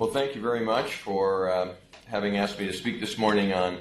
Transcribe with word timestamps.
Well, 0.00 0.08
thank 0.08 0.34
you 0.34 0.40
very 0.40 0.60
much 0.60 0.94
for 0.94 1.50
uh, 1.50 1.74
having 2.06 2.38
asked 2.38 2.58
me 2.58 2.66
to 2.66 2.72
speak 2.72 3.00
this 3.00 3.18
morning 3.18 3.52
on 3.52 3.80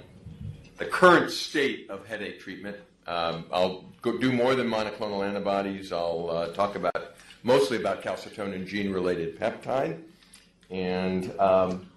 the 0.77 0.83
current 0.83 1.31
state 1.31 1.89
of 1.89 2.05
headache 2.05 2.41
treatment. 2.41 2.75
Um, 3.07 3.45
I'll 3.53 3.85
do 4.03 4.33
more 4.33 4.53
than 4.53 4.67
monoclonal 4.67 5.25
antibodies. 5.25 5.93
I'll 5.93 6.29
uh, 6.29 6.47
talk 6.47 6.75
about 6.75 7.15
mostly 7.43 7.77
about 7.77 8.03
calcitonin 8.03 8.67
gene-related 8.67 9.39
peptide, 9.39 10.01
and 10.69 11.39
um, 11.39 11.89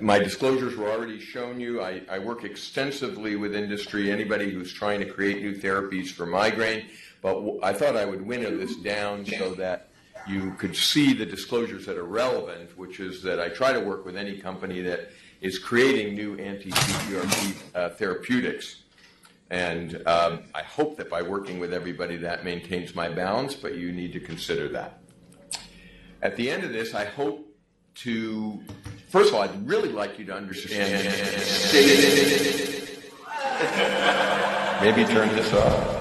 my 0.00 0.20
disclosures 0.20 0.76
were 0.76 0.88
already 0.88 1.18
shown 1.18 1.58
you. 1.58 1.82
I, 1.82 2.02
I, 2.08 2.20
work 2.20 2.44
extensively 2.44 3.34
with 3.34 3.56
industry, 3.56 4.12
anybody 4.12 4.48
who's 4.48 4.72
trying 4.72 5.00
to 5.00 5.06
create 5.06 5.42
new 5.42 5.56
therapies 5.56 6.06
for 6.06 6.24
migraine, 6.24 6.86
but 7.20 7.34
w- 7.34 7.58
I 7.64 7.72
thought 7.72 7.96
I 7.96 8.04
would 8.04 8.24
winnow 8.24 8.56
this 8.56 8.76
down 8.76 9.26
so 9.26 9.54
that 9.54 9.88
you 10.28 10.52
could 10.52 10.76
see 10.76 11.12
the 11.12 11.26
disclosures 11.26 11.86
that 11.86 11.96
are 11.96 12.04
relevant, 12.04 12.76
which 12.76 13.00
is 13.00 13.22
that 13.22 13.40
I 13.40 13.48
try 13.48 13.72
to 13.72 13.80
work 13.80 14.04
with 14.04 14.16
any 14.16 14.38
company 14.38 14.80
that 14.82 15.10
is 15.40 15.58
creating 15.58 16.14
new 16.14 16.36
anti-CGRP 16.36 17.56
uh, 17.74 17.88
therapeutics. 17.90 18.82
And 19.50 20.02
um, 20.06 20.40
I 20.54 20.62
hope 20.62 20.96
that 20.96 21.08
by 21.08 21.22
working 21.22 21.60
with 21.60 21.72
everybody 21.72 22.16
that 22.18 22.44
maintains 22.44 22.94
my 22.94 23.08
balance, 23.08 23.54
but 23.54 23.76
you 23.76 23.92
need 23.92 24.12
to 24.14 24.20
consider 24.20 24.68
that. 24.70 25.00
At 26.22 26.36
the 26.36 26.50
end 26.50 26.64
of 26.64 26.72
this, 26.72 26.94
I 26.94 27.04
hope 27.04 27.46
to, 27.96 28.60
first 29.08 29.28
of 29.28 29.36
all, 29.36 29.42
I'd 29.42 29.68
really 29.68 29.90
like 29.90 30.18
you 30.18 30.24
to 30.26 30.34
understand. 30.34 31.04
Maybe 34.82 35.04
turn 35.04 35.28
this 35.30 35.52
off. 35.52 35.95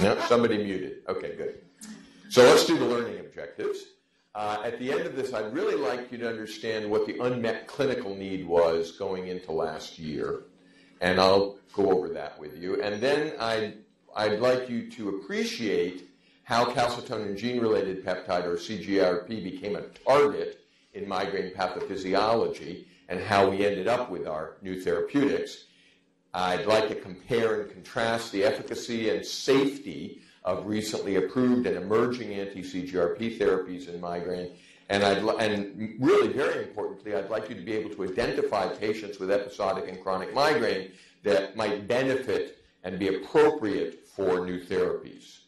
No, 0.02 0.18
somebody 0.28 0.56
muted. 0.56 1.02
Okay, 1.08 1.36
good. 1.36 1.60
So 2.30 2.42
let's 2.42 2.64
do 2.64 2.78
the 2.78 2.86
learning 2.86 3.20
objectives. 3.20 3.84
Uh, 4.34 4.62
at 4.64 4.78
the 4.78 4.90
end 4.90 5.02
of 5.02 5.14
this, 5.14 5.34
I'd 5.34 5.52
really 5.52 5.74
like 5.74 6.10
you 6.10 6.16
to 6.18 6.28
understand 6.28 6.90
what 6.90 7.04
the 7.04 7.18
unmet 7.18 7.66
clinical 7.66 8.14
need 8.14 8.46
was 8.46 8.92
going 8.92 9.26
into 9.26 9.52
last 9.52 9.98
year, 9.98 10.44
and 11.02 11.20
I'll 11.20 11.58
go 11.74 11.90
over 11.90 12.08
that 12.10 12.38
with 12.38 12.56
you. 12.56 12.80
And 12.80 12.98
then 13.02 13.34
I'd, 13.38 13.74
I'd 14.16 14.40
like 14.40 14.70
you 14.70 14.90
to 14.92 15.10
appreciate 15.10 16.08
how 16.44 16.64
calcitonin 16.64 17.36
gene-related 17.36 18.02
peptide, 18.02 18.44
or 18.44 18.56
CGRP, 18.56 19.28
became 19.28 19.76
a 19.76 19.82
target 19.82 20.60
in 20.94 21.06
migraine 21.06 21.52
pathophysiology 21.52 22.86
and 23.08 23.20
how 23.20 23.50
we 23.50 23.66
ended 23.66 23.86
up 23.86 24.10
with 24.10 24.26
our 24.26 24.56
new 24.62 24.80
therapeutics. 24.80 25.64
I'd 26.32 26.66
like 26.66 26.88
to 26.88 26.94
compare 26.94 27.60
and 27.60 27.70
contrast 27.70 28.30
the 28.32 28.44
efficacy 28.44 29.10
and 29.10 29.24
safety 29.24 30.22
of 30.44 30.66
recently 30.66 31.16
approved 31.16 31.66
and 31.66 31.76
emerging 31.76 32.34
anti-CGRP 32.34 33.38
therapies 33.38 33.92
in 33.92 34.00
migraine. 34.00 34.52
And, 34.88 35.04
I'd, 35.04 35.18
and 35.18 35.96
really, 36.00 36.32
very 36.32 36.64
importantly, 36.64 37.14
I'd 37.14 37.30
like 37.30 37.48
you 37.48 37.54
to 37.54 37.62
be 37.62 37.72
able 37.72 37.90
to 37.90 38.04
identify 38.04 38.68
patients 38.68 39.18
with 39.18 39.30
episodic 39.30 39.88
and 39.88 40.00
chronic 40.02 40.32
migraine 40.34 40.92
that 41.22 41.56
might 41.56 41.86
benefit 41.86 42.58
and 42.84 42.98
be 42.98 43.08
appropriate 43.08 44.06
for 44.08 44.44
new 44.44 44.60
therapies. 44.60 45.40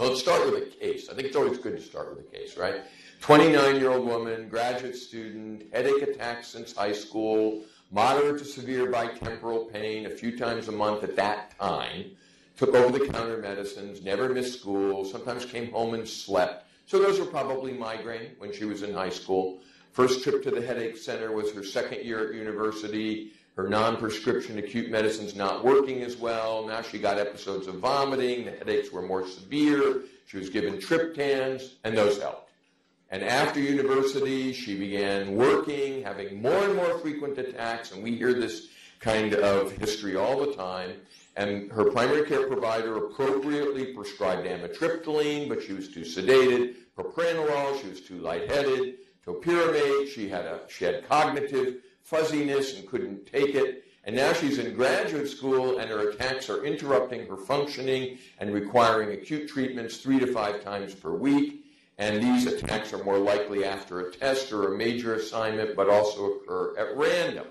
let's 0.00 0.20
start 0.20 0.44
with 0.50 0.62
a 0.62 0.66
case. 0.66 1.08
I 1.08 1.14
think 1.14 1.28
it's 1.28 1.36
always 1.36 1.58
good 1.58 1.76
to 1.76 1.82
start 1.82 2.14
with 2.14 2.26
a 2.26 2.28
case, 2.30 2.56
right? 2.56 2.82
29 3.20 3.76
year 3.76 3.90
old 3.90 4.06
woman, 4.06 4.48
graduate 4.48 4.96
student, 4.96 5.64
headache 5.72 6.02
attacks 6.02 6.48
since 6.48 6.74
high 6.74 6.92
school, 6.92 7.64
moderate 7.90 8.38
to 8.38 8.44
severe 8.44 8.90
bitemporal 8.90 9.72
pain 9.72 10.06
a 10.06 10.10
few 10.10 10.36
times 10.36 10.68
a 10.68 10.72
month 10.72 11.04
at 11.04 11.16
that 11.16 11.58
time, 11.58 12.06
took 12.56 12.74
over 12.74 12.98
the 12.98 13.06
counter 13.06 13.38
medicines, 13.38 14.02
never 14.02 14.28
missed 14.28 14.60
school, 14.60 15.04
sometimes 15.04 15.44
came 15.44 15.70
home 15.70 15.94
and 15.94 16.08
slept. 16.08 16.66
So 16.86 16.98
those 16.98 17.18
were 17.18 17.26
probably 17.26 17.72
migraine 17.72 18.30
when 18.38 18.52
she 18.52 18.64
was 18.64 18.82
in 18.82 18.94
high 18.94 19.10
school. 19.10 19.60
First 19.92 20.22
trip 20.22 20.42
to 20.44 20.50
the 20.50 20.60
headache 20.60 20.96
center 20.96 21.32
was 21.32 21.52
her 21.52 21.64
second 21.64 22.04
year 22.04 22.28
at 22.28 22.34
university. 22.34 23.32
Her 23.56 23.68
non-prescription 23.68 24.58
acute 24.58 24.90
medicine's 24.90 25.34
not 25.34 25.64
working 25.64 26.02
as 26.02 26.16
well. 26.16 26.66
Now 26.66 26.82
she 26.82 26.98
got 26.98 27.18
episodes 27.18 27.66
of 27.66 27.76
vomiting. 27.76 28.44
The 28.44 28.52
headaches 28.52 28.92
were 28.92 29.02
more 29.02 29.26
severe. 29.26 30.02
She 30.26 30.36
was 30.36 30.50
given 30.50 30.74
triptans, 30.74 31.74
and 31.84 31.96
those 31.96 32.20
helped. 32.20 32.45
And 33.10 33.22
after 33.22 33.60
university, 33.60 34.52
she 34.52 34.76
began 34.76 35.36
working, 35.36 36.02
having 36.02 36.42
more 36.42 36.64
and 36.64 36.74
more 36.74 36.98
frequent 36.98 37.38
attacks, 37.38 37.92
and 37.92 38.02
we 38.02 38.16
hear 38.16 38.34
this 38.34 38.68
kind 38.98 39.34
of 39.34 39.70
history 39.72 40.16
all 40.16 40.40
the 40.40 40.54
time. 40.54 40.94
And 41.36 41.70
her 41.70 41.84
primary 41.90 42.26
care 42.26 42.48
provider 42.48 42.96
appropriately 42.96 43.94
prescribed 43.94 44.46
amitriptyline, 44.46 45.48
but 45.48 45.62
she 45.62 45.72
was 45.72 45.88
too 45.88 46.00
sedated. 46.00 46.74
Propranolol, 46.98 47.80
she 47.80 47.88
was 47.88 48.00
too 48.00 48.18
lightheaded. 48.18 48.94
Topiramate, 49.24 50.08
she 50.08 50.28
had 50.28 50.44
a 50.44 50.60
she 50.68 50.84
had 50.84 51.06
cognitive 51.08 51.76
fuzziness 52.02 52.78
and 52.78 52.88
couldn't 52.88 53.26
take 53.26 53.54
it. 53.54 53.84
And 54.04 54.16
now 54.16 54.32
she's 54.32 54.58
in 54.58 54.74
graduate 54.74 55.28
school, 55.28 55.78
and 55.78 55.90
her 55.90 56.10
attacks 56.10 56.48
are 56.48 56.64
interrupting 56.64 57.26
her 57.26 57.36
functioning 57.36 58.18
and 58.38 58.52
requiring 58.54 59.12
acute 59.12 59.48
treatments 59.48 59.98
three 59.98 60.18
to 60.20 60.28
five 60.28 60.62
times 60.62 60.94
per 60.94 61.10
week 61.10 61.65
and 61.98 62.22
these 62.22 62.46
attacks 62.46 62.92
are 62.92 63.02
more 63.04 63.18
likely 63.18 63.64
after 63.64 64.00
a 64.00 64.12
test 64.12 64.52
or 64.52 64.74
a 64.74 64.76
major 64.76 65.14
assignment, 65.14 65.74
but 65.74 65.88
also 65.88 66.32
occur 66.32 66.76
at 66.78 66.96
random. 66.96 67.46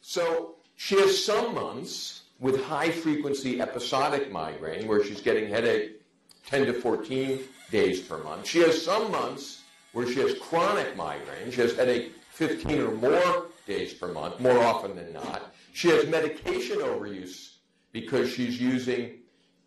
So 0.00 0.56
she 0.76 0.98
has 1.00 1.22
some 1.22 1.54
months 1.54 2.22
with 2.38 2.64
high 2.64 2.90
frequency 2.90 3.60
episodic 3.60 4.30
migraine 4.30 4.86
where 4.86 5.04
she's 5.04 5.20
getting 5.20 5.48
headache 5.48 6.00
10 6.46 6.66
to 6.66 6.72
14 6.72 7.40
days 7.70 8.00
per 8.00 8.18
month. 8.18 8.46
She 8.46 8.60
has 8.60 8.82
some 8.82 9.10
months 9.10 9.62
where 9.92 10.06
she 10.06 10.20
has 10.20 10.38
chronic 10.38 10.96
migraine. 10.96 11.50
She 11.50 11.60
has 11.60 11.74
headache 11.74 12.12
15 12.30 12.80
or 12.80 12.90
more 12.92 13.46
days 13.66 13.94
per 13.94 14.08
month, 14.08 14.40
more 14.40 14.58
often 14.62 14.94
than 14.94 15.12
not. 15.12 15.54
She 15.72 15.88
has 15.88 16.06
medication 16.06 16.78
overuse 16.78 17.54
because 17.92 18.30
she's 18.30 18.60
using 18.60 19.18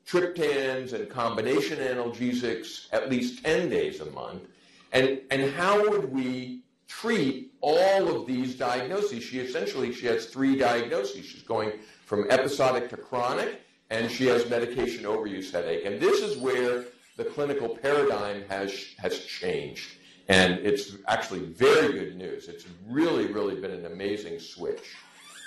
triptans 0.10 0.94
and 0.94 1.10
combination 1.10 1.78
analgesics 1.80 2.88
at 2.92 3.10
least 3.10 3.44
10 3.44 3.70
days 3.70 4.02
a 4.02 4.10
month. 4.12 4.44
And, 4.92 5.22
and 5.30 5.52
how 5.54 5.88
would 5.88 6.12
we 6.12 6.62
treat 6.88 7.54
all 7.62 8.16
of 8.16 8.26
these 8.26 8.56
diagnoses? 8.56 9.24
She 9.24 9.40
essentially, 9.40 9.94
she 9.94 10.08
has 10.08 10.26
three 10.26 10.56
diagnoses. 10.56 11.26
She's 11.26 11.44
going 11.44 11.74
from 12.06 12.26
episodic 12.32 12.90
to 12.90 12.98
chronic, 12.98 13.62
and 13.92 14.10
she 14.10 14.26
has 14.26 14.50
medication 14.50 15.04
overuse 15.04 15.52
headache. 15.52 15.86
And 15.86 16.00
this 16.00 16.24
is 16.24 16.38
where 16.38 16.86
the 17.18 17.26
clinical 17.26 17.70
paradigm 17.70 18.44
has, 18.50 18.86
has 18.98 19.20
changed. 19.26 19.92
And 20.28 20.54
it's 20.60 20.96
actually 21.08 21.42
very 21.42 21.94
good 21.94 22.16
news. 22.16 22.48
It's 22.48 22.66
really, 22.88 23.28
really 23.28 23.60
been 23.62 23.72
an 23.72 23.86
amazing 23.86 24.40
switch. 24.40 24.96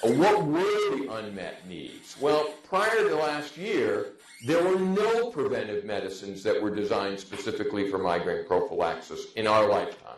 Uh, 0.05 0.13
what 0.13 0.45
were 0.45 0.97
the 0.97 1.09
unmet 1.13 1.67
needs? 1.69 2.17
Well, 2.21 2.55
prior 2.65 3.09
to 3.09 3.15
last 3.15 3.57
year, 3.57 4.13
there 4.45 4.65
were 4.65 4.79
no 4.79 5.31
preventive 5.31 5.85
medicines 5.85 6.43
that 6.43 6.61
were 6.61 6.75
designed 6.75 7.21
specifically 7.21 7.91
for 7.91 7.99
migraine 7.99 8.45
prophylaxis 8.45 9.33
in 9.37 9.47
our 9.47 9.69
lifetime. 9.69 10.17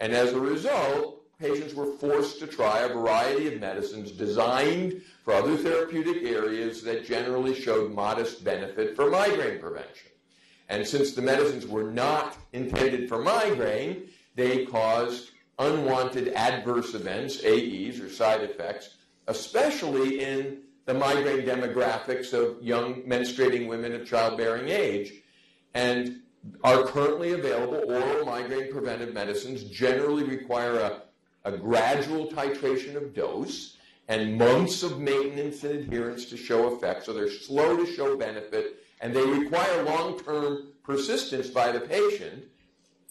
And 0.00 0.12
as 0.12 0.32
a 0.32 0.40
result, 0.40 1.22
patients 1.38 1.74
were 1.74 1.96
forced 1.98 2.40
to 2.40 2.46
try 2.46 2.80
a 2.80 2.92
variety 2.92 3.54
of 3.54 3.60
medicines 3.60 4.10
designed 4.10 5.02
for 5.24 5.34
other 5.34 5.56
therapeutic 5.56 6.24
areas 6.24 6.82
that 6.82 7.06
generally 7.06 7.54
showed 7.54 7.92
modest 7.92 8.42
benefit 8.42 8.96
for 8.96 9.10
migraine 9.10 9.60
prevention. 9.60 10.10
And 10.68 10.86
since 10.86 11.12
the 11.12 11.22
medicines 11.22 11.66
were 11.66 11.90
not 11.90 12.36
intended 12.52 13.08
for 13.08 13.22
migraine, 13.22 14.08
they 14.34 14.66
caused 14.66 15.30
unwanted 15.58 16.28
adverse 16.28 16.94
events, 16.94 17.44
AEs 17.44 18.00
or 18.00 18.10
side 18.10 18.42
effects, 18.42 18.96
especially 19.28 20.20
in 20.20 20.58
the 20.86 20.94
migraine 20.94 21.46
demographics 21.46 22.32
of 22.32 22.62
young 22.62 23.02
menstruating 23.02 23.68
women 23.68 23.94
of 23.94 24.06
childbearing 24.06 24.68
age. 24.68 25.12
And 25.72 26.20
our 26.62 26.84
currently 26.84 27.32
available 27.32 27.82
oral 27.86 28.26
migraine 28.26 28.70
preventive 28.70 29.14
medicines 29.14 29.64
generally 29.64 30.24
require 30.24 30.78
a, 30.78 31.02
a 31.44 31.56
gradual 31.56 32.26
titration 32.28 32.96
of 32.96 33.14
dose 33.14 33.76
and 34.08 34.36
months 34.36 34.82
of 34.82 35.00
maintenance 35.00 35.64
and 35.64 35.74
adherence 35.78 36.26
to 36.26 36.36
show 36.36 36.74
effect. 36.74 37.06
So 37.06 37.14
they're 37.14 37.30
slow 37.30 37.76
to 37.76 37.86
show 37.90 38.16
benefit 38.16 38.84
and 39.00 39.14
they 39.14 39.24
require 39.24 39.82
long 39.84 40.18
term 40.20 40.68
persistence 40.82 41.48
by 41.48 41.72
the 41.72 41.80
patient. 41.80 42.44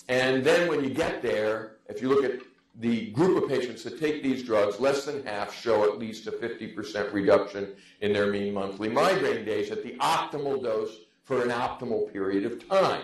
And 0.07 0.43
then 0.43 0.67
when 0.67 0.83
you 0.83 0.91
get 0.91 1.21
there, 1.21 1.77
if 1.87 2.01
you 2.01 2.09
look 2.09 2.23
at 2.23 2.39
the 2.79 3.11
group 3.11 3.41
of 3.41 3.49
patients 3.49 3.83
that 3.83 3.99
take 3.99 4.23
these 4.23 4.43
drugs, 4.43 4.79
less 4.79 5.05
than 5.05 5.25
half 5.25 5.53
show 5.53 5.83
at 5.83 5.99
least 5.99 6.27
a 6.27 6.31
50% 6.31 7.13
reduction 7.13 7.73
in 8.01 8.13
their 8.13 8.31
mean 8.31 8.53
monthly 8.53 8.89
migraine 8.89 9.45
days 9.45 9.69
at 9.69 9.83
the 9.83 9.95
optimal 9.97 10.61
dose 10.61 10.97
for 11.23 11.43
an 11.43 11.49
optimal 11.49 12.11
period 12.11 12.45
of 12.45 12.67
time. 12.67 13.03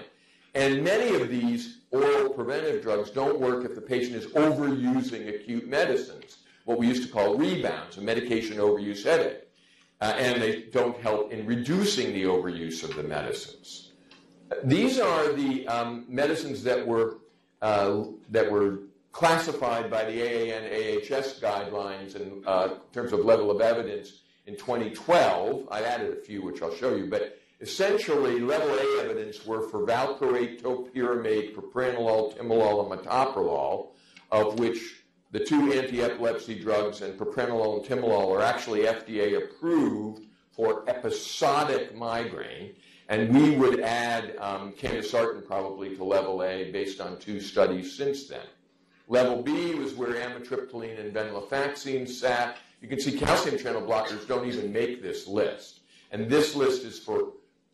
And 0.56 0.84
many 0.84 1.16
of 1.22 1.30
these 1.30 1.82
oral 1.92 2.30
preventive 2.32 2.82
drugs 2.82 3.12
don't 3.12 3.40
work 3.40 3.64
if 3.64 3.76
the 3.76 3.82
patient 3.82 4.16
is 4.16 4.26
overusing 4.28 5.30
acute 5.30 5.68
medicines, 5.68 6.38
what 6.66 6.80
we 6.80 6.88
used 6.88 7.04
to 7.04 7.10
call 7.10 7.36
rebounds, 7.36 7.98
a 7.98 8.02
medication 8.02 8.58
overuse 8.58 9.04
headache. 9.04 9.44
Uh, 10.02 10.16
and 10.18 10.42
they 10.42 10.62
don't 10.72 11.00
help 11.02 11.32
in 11.32 11.46
reducing 11.46 12.14
the 12.14 12.24
overuse 12.24 12.84
of 12.84 12.96
the 12.96 13.04
medicines. 13.04 13.92
These 14.64 14.98
are 14.98 15.34
the 15.34 15.68
um, 15.68 16.06
medicines 16.08 16.64
that 16.64 16.88
were 16.88 17.18
uh, 17.62 18.06
that 18.30 18.50
were 18.50 18.80
classified 19.20 19.92
by 19.92 20.06
the 20.06 20.22
AAN 20.22 20.64
AHS 20.64 21.42
guidelines 21.42 22.16
in 22.16 22.42
uh, 22.48 22.70
terms 22.94 23.12
of 23.12 23.26
level 23.26 23.52
of 23.52 23.60
evidence 23.60 24.22
in 24.46 24.56
2012. 24.56 25.68
I 25.70 25.82
added 25.82 26.18
a 26.18 26.22
few, 26.22 26.42
which 26.42 26.62
I'll 26.62 26.74
show 26.74 26.96
you, 26.96 27.08
but 27.08 27.38
essentially 27.60 28.40
level 28.40 28.70
A 28.70 29.04
evidence 29.04 29.46
were 29.46 29.68
for 29.68 29.86
valproate, 29.86 30.62
topiramate, 30.62 31.54
propranolol, 31.54 32.34
timolol, 32.38 32.90
and 32.90 33.02
metoprolol, 33.02 33.90
of 34.32 34.58
which 34.58 35.04
the 35.32 35.44
two 35.44 35.74
anti-epilepsy 35.74 36.58
drugs 36.58 37.02
and 37.02 37.20
propranolol 37.20 37.76
and 37.76 38.02
timolol 38.02 38.34
are 38.38 38.42
actually 38.42 38.84
FDA 38.84 39.38
approved 39.38 40.28
for 40.54 40.90
episodic 40.90 41.94
migraine. 41.94 42.72
And 43.10 43.36
we 43.36 43.58
would 43.58 43.82
add 43.82 44.38
um, 44.38 44.74
probably 45.46 45.98
to 45.98 46.06
level 46.06 46.42
A 46.42 46.72
based 46.72 47.02
on 47.02 47.20
two 47.20 47.42
studies 47.42 47.98
since 47.98 48.26
then. 48.30 48.46
Level 49.10 49.42
B 49.42 49.74
was 49.74 49.96
where 49.96 50.14
amitriptyline 50.14 51.00
and 51.00 51.14
venlafaxine 51.14 52.08
sat. 52.08 52.58
You 52.80 52.88
can 52.88 53.02
see 53.02 53.18
calcium 53.18 53.58
channel 53.58 53.82
blockers 53.82 54.26
don't 54.28 54.48
even 54.48 54.72
make 54.72 55.02
this 55.02 55.28
list. 55.28 55.82
And 56.12 56.30
this 56.30 56.56
list 56.56 56.86
is 56.86 57.00
for 57.00 57.34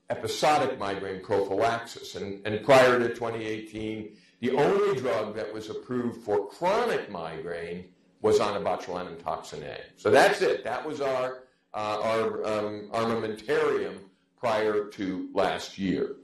episodic 0.09 0.79
migraine 0.79 1.21
prophylaxis. 1.21 2.15
And, 2.15 2.45
and 2.47 2.63
prior 2.65 2.97
to 2.99 3.09
2018, 3.09 4.15
the 4.39 4.51
only 4.51 4.97
drug 4.97 5.35
that 5.35 5.53
was 5.53 5.69
approved 5.69 6.23
for 6.23 6.47
chronic 6.47 7.11
migraine 7.11 7.89
was 8.21 8.39
onabotulinum 8.39 9.21
toxin 9.21 9.61
A. 9.63 9.77
So 9.97 10.09
that's 10.09 10.41
it. 10.41 10.63
That 10.63 10.85
was 10.85 11.01
our, 11.01 11.43
uh, 11.73 11.99
our 12.01 12.45
um, 12.45 12.89
armamentarium 12.93 13.97
prior 14.39 14.85
to 14.85 15.29
last 15.33 15.77
year. 15.77 16.15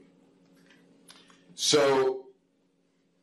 So, 1.54 2.21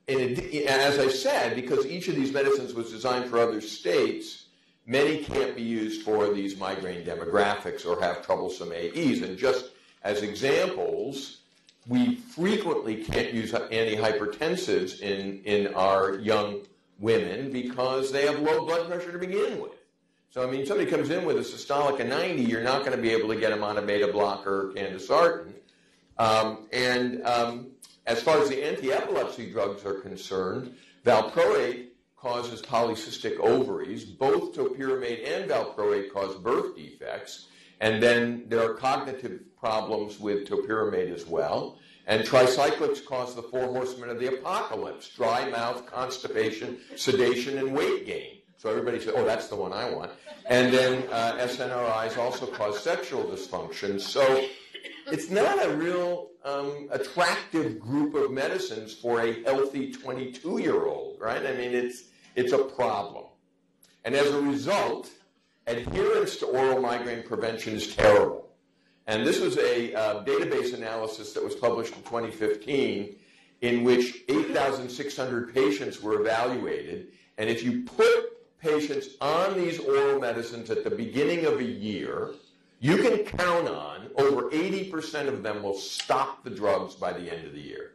as 0.10 1.00
I 1.00 1.08
said, 1.10 1.56
because 1.56 1.86
each 1.86 2.08
of 2.08 2.16
these 2.16 2.32
medicines 2.32 2.74
was 2.74 2.92
designed 2.92 3.30
for 3.30 3.40
other 3.40 3.62
states, 3.62 4.46
many 4.86 5.24
can't 5.24 5.56
be 5.56 5.62
used 5.62 6.02
for 6.04 6.34
these 6.34 6.58
migraine 6.58 7.06
demographics 7.06 7.86
or 7.86 8.02
have 8.02 8.26
troublesome 8.26 8.72
AEs. 8.72 9.22
And 9.22 9.38
just 9.38 9.72
as 10.04 10.22
examples, 10.24 11.38
we 11.88 12.16
frequently 12.16 13.04
can't 13.04 13.34
use 13.34 13.52
antihypertensives 13.52 15.02
in, 15.02 15.42
in 15.44 15.74
our 15.76 16.16
young 16.16 16.62
women 17.00 17.52
because 17.52 18.12
they 18.12 18.26
have 18.26 18.40
low 18.40 18.66
blood 18.66 18.88
pressure 18.88 19.12
to 19.12 19.18
begin 19.18 19.62
with. 19.62 19.72
So, 20.32 20.48
I 20.48 20.52
mean, 20.52 20.66
somebody 20.66 20.90
comes 20.90 21.10
in 21.10 21.26
with 21.26 21.38
a 21.38 21.42
systolic 21.42 22.00
of 22.00 22.08
90, 22.08 22.44
you're 22.44 22.62
not 22.62 22.86
going 22.86 22.96
to 22.96 23.02
be 23.02 23.10
able 23.10 23.30
to 23.30 23.36
get 23.36 23.50
them 23.50 23.64
on 23.64 23.78
a 23.78 23.82
beta 23.82 24.08
blocker 24.08 24.70
or 24.70 24.74
candesartan. 24.74 25.54
Um, 26.20 26.68
and 26.72 27.26
um, 27.26 27.69
as 28.10 28.22
far 28.24 28.40
as 28.42 28.50
the 28.50 28.64
anti-epilepsy 28.64 29.52
drugs 29.52 29.86
are 29.86 29.94
concerned, 29.94 30.76
valproate 31.06 31.90
causes 32.18 32.62
polycystic 32.62 33.40
ovaries. 33.40 34.04
Both 34.04 34.56
topiramate 34.56 35.26
and 35.26 35.50
valproate 35.50 36.12
cause 36.12 36.36
birth 36.36 36.76
defects. 36.76 37.48
And 37.80 38.04
then 38.04 38.46
there 38.48 38.62
are 38.68 38.74
cognitive 38.74 39.42
problems 39.60 40.20
with 40.20 40.50
topiramate 40.50 41.14
as 41.14 41.26
well. 41.26 41.78
And 42.08 42.26
tricyclics 42.26 43.06
cause 43.06 43.36
the 43.36 43.44
four 43.44 43.68
horsemen 43.68 44.10
of 44.10 44.20
the 44.20 44.34
apocalypse 44.34 45.08
dry 45.16 45.48
mouth, 45.48 45.86
constipation, 45.86 46.80
sedation, 46.96 47.60
and 47.60 47.74
weight 47.74 48.08
gain. 48.08 48.38
So 48.58 48.70
everybody 48.70 49.00
says, 49.00 49.14
oh, 49.16 49.24
that's 49.24 49.48
the 49.48 49.56
one 49.56 49.72
I 49.72 49.90
want. 49.90 50.12
And 50.48 50.74
then 50.74 51.08
uh, 51.12 51.38
SNRIs 51.38 52.18
also 52.18 52.48
cause 52.48 52.80
sexual 52.80 53.24
dysfunction. 53.24 54.02
So 54.02 54.46
it's 55.12 55.30
not 55.30 55.64
a 55.66 55.76
real 55.76 56.30
um, 56.44 56.88
attractive 56.92 57.80
group 57.80 58.16
of 58.16 58.32
medicines 58.32 58.94
for 58.94 59.22
a 59.22 59.44
healthy 59.44 59.92
22 59.92 60.60
year 60.60 60.86
old, 60.86 61.20
right? 61.20 61.46
I 61.46 61.54
mean, 61.54 61.74
it's, 61.74 62.04
it's 62.36 62.54
a 62.54 62.60
problem. 62.64 63.26
And 64.06 64.16
as 64.16 64.32
a 64.32 64.42
result, 64.42 65.10
adherence 65.68 66.38
to 66.38 66.46
oral 66.48 66.82
migraine 66.82 67.24
prevention 67.24 67.76
is 67.76 67.96
terrible. 67.96 68.50
And 69.08 69.26
this 69.26 69.40
was 69.40 69.58
a 69.58 69.94
uh, 69.94 70.24
database 70.24 70.74
analysis 70.74 71.34
that 71.34 71.44
was 71.44 71.56
published 71.56 71.96
in 71.96 72.04
2015 72.04 73.16
in 73.62 73.84
which 73.84 74.24
8,600 74.30 75.54
patients 75.54 76.02
were 76.02 76.22
evaluated. 76.22 77.08
And 77.38 77.50
if 77.50 77.64
you 77.64 77.84
put 77.84 78.60
patients 78.60 79.10
on 79.20 79.56
these 79.58 79.80
oral 79.80 80.20
medicines 80.20 80.70
at 80.70 80.84
the 80.84 80.90
beginning 80.90 81.46
of 81.46 81.60
a 81.60 81.64
year, 81.64 82.32
you 82.80 82.98
can 82.98 83.20
count 83.20 83.68
on 83.68 84.10
over 84.18 84.50
80% 84.50 85.28
of 85.28 85.44
them 85.44 85.64
will 85.64 85.78
stop 85.78 86.44
the 86.44 86.50
drugs 86.50 86.96
by 86.96 87.14
the 87.14 87.32
end 87.32 87.46
of 87.46 87.54
the 87.54 87.62
year. 87.62 87.92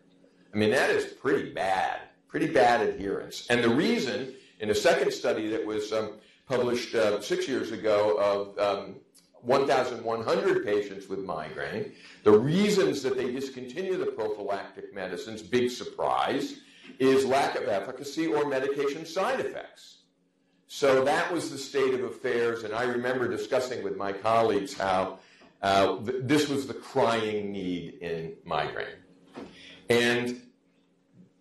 I 0.52 0.56
mean, 0.56 0.70
that 0.70 0.90
is 0.90 1.12
pretty 1.12 1.52
bad, 1.52 2.00
pretty 2.28 2.48
bad 2.48 2.86
adherence. 2.86 3.46
And 3.50 3.62
the 3.62 3.74
reason, 3.74 4.34
in 4.60 4.70
a 4.70 4.74
second 4.74 5.12
study 5.12 5.48
that 5.48 5.64
was 5.64 5.92
um, 5.92 6.14
published 6.46 6.94
uh, 6.94 7.20
six 7.20 7.48
years 7.48 7.72
ago 7.72 8.16
of 8.18 8.58
um, 8.58 8.96
1,100 9.44 10.64
patients 10.64 11.08
with 11.08 11.20
migraine. 11.20 11.92
The 12.24 12.32
reasons 12.32 13.02
that 13.02 13.16
they 13.16 13.30
discontinue 13.30 13.98
the 13.98 14.06
prophylactic 14.06 14.94
medicines, 14.94 15.42
big 15.42 15.70
surprise, 15.70 16.60
is 16.98 17.26
lack 17.26 17.56
of 17.56 17.68
efficacy 17.68 18.26
or 18.26 18.46
medication 18.48 19.04
side 19.04 19.40
effects. 19.40 19.98
So 20.66 21.04
that 21.04 21.32
was 21.32 21.50
the 21.50 21.58
state 21.58 21.94
of 21.94 22.02
affairs, 22.04 22.64
and 22.64 22.74
I 22.74 22.84
remember 22.84 23.28
discussing 23.28 23.82
with 23.84 23.96
my 23.96 24.12
colleagues 24.12 24.74
how 24.74 25.18
uh, 25.62 25.98
th- 25.98 26.22
this 26.22 26.48
was 26.48 26.66
the 26.66 26.74
crying 26.74 27.52
need 27.52 27.94
in 28.00 28.34
migraine. 28.44 28.86
And 29.88 30.40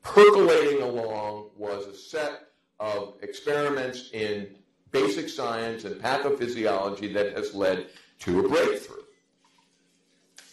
percolating 0.01 0.81
along 0.81 1.49
was 1.57 1.87
a 1.87 1.95
set 1.95 2.49
of 2.79 3.15
experiments 3.21 4.09
in 4.13 4.55
basic 4.91 5.29
science 5.29 5.85
and 5.85 5.99
pathophysiology 6.01 7.13
that 7.13 7.35
has 7.35 7.53
led 7.55 7.87
to 8.19 8.45
a 8.45 8.47
breakthrough. 8.47 9.03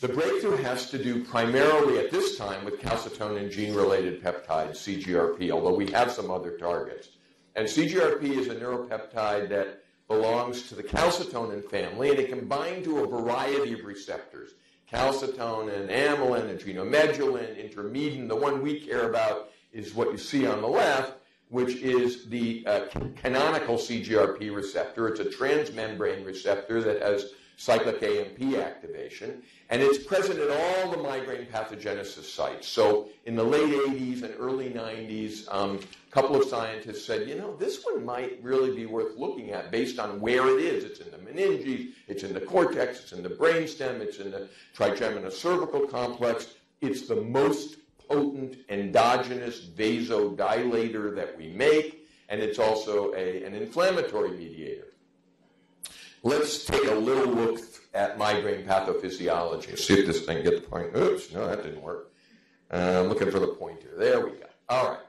The 0.01 0.09
breakthrough 0.09 0.57
has 0.59 0.89
to 0.91 1.03
do 1.03 1.23
primarily 1.25 1.99
at 1.99 2.11
this 2.11 2.39
time 2.39 2.65
with 2.65 2.81
calcitonin 2.81 3.51
gene 3.51 3.75
related 3.75 4.23
peptides, 4.23 4.77
CGRP, 4.77 5.51
although 5.51 5.75
we 5.75 5.91
have 5.91 6.11
some 6.11 6.31
other 6.31 6.57
targets. 6.57 7.11
And 7.57 7.67
CGRP 7.67 8.23
is 8.25 8.49
a 8.49 8.55
neuropeptide 8.55 9.49
that 9.49 9.83
belongs 10.09 10.69
to 10.69 10.75
the 10.75 10.83
calcitonin 10.83 11.69
family, 11.71 12.11
and 12.11 12.19
it 12.19 12.29
can 12.29 12.47
bind 12.47 12.85
to 12.85 13.05
a 13.05 13.07
variety 13.07 13.73
of 13.73 13.85
receptors 13.85 14.53
calcitonin, 14.93 15.89
amylin, 15.89 16.57
adrenomedullin, 16.57 17.57
intermedin. 17.57 18.29
The 18.29 18.37
one 18.37 18.61
we 18.61 18.81
care 18.81 19.09
about 19.09 19.51
is 19.73 19.95
what 19.95 20.11
you 20.11 20.19
see 20.19 20.47
on 20.47 20.61
the 20.61 20.69
left, 20.69 21.21
which 21.49 21.77
is 21.77 22.27
the 22.27 22.65
uh, 22.67 22.87
canonical 23.17 23.77
CGRP 23.77 24.55
receptor. 24.55 25.09
It's 25.09 25.21
a 25.21 25.25
transmembrane 25.25 26.27
receptor 26.27 26.83
that 26.83 27.03
has 27.03 27.33
cyclic 27.61 28.03
AMP 28.03 28.55
activation, 28.57 29.43
and 29.69 29.83
it's 29.83 30.03
present 30.03 30.39
at 30.39 30.49
all 30.49 30.91
the 30.91 30.97
migraine 30.97 31.45
pathogenesis 31.45 32.25
sites. 32.25 32.67
So 32.67 33.11
in 33.27 33.37
the 33.37 33.45
late 33.45 33.71
80s 33.71 34.23
and 34.23 34.35
early 34.39 34.71
90s, 34.71 35.47
um, 35.55 35.79
a 35.79 36.11
couple 36.11 36.37
of 36.37 36.49
scientists 36.49 37.05
said, 37.05 37.29
you 37.29 37.35
know, 37.35 37.55
this 37.57 37.85
one 37.85 38.03
might 38.03 38.43
really 38.43 38.75
be 38.75 38.87
worth 38.87 39.15
looking 39.19 39.51
at 39.51 39.71
based 39.71 39.99
on 39.99 40.23
where 40.23 40.49
it 40.49 40.65
is. 40.65 40.85
It's 40.85 41.01
in 41.01 41.11
the 41.11 41.19
meninges, 41.19 41.91
it's 42.09 42.23
in 42.23 42.33
the 42.33 42.41
cortex, 42.41 43.01
it's 43.01 43.13
in 43.13 43.23
the 43.23 43.29
brainstem, 43.29 44.01
it's 44.01 44.21
in 44.21 44.31
the 44.31 44.49
trigeminal 44.73 45.31
cervical 45.31 45.87
complex. 45.87 46.55
It's 46.81 47.09
the 47.09 47.17
most 47.17 47.77
potent 48.09 48.57
endogenous 48.71 49.61
vasodilator 49.61 51.15
that 51.15 51.37
we 51.37 51.49
make, 51.49 52.09
and 52.31 52.41
it's 52.41 52.59
also 52.59 53.13
a, 53.13 53.45
an 53.45 53.55
inflammatory 53.55 54.31
mediator. 54.31 54.90
Let's 56.23 56.65
take 56.67 56.85
a 56.87 56.95
little 56.95 57.33
look 57.33 57.61
at 57.95 58.19
migraine 58.19 58.67
pathophysiology. 58.67 59.79
See 59.79 60.01
if 60.01 60.07
this 60.07 60.25
thing 60.27 60.45
gets 60.45 60.61
the 60.61 60.67
point. 60.67 60.95
Oops, 60.95 61.33
no, 61.33 61.47
that 61.47 61.63
didn't 61.63 61.83
work. 61.83 62.13
Uh, 62.71 63.01
I'm 63.03 63.09
looking 63.09 63.31
for 63.31 63.39
the 63.39 63.49
pointer. 63.49 63.89
There 63.97 64.25
we 64.25 64.33
go. 64.33 64.47
All 64.69 64.91
right. 64.91 65.01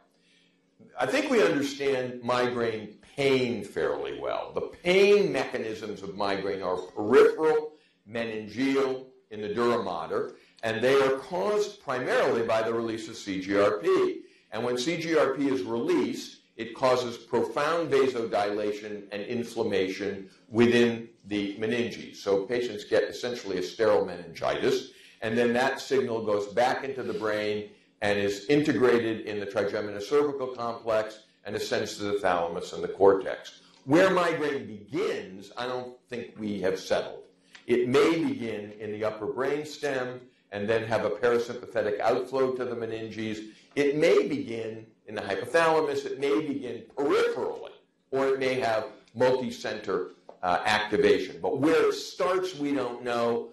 I 1.00 1.06
think 1.06 1.30
we 1.30 1.44
understand 1.44 2.22
migraine 2.24 2.96
pain 3.16 3.64
fairly 3.64 4.20
well. 4.20 4.52
The 4.54 4.62
pain 4.62 5.32
mechanisms 5.32 6.02
of 6.02 6.16
migraine 6.16 6.62
are 6.62 6.78
peripheral, 6.78 7.74
meningeal, 8.10 9.06
in 9.32 9.42
the 9.42 9.54
dura 9.54 9.82
mater, 9.84 10.36
and 10.64 10.82
they 10.82 11.02
are 11.02 11.18
caused 11.18 11.82
primarily 11.82 12.44
by 12.44 12.62
the 12.62 12.74
release 12.74 13.08
of 13.08 13.16
CGRP. 13.16 14.18
And 14.52 14.64
when 14.64 14.76
CGRP 14.76 15.52
is 15.52 15.64
released, 15.64 16.41
it 16.62 16.76
causes 16.76 17.18
profound 17.18 17.92
vasodilation 17.92 19.04
and 19.12 19.24
inflammation 19.24 20.30
within 20.48 21.10
the 21.26 21.56
meninges. 21.58 22.18
So 22.18 22.44
patients 22.46 22.84
get 22.86 23.04
essentially 23.04 23.58
a 23.58 23.64
sterile 23.64 24.06
meningitis, 24.06 24.92
and 25.24 25.36
then 25.36 25.54
that 25.54 25.82
signal 25.82 26.24
goes 26.24 26.54
back 26.54 26.84
into 26.84 27.02
the 27.02 27.14
brain 27.14 27.72
and 28.04 28.20
is 28.20 28.46
integrated 28.46 29.22
in 29.26 29.40
the 29.40 29.46
trigeminal 29.48 30.02
cervical 30.02 30.50
complex 30.50 31.24
and 31.46 31.56
ascends 31.56 31.98
to 31.98 32.04
the 32.04 32.20
thalamus 32.20 32.74
and 32.74 32.84
the 32.84 32.90
cortex. 32.90 33.62
Where 33.86 34.12
migraine 34.12 34.68
begins, 34.68 35.52
I 35.58 35.66
don't 35.66 35.98
think 36.10 36.36
we 36.38 36.62
have 36.62 36.80
settled. 36.80 37.24
It 37.66 37.88
may 37.88 38.24
begin 38.24 38.74
in 38.80 38.92
the 38.92 39.04
upper 39.04 39.26
brain 39.26 39.66
stem 39.66 40.22
and 40.52 40.70
then 40.70 40.84
have 40.84 41.06
a 41.06 41.10
parasympathetic 41.10 42.00
outflow 42.00 42.52
to 42.54 42.66
the 42.66 42.76
meninges. 42.76 43.48
It 43.76 43.96
may 43.96 44.28
begin 44.28 44.86
in 45.12 45.16
the 45.16 45.22
hypothalamus. 45.22 46.06
It 46.06 46.20
may 46.20 46.42
begin 46.42 46.84
peripherally, 46.96 47.72
or 48.12 48.30
it 48.30 48.40
may 48.40 48.60
have 48.60 48.86
multi-center 49.14 50.12
uh, 50.42 50.62
activation. 50.66 51.40
But 51.42 51.60
where 51.60 51.90
it 51.90 51.94
starts, 51.94 52.58
we 52.58 52.74
don't 52.74 53.04
know. 53.04 53.50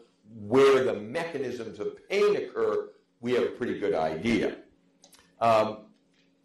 Where 0.47 0.85
the 0.85 0.95
mechanisms 0.95 1.81
of 1.81 2.07
pain 2.09 2.37
occur, 2.37 2.91
we 3.21 3.33
have 3.33 3.43
a 3.43 3.51
pretty 3.51 3.79
good 3.79 3.95
idea. 3.95 4.57
Um, 5.41 5.79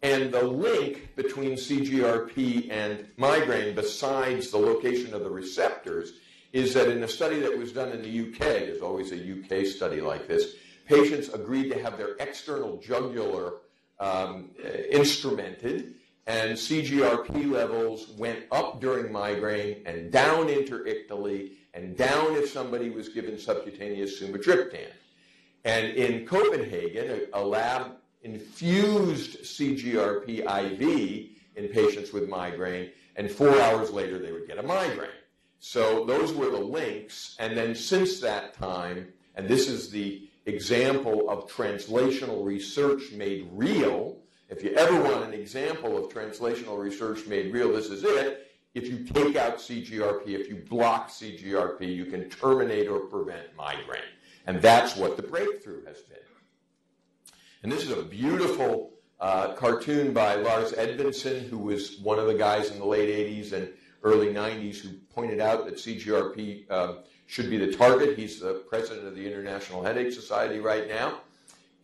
and 0.02 0.32
the 0.32 0.42
link 0.42 1.14
between 1.16 1.52
CGRP 1.52 2.70
and 2.70 3.06
migraine, 3.16 3.74
besides 3.74 4.50
the 4.50 4.58
location 4.58 5.14
of 5.14 5.22
the 5.22 5.30
receptors, 5.30 6.14
is 6.52 6.74
that 6.74 6.88
in 6.88 7.02
a 7.02 7.08
study 7.08 7.40
that 7.40 7.56
was 7.56 7.72
done 7.72 7.92
in 7.92 8.02
the 8.02 8.20
UK, 8.28 8.38
there's 8.38 8.80
always 8.80 9.12
a 9.12 9.16
UK 9.16 9.66
study 9.66 10.00
like 10.00 10.26
this, 10.26 10.54
patients 10.86 11.28
agreed 11.28 11.68
to 11.70 11.82
have 11.82 11.98
their 11.98 12.16
external 12.20 12.78
jugular 12.78 13.54
um, 14.00 14.50
instrumented, 14.90 15.94
and 16.26 16.52
CGRP 16.52 17.50
levels 17.50 18.08
went 18.16 18.44
up 18.50 18.80
during 18.80 19.12
migraine 19.12 19.82
and 19.86 20.10
down 20.10 20.48
interictally 20.48 21.52
and 21.74 21.96
down 21.96 22.34
if 22.36 22.50
somebody 22.50 22.90
was 22.90 23.08
given 23.08 23.38
subcutaneous 23.38 24.20
sumatriptan. 24.20 24.88
And 25.64 25.92
in 25.92 26.26
Copenhagen, 26.26 27.28
a, 27.32 27.40
a 27.40 27.42
lab 27.42 27.96
infused 28.22 29.42
CGRP 29.42 30.40
IV 30.40 31.30
in 31.56 31.68
patients 31.68 32.12
with 32.12 32.28
migraine, 32.28 32.90
and 33.16 33.30
four 33.30 33.60
hours 33.60 33.90
later 33.90 34.18
they 34.18 34.32
would 34.32 34.46
get 34.46 34.58
a 34.58 34.62
migraine. 34.62 35.10
So 35.58 36.04
those 36.04 36.32
were 36.32 36.50
the 36.50 36.58
links. 36.58 37.36
And 37.38 37.56
then 37.56 37.74
since 37.74 38.20
that 38.20 38.54
time, 38.54 39.12
and 39.34 39.48
this 39.48 39.68
is 39.68 39.90
the 39.90 40.23
example 40.46 41.28
of 41.28 41.50
translational 41.50 42.44
research 42.44 43.12
made 43.12 43.48
real. 43.52 44.18
If 44.48 44.62
you 44.62 44.74
ever 44.74 45.00
want 45.00 45.24
an 45.24 45.32
example 45.32 45.96
of 45.96 46.12
translational 46.12 46.78
research 46.78 47.26
made 47.26 47.52
real, 47.52 47.72
this 47.72 47.86
is 47.86 48.04
it. 48.04 48.52
If 48.74 48.88
you 48.88 49.04
take 49.04 49.36
out 49.36 49.58
CGRP, 49.58 50.28
if 50.28 50.48
you 50.48 50.56
block 50.68 51.08
CGRP, 51.08 51.94
you 51.94 52.06
can 52.06 52.28
terminate 52.28 52.88
or 52.88 53.00
prevent 53.00 53.54
migraine. 53.56 54.02
And 54.46 54.60
that's 54.60 54.96
what 54.96 55.16
the 55.16 55.22
breakthrough 55.22 55.84
has 55.86 56.00
been. 56.02 56.18
And 57.62 57.72
this 57.72 57.84
is 57.84 57.92
a 57.92 58.02
beautiful 58.02 58.90
uh, 59.20 59.54
cartoon 59.54 60.12
by 60.12 60.34
Lars 60.34 60.72
Edvinsson, 60.72 61.48
who 61.48 61.56
was 61.56 61.98
one 62.00 62.18
of 62.18 62.26
the 62.26 62.34
guys 62.34 62.70
in 62.70 62.78
the 62.78 62.84
late 62.84 63.08
80s 63.08 63.52
and 63.52 63.70
early 64.02 64.26
90s 64.26 64.80
who 64.80 64.90
pointed 65.14 65.40
out 65.40 65.64
that 65.64 65.76
CGRP 65.76 66.70
um, 66.70 66.98
should 67.26 67.50
be 67.50 67.56
the 67.58 67.72
target. 67.72 68.18
He's 68.18 68.40
the 68.40 68.64
president 68.68 69.06
of 69.06 69.14
the 69.14 69.26
International 69.26 69.82
Headache 69.82 70.12
Society 70.12 70.58
right 70.60 70.88
now. 70.88 71.20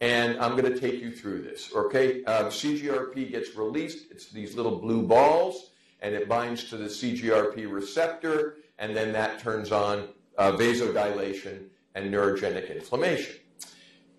And 0.01 0.39
I'm 0.41 0.57
going 0.57 0.73
to 0.73 0.79
take 0.79 1.01
you 1.01 1.11
through 1.11 1.43
this. 1.43 1.71
Okay, 1.75 2.25
um, 2.25 2.47
CGRP 2.47 3.31
gets 3.31 3.55
released. 3.55 4.11
It's 4.11 4.31
these 4.31 4.55
little 4.55 4.79
blue 4.79 5.03
balls, 5.03 5.73
and 6.01 6.15
it 6.15 6.29
binds 6.29 6.65
to 6.71 6.79
the 6.79 6.87
CGRP 6.87 7.71
receptor, 7.71 8.57
and 8.79 8.97
then 8.97 9.13
that 9.13 9.41
turns 9.41 9.73
on 9.73 10.09
uh, 10.39 10.53
vasodilation 10.53 11.67
and 11.95 12.13
neurogenic 12.13 12.75
inflammation. 12.75 13.37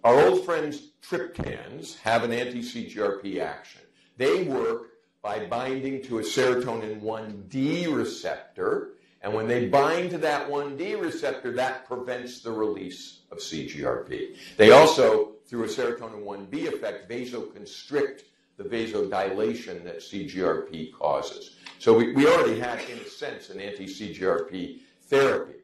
Our 0.04 0.20
old 0.20 0.46
friends 0.46 0.92
triptans 1.02 2.00
have 2.00 2.24
an 2.24 2.32
anti-CGRP 2.32 3.40
action. 3.40 3.82
They 4.18 4.44
work 4.44 4.90
by 5.22 5.46
binding 5.46 6.04
to 6.04 6.20
a 6.20 6.22
serotonin 6.22 7.02
1D 7.02 7.94
receptor. 7.96 8.94
And 9.24 9.34
when 9.34 9.48
they 9.48 9.68
bind 9.68 10.10
to 10.12 10.18
that 10.20 10.50
1D 10.50 11.00
receptor, 11.00 11.52
that 11.54 11.88
prevents 11.88 12.42
the 12.42 12.52
release 12.52 13.20
of 13.32 13.38
CGRP. 13.38 14.36
They 14.58 14.72
also, 14.72 15.34
through 15.46 15.66
a 15.66 15.68
serotonin 15.68 16.24
1B 16.24 16.68
effect, 16.68 17.10
vasoconstrict 17.10 18.24
the 18.58 18.64
vasodilation 18.64 19.84
that 19.84 20.00
CGRP 20.00 20.94
causes. 20.94 21.56
So 21.80 21.98
we, 21.98 22.14
we 22.14 22.28
already 22.28 22.60
had, 22.60 22.80
in 22.90 23.00
a 23.00 23.06
sense, 23.06 23.50
an 23.50 23.60
anti-CGRP 23.60 24.80
therapy. 25.04 25.56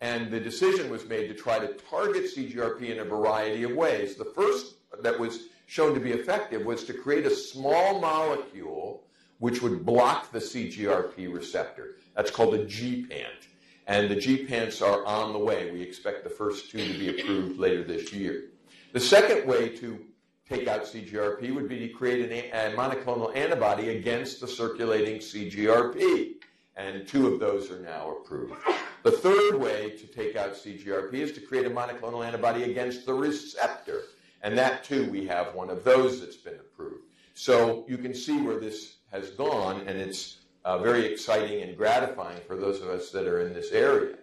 And 0.00 0.30
the 0.30 0.40
decision 0.40 0.90
was 0.90 1.06
made 1.06 1.28
to 1.28 1.34
try 1.34 1.58
to 1.58 1.68
target 1.90 2.24
CGRP 2.24 2.90
in 2.90 3.00
a 3.00 3.04
variety 3.04 3.62
of 3.62 3.72
ways. 3.72 4.16
The 4.16 4.24
first 4.24 4.74
that 5.02 5.18
was 5.18 5.48
shown 5.66 5.94
to 5.94 6.00
be 6.00 6.12
effective 6.12 6.64
was 6.64 6.84
to 6.84 6.92
create 6.92 7.26
a 7.26 7.34
small 7.34 8.00
molecule 8.00 9.03
which 9.38 9.62
would 9.62 9.84
block 9.84 10.32
the 10.32 10.38
CGRP 10.38 11.32
receptor. 11.32 11.96
That's 12.16 12.30
called 12.30 12.54
a 12.54 12.64
gepant. 12.64 13.48
And 13.86 14.10
the 14.10 14.16
gepants 14.16 14.80
are 14.80 15.04
on 15.04 15.32
the 15.32 15.38
way. 15.38 15.70
We 15.70 15.82
expect 15.82 16.24
the 16.24 16.30
first 16.30 16.70
two 16.70 16.78
to 16.78 16.98
be 16.98 17.20
approved 17.20 17.58
later 17.58 17.84
this 17.84 18.12
year. 18.12 18.44
The 18.92 19.00
second 19.00 19.46
way 19.46 19.68
to 19.76 19.98
take 20.48 20.68
out 20.68 20.84
CGRP 20.84 21.54
would 21.54 21.68
be 21.68 21.80
to 21.80 21.88
create 21.88 22.30
an, 22.30 22.72
a 22.72 22.76
monoclonal 22.76 23.34
antibody 23.36 23.90
against 23.90 24.40
the 24.40 24.48
circulating 24.48 25.18
CGRP. 25.18 26.34
And 26.76 27.06
two 27.06 27.28
of 27.28 27.38
those 27.38 27.70
are 27.70 27.80
now 27.80 28.16
approved. 28.16 28.54
The 29.02 29.12
third 29.12 29.56
way 29.56 29.90
to 29.90 30.06
take 30.06 30.36
out 30.36 30.54
CGRP 30.54 31.14
is 31.14 31.32
to 31.32 31.40
create 31.40 31.66
a 31.66 31.70
monoclonal 31.70 32.24
antibody 32.26 32.64
against 32.64 33.04
the 33.06 33.14
receptor. 33.14 34.02
And 34.42 34.56
that 34.58 34.84
too, 34.84 35.10
we 35.10 35.26
have 35.26 35.54
one 35.54 35.70
of 35.70 35.84
those 35.84 36.20
that's 36.20 36.36
been 36.36 36.54
approved. 36.54 37.04
So 37.34 37.84
you 37.88 37.98
can 37.98 38.14
see 38.14 38.40
where 38.40 38.58
this 38.58 38.93
has 39.14 39.30
gone, 39.30 39.82
and 39.86 39.98
it's 39.98 40.38
uh, 40.64 40.78
very 40.78 41.06
exciting 41.06 41.62
and 41.62 41.76
gratifying 41.76 42.40
for 42.46 42.56
those 42.56 42.80
of 42.82 42.88
us 42.88 43.10
that 43.10 43.26
are 43.26 43.40
in 43.40 43.54
this 43.54 43.72
area. 43.72 44.16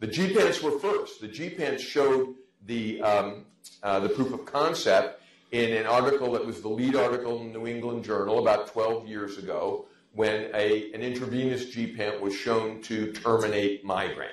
The 0.00 0.08
gepants 0.08 0.62
were 0.62 0.78
first. 0.78 1.20
The 1.20 1.28
gepants 1.28 1.80
showed 1.80 2.34
the, 2.66 3.00
um, 3.02 3.46
uh, 3.82 4.00
the 4.00 4.08
proof 4.08 4.32
of 4.32 4.44
concept 4.44 5.22
in 5.52 5.72
an 5.72 5.86
article 5.86 6.32
that 6.32 6.44
was 6.44 6.60
the 6.60 6.68
lead 6.68 6.94
article 6.94 7.40
in 7.40 7.52
the 7.52 7.58
New 7.58 7.66
England 7.66 8.04
Journal 8.04 8.38
about 8.38 8.68
12 8.68 9.08
years 9.08 9.38
ago 9.38 9.86
when 10.12 10.50
a, 10.54 10.92
an 10.92 11.00
intravenous 11.00 11.74
gepant 11.74 12.20
was 12.20 12.34
shown 12.34 12.82
to 12.82 13.12
terminate 13.12 13.84
migraine. 13.84 14.30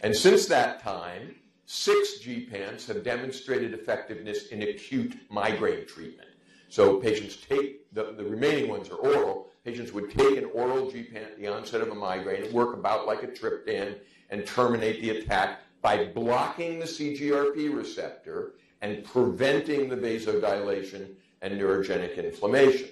And 0.00 0.14
since 0.14 0.46
that 0.46 0.80
time, 0.82 1.34
Six 1.70 2.20
gepants 2.20 2.86
have 2.86 3.04
demonstrated 3.04 3.74
effectiveness 3.74 4.46
in 4.46 4.62
acute 4.62 5.14
migraine 5.28 5.86
treatment. 5.86 6.27
So 6.68 6.98
patients 6.98 7.36
take, 7.36 7.92
the, 7.92 8.12
the 8.16 8.24
remaining 8.24 8.68
ones 8.68 8.90
are 8.90 8.96
oral. 8.96 9.48
Patients 9.64 9.92
would 9.92 10.10
take 10.10 10.36
an 10.36 10.46
oral 10.52 10.90
gepant 10.90 11.16
at 11.16 11.38
the 11.38 11.46
onset 11.46 11.80
of 11.80 11.88
a 11.88 11.94
migraine, 11.94 12.52
work 12.52 12.74
about 12.74 13.06
like 13.06 13.22
a 13.22 13.26
triptan, 13.26 13.96
and 14.30 14.46
terminate 14.46 15.00
the 15.00 15.10
attack 15.10 15.60
by 15.80 16.06
blocking 16.06 16.78
the 16.78 16.84
CGRP 16.84 17.74
receptor 17.74 18.54
and 18.82 19.04
preventing 19.04 19.88
the 19.88 19.96
vasodilation 19.96 21.14
and 21.42 21.58
neurogenic 21.58 22.16
inflammation. 22.16 22.88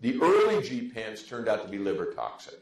The 0.00 0.20
early 0.20 0.56
gepants 0.56 1.26
turned 1.26 1.48
out 1.48 1.62
to 1.64 1.68
be 1.68 1.78
liver 1.78 2.06
toxic. 2.06 2.60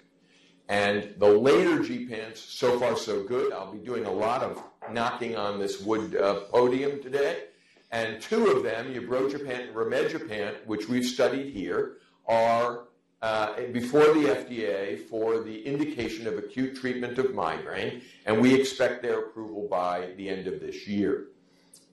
And 0.68 1.14
the 1.18 1.26
later 1.26 1.78
gepants, 1.78 2.36
so 2.36 2.78
far 2.78 2.96
so 2.96 3.24
good. 3.24 3.52
I'll 3.52 3.72
be 3.72 3.78
doing 3.78 4.04
a 4.04 4.12
lot 4.12 4.42
of 4.42 4.62
knocking 4.92 5.36
on 5.36 5.58
this 5.58 5.80
wood 5.80 6.14
uh, 6.16 6.42
podium 6.42 7.02
today. 7.02 7.44
And 7.92 8.20
two 8.20 8.46
of 8.48 8.62
them, 8.62 8.94
ubrogepant 8.94 9.68
and 9.68 9.74
rimegepant, 9.74 10.66
which 10.66 10.88
we've 10.88 11.04
studied 11.04 11.52
here, 11.52 11.96
are 12.26 12.84
uh, 13.22 13.60
before 13.72 14.04
the 14.14 14.28
FDA 14.28 14.98
for 15.08 15.40
the 15.40 15.66
indication 15.66 16.26
of 16.26 16.38
acute 16.38 16.76
treatment 16.76 17.18
of 17.18 17.34
migraine, 17.34 18.02
and 18.26 18.40
we 18.40 18.54
expect 18.54 19.02
their 19.02 19.20
approval 19.20 19.66
by 19.68 20.10
the 20.16 20.28
end 20.28 20.46
of 20.46 20.60
this 20.60 20.86
year. 20.86 21.26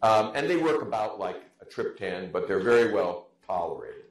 Um, 0.02 0.32
and 0.36 0.50
they 0.50 0.58
work 0.58 0.82
about 0.84 1.20
like 1.20 1.42
a 1.62 1.66
triptan, 1.66 2.32
but 2.32 2.48
they're 2.48 2.60
very 2.60 2.94
well 2.94 3.28
tolerated. 3.46 4.04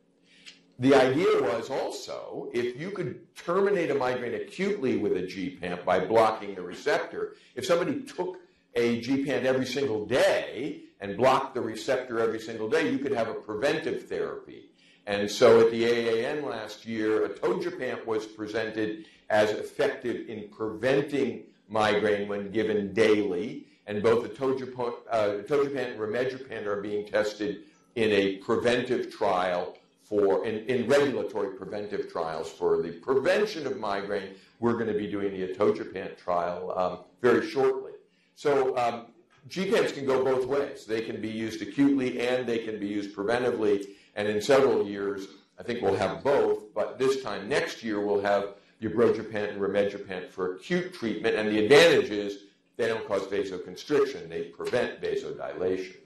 The 0.79 0.95
idea 0.95 1.41
was 1.41 1.71
also 1.71 2.51
if 2.53 2.79
you 2.79 2.91
could 2.91 3.35
terminate 3.35 3.91
a 3.91 3.95
migraine 3.95 4.35
acutely 4.35 4.99
with 4.99 5.17
a 5.17 5.23
gepant 5.23 5.85
by 5.87 6.01
blocking 6.01 6.55
the 6.55 6.61
receptor, 6.61 7.37
if 7.55 7.65
somebody 7.65 8.03
took 8.03 8.37
a 8.75 9.01
gepant 9.01 9.45
every 9.45 9.65
single 9.65 10.05
day 10.05 10.83
and 11.01 11.17
block 11.17 11.55
the 11.55 11.61
receptor 11.61 12.21
every 12.21 12.41
single 12.41 12.69
day, 12.69 12.91
you 12.91 12.99
could 12.99 13.13
have 13.13 13.29
a 13.29 13.35
preventive 13.35 14.09
therapy. 14.09 14.71
And 15.07 15.31
so 15.31 15.61
at 15.61 15.71
the 15.71 15.85
AAN 15.85 16.45
last 16.45 16.85
year, 16.87 17.29
atogepant 17.29 18.05
was 18.07 18.27
presented 18.27 19.07
as 19.31 19.51
effective 19.51 20.29
in 20.29 20.49
preventing 20.49 21.45
migraine 21.69 22.29
when 22.29 22.51
given 22.51 22.93
daily. 22.93 23.67
And 23.87 24.03
both 24.03 24.29
atogepant, 24.29 24.95
uh, 25.11 25.37
and 25.39 25.47
rimegepant 25.47 26.67
are 26.67 26.81
being 26.81 27.07
tested 27.07 27.63
in 27.95 28.11
a 28.11 28.37
preventive 28.39 29.13
trial 29.13 29.77
for 30.03 30.45
in, 30.45 30.65
in 30.67 30.89
regulatory 30.89 31.57
preventive 31.57 32.11
trials 32.11 32.51
for 32.51 32.83
the 32.83 32.91
prevention 32.91 33.67
of 33.67 33.79
migraine. 33.79 34.35
We're 34.59 34.75
going 34.75 34.93
to 34.93 34.99
be 34.99 35.09
doing 35.09 35.33
the 35.33 35.53
atogepant 35.53 36.17
trial 36.17 36.73
um, 36.77 36.99
very 37.23 37.49
shortly. 37.49 37.93
So 38.35 38.77
um, 38.77 39.07
Gepants 39.49 39.95
can 39.95 40.07
go 40.07 40.25
both 40.25 40.47
ways. 40.47 40.87
They 40.87 41.03
can 41.03 41.21
be 41.21 41.29
used 41.29 41.63
acutely 41.63 42.27
and 42.27 42.47
they 42.47 42.59
can 42.59 42.81
be 42.81 42.89
used 42.89 43.15
preventively. 43.15 43.87
And 44.15 44.27
in 44.27 44.41
several 44.41 44.87
years, 44.87 45.29
I 45.59 45.63
think 45.63 45.83
we'll 45.83 45.97
have 45.97 46.25
both. 46.25 46.75
But 46.75 46.99
this 46.99 47.23
time 47.23 47.49
next 47.49 47.83
year, 47.83 48.01
we'll 48.01 48.23
have 48.23 48.55
ubrogepant 48.83 49.53
and 49.53 49.61
rimegepant 49.61 50.31
for 50.31 50.57
acute 50.57 50.93
treatment. 50.93 51.37
And 51.37 51.49
the 51.49 51.65
advantage 51.65 52.11
is 52.11 52.45
they 52.77 52.89
don't 52.89 53.07
cause 53.07 53.23
vasoconstriction. 53.23 54.29
They 54.29 54.45
prevent 54.45 55.01
vasodilation. 55.01 55.97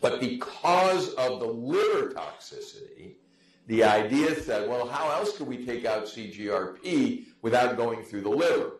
But 0.00 0.20
because 0.20 1.14
of 1.14 1.40
the 1.40 1.46
liver 1.46 2.10
toxicity, 2.10 3.14
the 3.66 3.84
idea 3.84 4.40
said, 4.40 4.68
well, 4.68 4.86
how 4.86 5.10
else 5.10 5.36
could 5.36 5.48
we 5.48 5.64
take 5.64 5.84
out 5.84 6.04
CGRP 6.04 7.26
without 7.42 7.76
going 7.76 8.02
through 8.02 8.22
the 8.22 8.30
liver? 8.30 8.77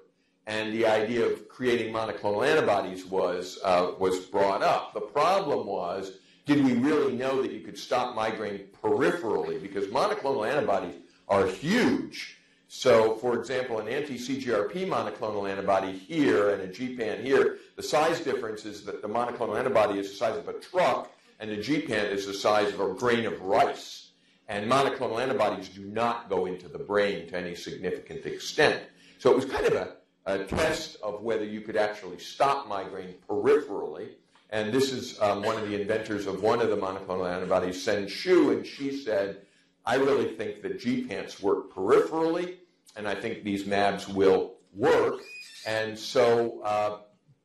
And 0.48 0.72
the 0.72 0.86
idea 0.86 1.26
of 1.26 1.46
creating 1.50 1.92
monoclonal 1.92 2.48
antibodies 2.48 3.04
was, 3.04 3.58
uh, 3.62 3.92
was 3.98 4.18
brought 4.20 4.62
up. 4.62 4.94
The 4.94 5.00
problem 5.02 5.66
was, 5.66 6.12
did 6.46 6.64
we 6.64 6.72
really 6.72 7.14
know 7.14 7.42
that 7.42 7.52
you 7.52 7.60
could 7.60 7.76
stop 7.76 8.16
migraine 8.16 8.68
peripherally? 8.82 9.60
Because 9.60 9.88
monoclonal 9.88 10.50
antibodies 10.50 10.94
are 11.28 11.46
huge. 11.46 12.38
So, 12.66 13.16
for 13.16 13.38
example, 13.38 13.78
an 13.78 13.88
anti-CGRP 13.88 14.88
monoclonal 14.88 15.50
antibody 15.50 15.92
here 15.92 16.54
and 16.54 16.62
a 16.62 16.68
GPAN 16.68 17.22
here, 17.22 17.58
the 17.76 17.82
size 17.82 18.20
difference 18.20 18.64
is 18.64 18.84
that 18.84 19.02
the 19.02 19.08
monoclonal 19.08 19.58
antibody 19.58 19.98
is 19.98 20.10
the 20.10 20.16
size 20.16 20.38
of 20.38 20.48
a 20.48 20.54
truck 20.54 21.12
and 21.40 21.50
the 21.50 21.58
GPAN 21.58 22.10
is 22.10 22.26
the 22.26 22.32
size 22.32 22.72
of 22.72 22.80
a 22.80 22.94
grain 22.94 23.26
of 23.26 23.38
rice. 23.42 24.12
And 24.48 24.70
monoclonal 24.70 25.20
antibodies 25.20 25.68
do 25.68 25.84
not 25.84 26.30
go 26.30 26.46
into 26.46 26.68
the 26.68 26.78
brain 26.78 27.28
to 27.28 27.36
any 27.36 27.54
significant 27.54 28.24
extent. 28.24 28.80
So 29.18 29.30
it 29.30 29.36
was 29.36 29.44
kind 29.44 29.66
of 29.66 29.74
a 29.74 29.97
a 30.28 30.44
test 30.44 30.98
of 31.02 31.22
whether 31.22 31.44
you 31.44 31.62
could 31.62 31.76
actually 31.76 32.18
stop 32.18 32.68
migraine 32.68 33.14
peripherally. 33.26 34.10
And 34.50 34.72
this 34.72 34.92
is 34.92 35.20
um, 35.22 35.42
one 35.42 35.56
of 35.56 35.66
the 35.68 35.80
inventors 35.80 36.26
of 36.26 36.42
one 36.42 36.60
of 36.60 36.68
the 36.68 36.76
monoclonal 36.76 37.30
antibodies, 37.30 37.82
Cen 37.82 38.04
Xu, 38.04 38.52
and 38.52 38.66
she 38.66 38.94
said, 38.96 39.42
I 39.86 39.94
really 39.96 40.34
think 40.36 40.60
that 40.62 40.78
gepants 40.78 41.40
work 41.40 41.72
peripherally, 41.72 42.56
and 42.94 43.08
I 43.08 43.14
think 43.14 43.42
these 43.42 43.64
MABs 43.64 44.12
will 44.12 44.56
work. 44.74 45.22
And 45.66 45.98
so 45.98 46.60
uh, 46.62 46.98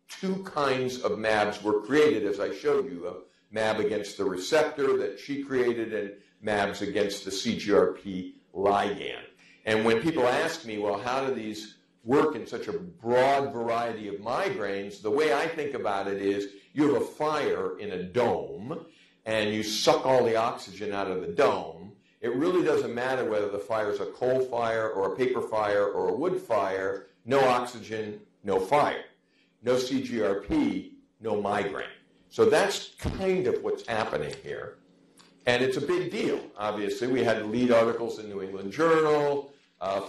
two 0.10 0.44
kinds 0.44 1.00
of 1.00 1.14
MABs 1.14 1.64
were 1.64 1.82
created, 1.82 2.26
as 2.26 2.42
I 2.42 2.54
showed 2.54 2.92
you, 2.92 3.08
a 3.08 3.14
MAB 3.54 3.80
against 3.80 4.18
the 4.18 4.26
receptor 4.26 4.98
that 4.98 5.20
she 5.20 5.42
created 5.42 5.94
and 5.94 6.12
MABs 6.44 6.82
against 6.82 7.24
the 7.24 7.32
CGRP 7.32 8.34
ligand. 8.54 9.24
And 9.66 9.86
when 9.86 10.02
people 10.02 10.28
ask 10.28 10.66
me, 10.66 10.80
well, 10.80 11.00
how 11.00 11.26
do 11.26 11.34
these 11.34 11.76
work 12.04 12.36
in 12.36 12.46
such 12.46 12.68
a 12.68 12.74
broad 12.74 13.54
variety 13.54 14.08
of 14.08 14.16
migraines, 14.16 15.02
the 15.02 15.10
way 15.10 15.34
I 15.34 15.48
think 15.48 15.74
about 15.74 16.08
it 16.08 16.22
is 16.22 16.50
you 16.74 16.94
have 16.94 17.02
a 17.02 17.06
fire 17.06 17.78
in 17.80 17.92
a 17.92 18.04
dome 18.04 18.86
and 19.26 19.54
you 19.54 19.64
suck 19.64 20.06
all 20.06 20.24
the 20.24 20.36
oxygen 20.36 20.92
out 20.92 21.10
of 21.10 21.22
the 21.22 21.28
dome. 21.28 21.94
It 22.20 22.36
really 22.36 22.64
doesn't 22.64 22.94
matter 22.94 23.30
whether 23.30 23.50
the 23.50 23.60
fire 23.60 23.92
is 23.92 24.00
a 24.00 24.06
coal 24.08 24.42
fire 24.42 24.90
or 24.90 25.14
a 25.14 25.16
paper 25.16 25.42
fire 25.42 25.86
or 25.86 26.10
a 26.10 26.14
wood 26.14 26.40
fire. 26.40 27.08
No 27.26 27.40
oxygen, 27.40 28.20
no 28.44 28.60
fire. 28.60 29.06
No 29.62 29.76
CGRP, 29.76 30.92
no 31.22 31.42
migraine. 31.42 31.88
So 32.30 32.50
that's 32.50 32.96
kind 32.98 33.48
of 33.48 33.64
what's 33.64 33.88
happening 33.88 34.34
here. 34.44 34.78
And 35.46 35.64
it's 35.64 35.78
a 35.78 35.82
big 35.82 36.12
deal, 36.12 36.40
obviously. 36.58 37.08
We 37.08 37.24
had 37.24 37.46
lead 37.46 37.72
articles 37.72 38.20
in 38.20 38.30
New 38.30 38.42
England 38.42 38.74
Journal 38.74 39.53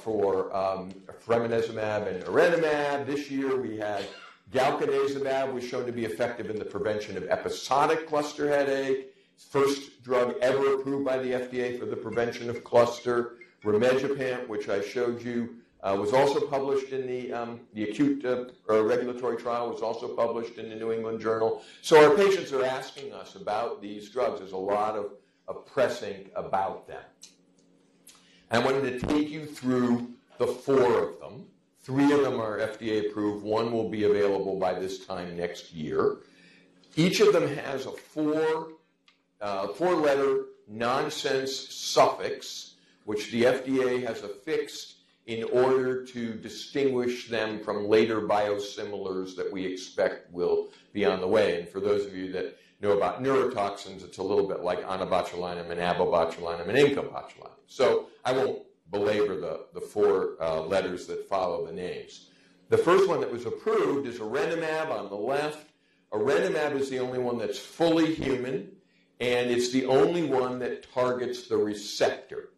for 0.03 0.55
um, 0.55 0.91
fremanezumab 1.27 2.07
and 2.07 2.23
erenumab. 2.25 3.07
This 3.07 3.31
year 3.31 3.61
we 3.61 3.77
had 3.77 4.07
galcanezumab 4.53 5.53
was 5.53 5.65
shown 5.65 5.87
to 5.87 5.93
be 5.93 6.05
effective 6.05 6.51
in 6.51 6.57
the 6.57 6.65
prevention 6.65 7.17
of 7.17 7.25
episodic 7.25 8.09
cluster 8.09 8.49
headache. 8.49 9.15
First 9.37 10.03
drug 10.03 10.37
ever 10.41 10.75
approved 10.75 11.05
by 11.05 11.19
the 11.19 11.31
FDA 11.31 11.79
for 11.79 11.87
the 11.87 11.97
prevention 11.97 12.49
of 12.49 12.63
cluster. 12.63 13.37
Rimegepant, 13.65 14.47
which 14.47 14.69
I 14.69 14.81
showed 14.83 15.23
you, 15.23 15.57
uh, 15.83 15.97
was 15.99 16.13
also 16.13 16.47
published 16.47 16.93
in 16.93 17.07
the, 17.07 17.33
um, 17.33 17.61
the 17.75 17.85
acute 17.85 18.25
uh, 18.25 18.47
regulatory 18.83 19.37
trial, 19.37 19.71
was 19.71 19.83
also 19.83 20.09
published 20.15 20.57
in 20.59 20.69
the 20.69 20.77
New 20.77 20.93
England 20.93 21.21
Journal. 21.21 21.63
So 21.83 22.03
our 22.03 22.17
patients 22.17 22.53
are 22.53 22.65
asking 22.65 23.13
us 23.13 23.35
about 23.35 23.83
these 23.83 24.09
drugs. 24.09 24.41
There's 24.41 24.53
a 24.53 24.57
lot 24.57 24.97
of, 24.97 25.13
of 25.49 25.67
pressing 25.67 26.31
about 26.37 26.87
them. 26.87 27.03
I 28.51 28.59
wanted 28.59 29.01
to 29.01 29.07
take 29.07 29.31
you 29.31 29.47
through 29.47 30.09
the 30.39 30.47
four 30.47 31.09
of 31.09 31.21
them. 31.21 31.47
Three 31.83 32.13
of 32.13 32.23
them 32.23 32.41
are 32.41 32.59
FDA 32.59 33.11
approved. 33.11 33.45
One 33.45 33.73
will 33.73 33.89
be 33.89 34.05
available 34.05 34.59
by 34.59 34.75
this 34.75 35.05
time 35.07 35.37
next 35.37 35.73
year. 35.73 36.19
Each 36.97 37.21
of 37.21 37.33
them 37.33 37.49
has 37.57 37.87
a 37.87 37.91
four, 37.91 38.69
uh, 39.41 39.69
four 39.69 39.95
letter 39.95 40.45
nonsense 40.69 41.53
suffix, 41.75 42.75
which 43.05 43.31
the 43.31 43.45
FDA 43.45 44.07
has 44.07 44.23
affixed 44.23 44.95
in 45.27 45.45
order 45.45 46.05
to 46.05 46.35
distinguish 46.35 47.29
them 47.29 47.59
from 47.61 47.89
later 47.89 48.21
biosimilars 48.23 49.37
that 49.37 49.51
we 49.51 49.65
expect 49.65 50.33
will 50.33 50.69
be 50.93 51.05
on 51.05 51.21
the 51.21 51.29
way. 51.29 51.59
And 51.59 51.69
for 51.69 51.81
those 51.81 52.05
of 52.05 52.15
you 52.15 52.31
that 52.33 52.59
know 52.81 52.97
about 52.97 53.23
neurotoxins, 53.23 54.05
it's 54.05 54.19
a 54.19 54.23
little 54.23 54.47
bit 54.47 54.61
like 54.61 54.83
onabotulinum 54.85 55.71
and 55.71 55.81
abobotulinum 55.81 56.69
and 56.69 56.79
incobotulinum. 56.79 57.51
So 57.67 58.09
I 58.25 58.33
won't 58.33 58.63
belabor 58.91 59.37
the, 59.41 59.67
the 59.75 59.81
four 59.81 60.37
uh, 60.41 60.61
letters 60.63 61.07
that 61.07 61.29
follow 61.29 61.67
the 61.67 61.73
names. 61.73 62.29
The 62.71 62.79
first 62.79 63.09
one 63.09 63.21
that 63.21 63.31
was 63.31 63.47
approved 63.47 64.07
is 64.07 64.19
erenumab 64.19 64.91
on 64.91 65.09
the 65.09 65.17
left. 65.17 65.71
Erenumab 66.13 66.79
is 66.79 66.89
the 66.89 66.99
only 66.99 67.19
one 67.19 67.39
that's 67.39 67.59
fully 67.59 68.15
human, 68.15 68.71
and 69.21 69.51
it's 69.51 69.71
the 69.71 69.87
only 69.87 70.23
one 70.23 70.59
that 70.61 70.91
targets 70.93 71.49
the 71.49 71.57
receptor. 71.57 72.51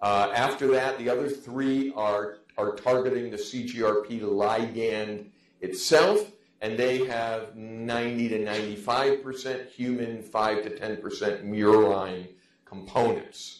Uh, 0.00 0.32
after 0.34 0.68
that, 0.68 0.96
the 0.98 1.10
other 1.10 1.28
three 1.28 1.92
are, 1.94 2.38
are 2.56 2.74
targeting 2.76 3.30
the 3.30 3.36
CGRP 3.36 4.20
ligand 4.20 5.26
itself, 5.60 6.30
and 6.60 6.78
they 6.78 7.04
have 7.06 7.56
90 7.56 8.28
to 8.28 8.44
95% 8.44 9.68
human, 9.68 10.22
5 10.22 10.62
to 10.62 10.70
10% 10.70 11.44
murine 11.44 12.28
components. 12.64 13.57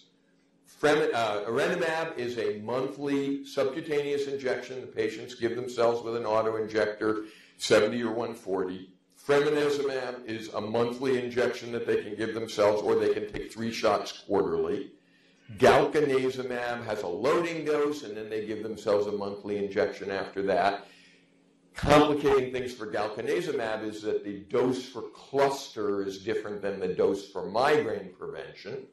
Frem, 0.81 1.12
uh, 1.12 1.41
erenumab 1.41 2.17
is 2.17 2.38
a 2.38 2.61
monthly 2.61 3.45
subcutaneous 3.45 4.29
injection. 4.29 4.81
The 4.81 4.87
patients 4.87 5.35
give 5.35 5.57
themselves 5.57 6.05
with 6.05 6.14
an 6.14 6.25
auto-injector, 6.25 7.25
70 7.57 8.01
or 8.05 8.11
140. 8.11 8.88
Fremanezumab 9.27 10.25
is 10.25 10.55
a 10.55 10.61
monthly 10.61 11.23
injection 11.23 11.73
that 11.73 11.85
they 11.85 12.03
can 12.05 12.14
give 12.14 12.33
themselves, 12.33 12.81
or 12.81 12.95
they 12.95 13.12
can 13.12 13.31
take 13.31 13.53
three 13.53 13.73
shots 13.73 14.23
quarterly. 14.25 14.93
Galcanezumab 15.57 16.85
has 16.85 17.03
a 17.03 17.09
loading 17.09 17.64
dose, 17.64 18.05
and 18.05 18.17
then 18.17 18.31
they 18.31 18.47
give 18.47 18.62
themselves 18.62 19.09
a 19.09 19.12
monthly 19.12 19.59
injection 19.59 20.12
after 20.12 20.43
that. 20.43 20.87
Complicating 21.75 22.53
things 22.53 22.73
for 22.73 22.87
galcanezumab 22.87 23.83
is 23.83 24.01
that 24.03 24.25
the 24.25 24.41
dose 24.49 24.85
for 24.85 25.03
cluster 25.14 26.05
is 26.05 26.19
different 26.19 26.62
than 26.62 26.79
the 26.79 26.88
dose 26.88 27.29
for 27.29 27.47
migraine 27.51 28.11
prevention. 28.17 28.87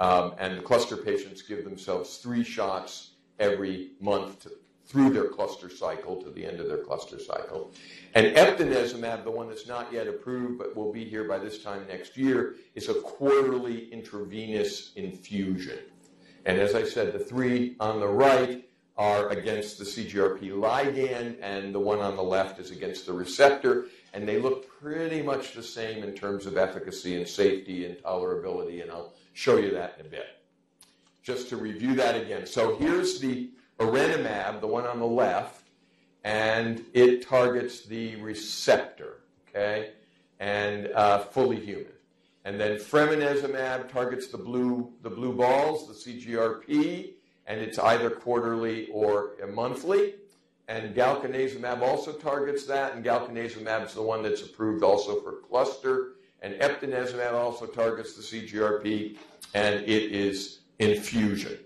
Um, 0.00 0.34
and 0.38 0.58
the 0.58 0.62
cluster 0.62 0.96
patients 0.96 1.42
give 1.42 1.64
themselves 1.64 2.18
three 2.18 2.42
shots 2.44 3.12
every 3.38 3.90
month 4.00 4.42
to, 4.42 4.50
through 4.86 5.10
their 5.10 5.28
cluster 5.28 5.70
cycle 5.70 6.22
to 6.22 6.30
the 6.30 6.44
end 6.44 6.60
of 6.60 6.68
their 6.68 6.78
cluster 6.78 7.18
cycle. 7.18 7.72
And 8.14 8.36
eptinezumab, 8.36 9.24
the 9.24 9.30
one 9.30 9.48
that's 9.48 9.66
not 9.66 9.92
yet 9.92 10.06
approved 10.06 10.58
but 10.58 10.76
will 10.76 10.92
be 10.92 11.04
here 11.04 11.24
by 11.24 11.38
this 11.38 11.62
time 11.62 11.86
next 11.88 12.16
year, 12.16 12.56
is 12.74 12.88
a 12.88 12.94
quarterly 12.94 13.92
intravenous 13.92 14.92
infusion. 14.96 15.78
And 16.44 16.58
as 16.58 16.74
I 16.74 16.84
said, 16.84 17.12
the 17.12 17.18
three 17.18 17.76
on 17.80 18.00
the 18.00 18.08
right 18.08 18.68
are 18.96 19.30
against 19.30 19.78
the 19.78 19.84
CGRP 19.84 20.52
ligand, 20.52 21.36
and 21.40 21.74
the 21.74 21.80
one 21.80 21.98
on 21.98 22.14
the 22.14 22.22
left 22.22 22.60
is 22.60 22.70
against 22.70 23.06
the 23.06 23.12
receptor, 23.12 23.86
and 24.12 24.28
they 24.28 24.38
look 24.38 24.68
pretty 24.80 25.20
much 25.20 25.54
the 25.54 25.62
same 25.62 26.04
in 26.04 26.14
terms 26.14 26.46
of 26.46 26.56
efficacy 26.56 27.16
and 27.16 27.26
safety 27.26 27.86
and 27.86 27.96
tolerability, 27.96 28.82
and 28.82 28.90
I'll 28.92 29.14
show 29.34 29.58
you 29.58 29.72
that 29.72 29.96
in 30.00 30.06
a 30.06 30.08
bit. 30.08 30.26
Just 31.22 31.48
to 31.50 31.56
review 31.56 31.94
that 31.96 32.16
again. 32.16 32.46
So 32.46 32.76
here's 32.76 33.20
the 33.20 33.50
erenumab, 33.78 34.60
the 34.60 34.66
one 34.66 34.86
on 34.86 34.98
the 34.98 35.06
left, 35.06 35.68
and 36.22 36.82
it 36.94 37.26
targets 37.26 37.84
the 37.84 38.16
receptor, 38.16 39.18
okay, 39.48 39.90
and 40.40 40.88
uh, 40.92 41.18
fully 41.18 41.60
human. 41.60 41.92
And 42.46 42.60
then 42.60 42.76
fremanezumab 42.76 43.90
targets 43.90 44.28
the 44.28 44.38
blue, 44.38 44.92
the 45.02 45.10
blue 45.10 45.32
balls, 45.34 45.88
the 45.88 46.12
CGRP, 46.12 47.12
and 47.46 47.60
it's 47.60 47.78
either 47.78 48.10
quarterly 48.10 48.88
or 48.92 49.32
monthly. 49.52 50.14
And 50.68 50.94
galcanezumab 50.94 51.82
also 51.82 52.12
targets 52.12 52.64
that, 52.66 52.94
and 52.94 53.04
galcanezumab 53.04 53.86
is 53.86 53.94
the 53.94 54.02
one 54.02 54.22
that's 54.22 54.42
approved 54.42 54.82
also 54.82 55.20
for 55.20 55.40
cluster 55.48 56.13
and 56.44 56.54
eptinezumab 56.60 57.32
also 57.32 57.64
targets 57.64 58.14
the 58.14 58.22
CGRP, 58.22 59.16
and 59.54 59.76
it 59.76 60.12
is 60.12 60.60
infusion. 60.78 61.56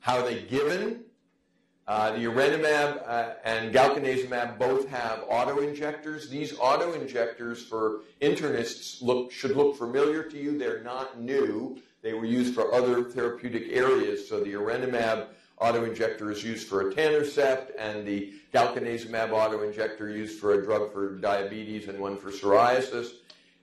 How 0.00 0.18
are 0.18 0.24
they 0.24 0.42
given? 0.42 1.04
Uh, 1.86 2.10
the 2.10 2.24
erenumab 2.24 3.02
uh, 3.06 3.34
and 3.44 3.72
galcanezumab 3.72 4.58
both 4.58 4.88
have 4.88 5.24
auto-injectors. 5.28 6.28
These 6.28 6.58
auto-injectors 6.58 7.64
for 7.64 8.00
internists 8.20 9.00
look, 9.00 9.30
should 9.30 9.56
look 9.56 9.76
familiar 9.76 10.24
to 10.24 10.36
you. 10.36 10.58
They're 10.58 10.82
not 10.82 11.20
new. 11.20 11.78
They 12.02 12.14
were 12.14 12.26
used 12.26 12.52
for 12.52 12.74
other 12.74 13.04
therapeutic 13.04 13.68
areas. 13.70 14.28
So 14.28 14.40
the 14.40 14.54
erenumab 14.54 15.28
auto-injector 15.60 16.30
is 16.30 16.44
used 16.44 16.68
for 16.68 16.90
etanercept, 16.90 17.70
and 17.78 18.06
the 18.06 18.32
galcanezumab 18.54 19.30
auto-injector 19.30 20.08
used 20.10 20.38
for 20.38 20.54
a 20.54 20.64
drug 20.64 20.92
for 20.92 21.16
diabetes 21.16 21.88
and 21.88 21.98
one 21.98 22.16
for 22.16 22.30
psoriasis. 22.30 23.10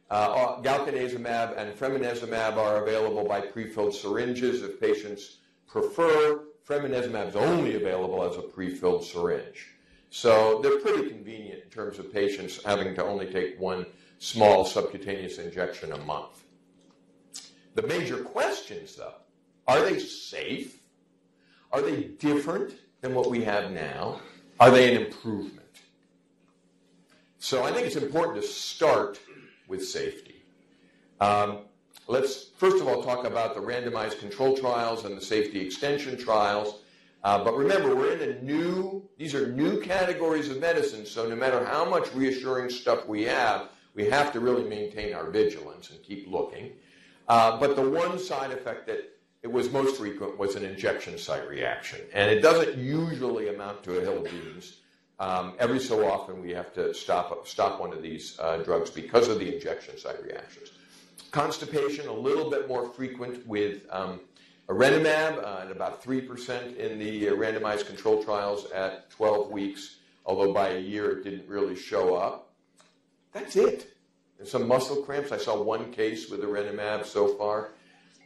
Uh, 0.09 0.61
galcanezumab 0.61 1.57
and 1.57 1.73
fremanezumab 1.73 2.57
are 2.57 2.83
available 2.83 3.23
by 3.23 3.41
prefilled 3.41 3.93
syringes 3.93 4.61
if 4.61 4.79
patients 4.79 5.37
prefer 5.67 6.41
fremanezumab 6.67 7.29
is 7.29 7.35
only 7.35 7.75
available 7.75 8.23
as 8.23 8.37
a 8.37 8.41
pre-filled 8.41 9.03
syringe. 9.03 9.67
So 10.09 10.59
they're 10.61 10.79
pretty 10.79 11.09
convenient 11.09 11.63
in 11.63 11.69
terms 11.69 11.99
of 11.99 12.11
patients 12.11 12.63
having 12.63 12.95
to 12.95 13.03
only 13.03 13.27
take 13.27 13.59
one 13.59 13.85
small 14.19 14.65
subcutaneous 14.65 15.37
injection 15.37 15.91
a 15.91 15.97
month. 15.99 16.43
The 17.75 17.83
major 17.83 18.23
questions, 18.23 18.95
though, 18.95 19.15
are 19.67 19.81
they 19.81 19.99
safe? 19.99 20.74
Are 21.71 21.81
they 21.81 22.03
different 22.03 22.75
than 23.01 23.13
what 23.13 23.29
we 23.29 23.43
have 23.43 23.71
now? 23.71 24.21
Are 24.59 24.71
they 24.71 24.95
an 24.95 25.01
improvement? 25.01 25.61
So 27.39 27.63
I 27.63 27.71
think 27.71 27.85
it's 27.85 27.95
important 27.95 28.41
to 28.41 28.47
start 28.47 29.19
with 29.67 29.85
safety. 29.85 30.43
Um, 31.19 31.59
Let's 32.07 32.49
first 32.57 32.77
of 32.81 32.87
all 32.87 33.01
talk 33.01 33.25
about 33.25 33.55
the 33.55 33.61
randomized 33.61 34.19
control 34.19 34.55
trials 34.55 35.05
and 35.05 35.17
the 35.17 35.21
safety 35.21 35.59
extension 35.59 36.17
trials. 36.17 36.81
Uh, 37.23 37.43
but 37.43 37.57
remember, 37.57 37.95
we're 37.95 38.15
in 38.15 38.29
a 38.29 38.41
new, 38.43 39.03
these 39.17 39.33
are 39.33 39.51
new 39.51 39.81
categories 39.81 40.47
of 40.49 40.59
medicine, 40.59 41.07
so 41.07 41.27
no 41.27 41.35
matter 41.35 41.65
how 41.65 41.83
much 41.83 42.13
reassuring 42.13 42.69
stuff 42.69 43.07
we 43.07 43.23
have, 43.23 43.69
we 43.95 44.05
have 44.05 44.31
to 44.31 44.39
really 44.39 44.63
maintain 44.69 45.15
our 45.15 45.31
vigilance 45.31 45.89
and 45.89 46.03
keep 46.03 46.27
looking. 46.27 46.73
Uh, 47.27 47.59
but 47.59 47.75
the 47.75 47.81
one 47.81 48.19
side 48.19 48.51
effect 48.51 48.85
that 48.85 49.14
it 49.45 49.51
was 49.51 49.71
most 49.71 49.97
frequent 49.97 50.39
was 50.39 50.55
an 50.55 50.65
injection 50.65 51.19
site 51.19 51.47
reaction. 51.47 51.99
And 52.13 52.31
it 52.31 52.41
doesn't 52.41 52.79
usually 52.79 53.53
amount 53.53 53.83
to 53.83 53.99
a 53.99 54.01
hill 54.01 54.17
of 54.17 54.23
beans. 54.23 54.77
Um, 55.19 55.53
every 55.59 55.79
so 55.79 56.09
often 56.11 56.41
we 56.41 56.49
have 56.53 56.73
to 56.73 56.95
stop, 56.95 57.47
stop 57.47 57.79
one 57.79 57.93
of 57.93 58.01
these 58.01 58.39
uh, 58.39 58.57
drugs 58.63 58.89
because 58.89 59.27
of 59.27 59.37
the 59.37 59.53
injection 59.53 59.99
site 59.99 60.23
reactions. 60.23 60.71
Constipation, 61.29 62.07
a 62.07 62.11
little 62.11 62.49
bit 62.49 62.67
more 62.67 62.89
frequent 62.89 63.45
with 63.45 63.83
um, 63.91 64.19
erenumab, 64.67 65.43
uh, 65.43 65.59
at 65.61 65.69
about 65.69 66.03
3% 66.03 66.77
in 66.77 66.97
the 66.97 67.29
uh, 67.29 67.33
randomized 67.33 67.85
control 67.85 68.23
trials 68.23 68.71
at 68.71 69.11
12 69.11 69.51
weeks, 69.51 69.97
although 70.25 70.53
by 70.53 70.69
a 70.69 70.79
year 70.79 71.19
it 71.19 71.23
didn't 71.23 71.47
really 71.47 71.75
show 71.75 72.15
up. 72.15 72.51
That's 73.31 73.55
it. 73.55 73.93
And 74.39 74.47
some 74.47 74.67
muscle 74.67 75.03
cramps. 75.03 75.31
I 75.31 75.37
saw 75.37 75.61
one 75.61 75.91
case 75.91 76.31
with 76.31 76.41
erenumab 76.41 77.05
so 77.05 77.27
far. 77.35 77.69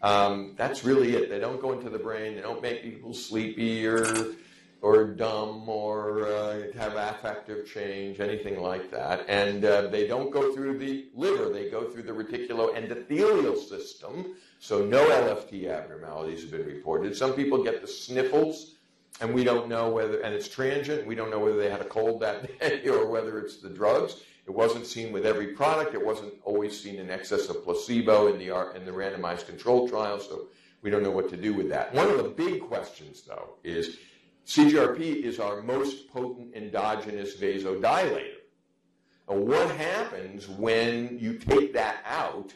Um, 0.02 0.54
that's 0.58 0.84
really 0.84 1.16
it. 1.16 1.30
They 1.30 1.40
don't 1.40 1.62
go 1.62 1.74
into 1.74 1.90
the 1.90 2.00
brain. 2.00 2.36
They 2.36 2.42
don't 2.42 2.62
make 2.62 2.84
people 2.84 3.14
sleepy 3.14 3.86
or 3.86 4.36
or 4.82 5.06
dumb 5.06 5.68
or 5.68 6.26
uh, 6.26 6.62
have 6.78 6.96
affective 6.96 7.68
change, 7.68 8.20
anything 8.20 8.62
like 8.62 8.90
that. 8.92 9.26
And 9.28 9.66
uh, 9.66 9.88
they 9.88 10.08
don't 10.08 10.32
go 10.32 10.54
through 10.54 10.78
the 10.78 11.08
liver, 11.14 11.50
they 11.50 11.70
go 11.70 11.90
through 11.90 12.04
the 12.04 12.14
reticuloendothelial 12.14 13.58
system. 13.58 14.36
So 14.60 14.86
no 14.86 15.06
LFT 15.10 15.70
abnormalities 15.70 16.42
have 16.44 16.52
been 16.52 16.66
reported. 16.66 17.16
Some 17.16 17.34
people 17.34 17.64
get 17.64 17.82
the 17.82 17.88
sniffles, 17.88 18.76
and 19.22 19.34
we 19.34 19.44
don't 19.44 19.68
know 19.68 19.90
whether, 19.90 20.22
and 20.22 20.34
it's 20.34 20.48
transient, 20.48 21.06
we 21.06 21.16
don't 21.16 21.30
know 21.30 21.40
whether 21.40 21.58
they 21.58 21.70
had 21.70 21.82
a 21.82 21.86
cold 21.86 22.22
that 22.22 22.60
day 22.62 22.88
or 22.88 23.06
whether 23.08 23.40
it's 23.40 23.58
the 23.58 23.70
drugs. 23.70 24.24
It 24.50 24.56
wasn't 24.56 24.88
seen 24.88 25.12
with 25.12 25.28
every 25.28 25.50
product. 25.50 25.94
It 25.94 26.04
wasn't 26.04 26.34
always 26.44 26.82
seen 26.82 26.96
in 26.96 27.12
excess 27.12 27.50
of 27.50 27.64
placebo 27.64 28.34
in 28.34 28.40
the, 28.40 28.48
in 28.76 28.84
the 28.84 28.92
randomized 28.92 29.46
control 29.46 29.88
trial, 29.88 30.20
so 30.20 30.48
we 30.82 30.90
don't 30.90 31.04
know 31.04 31.12
what 31.12 31.30
to 31.30 31.38
do 31.38 31.54
with 31.54 31.70
that. 31.70 31.94
One 31.94 32.10
of 32.10 32.18
the 32.18 32.30
big 32.30 32.62
questions, 32.62 33.22
though, 33.22 33.58
is 33.64 33.98
CGRP 34.48 35.22
is 35.22 35.40
our 35.40 35.62
most 35.62 36.10
potent 36.10 36.56
endogenous 36.56 37.38
vasodilator. 37.38 38.38
Now, 39.30 39.36
what 39.36 39.70
happens 39.76 40.50
when 40.50 41.20
you 41.20 41.38
take 41.38 41.72
that 41.74 41.98
out 42.08 42.52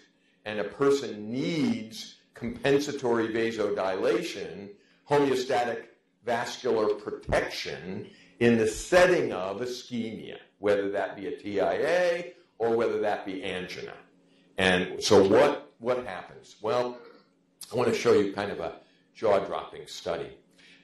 and 0.45 0.59
a 0.59 0.63
person 0.63 1.31
needs 1.31 2.15
compensatory 2.33 3.27
vasodilation, 3.27 4.69
homeostatic 5.07 5.83
vascular 6.25 6.95
protection 6.95 8.09
in 8.39 8.57
the 8.57 8.67
setting 8.67 9.31
of 9.31 9.61
ischemia, 9.61 10.39
whether 10.63 10.89
that 10.91 11.17
be 11.17 11.27
a 11.27 11.35
TIA 11.35 12.31
or 12.57 12.73
whether 12.73 13.01
that 13.01 13.25
be 13.25 13.43
angina? 13.43 13.91
And 14.57 15.03
so 15.03 15.27
what, 15.27 15.73
what 15.79 16.05
happens? 16.05 16.55
Well, 16.61 16.97
I 17.69 17.75
want 17.75 17.89
to 17.89 17.95
show 17.95 18.13
you 18.13 18.31
kind 18.31 18.49
of 18.49 18.61
a 18.61 18.75
jaw-dropping 19.13 19.87
study. 19.87 20.29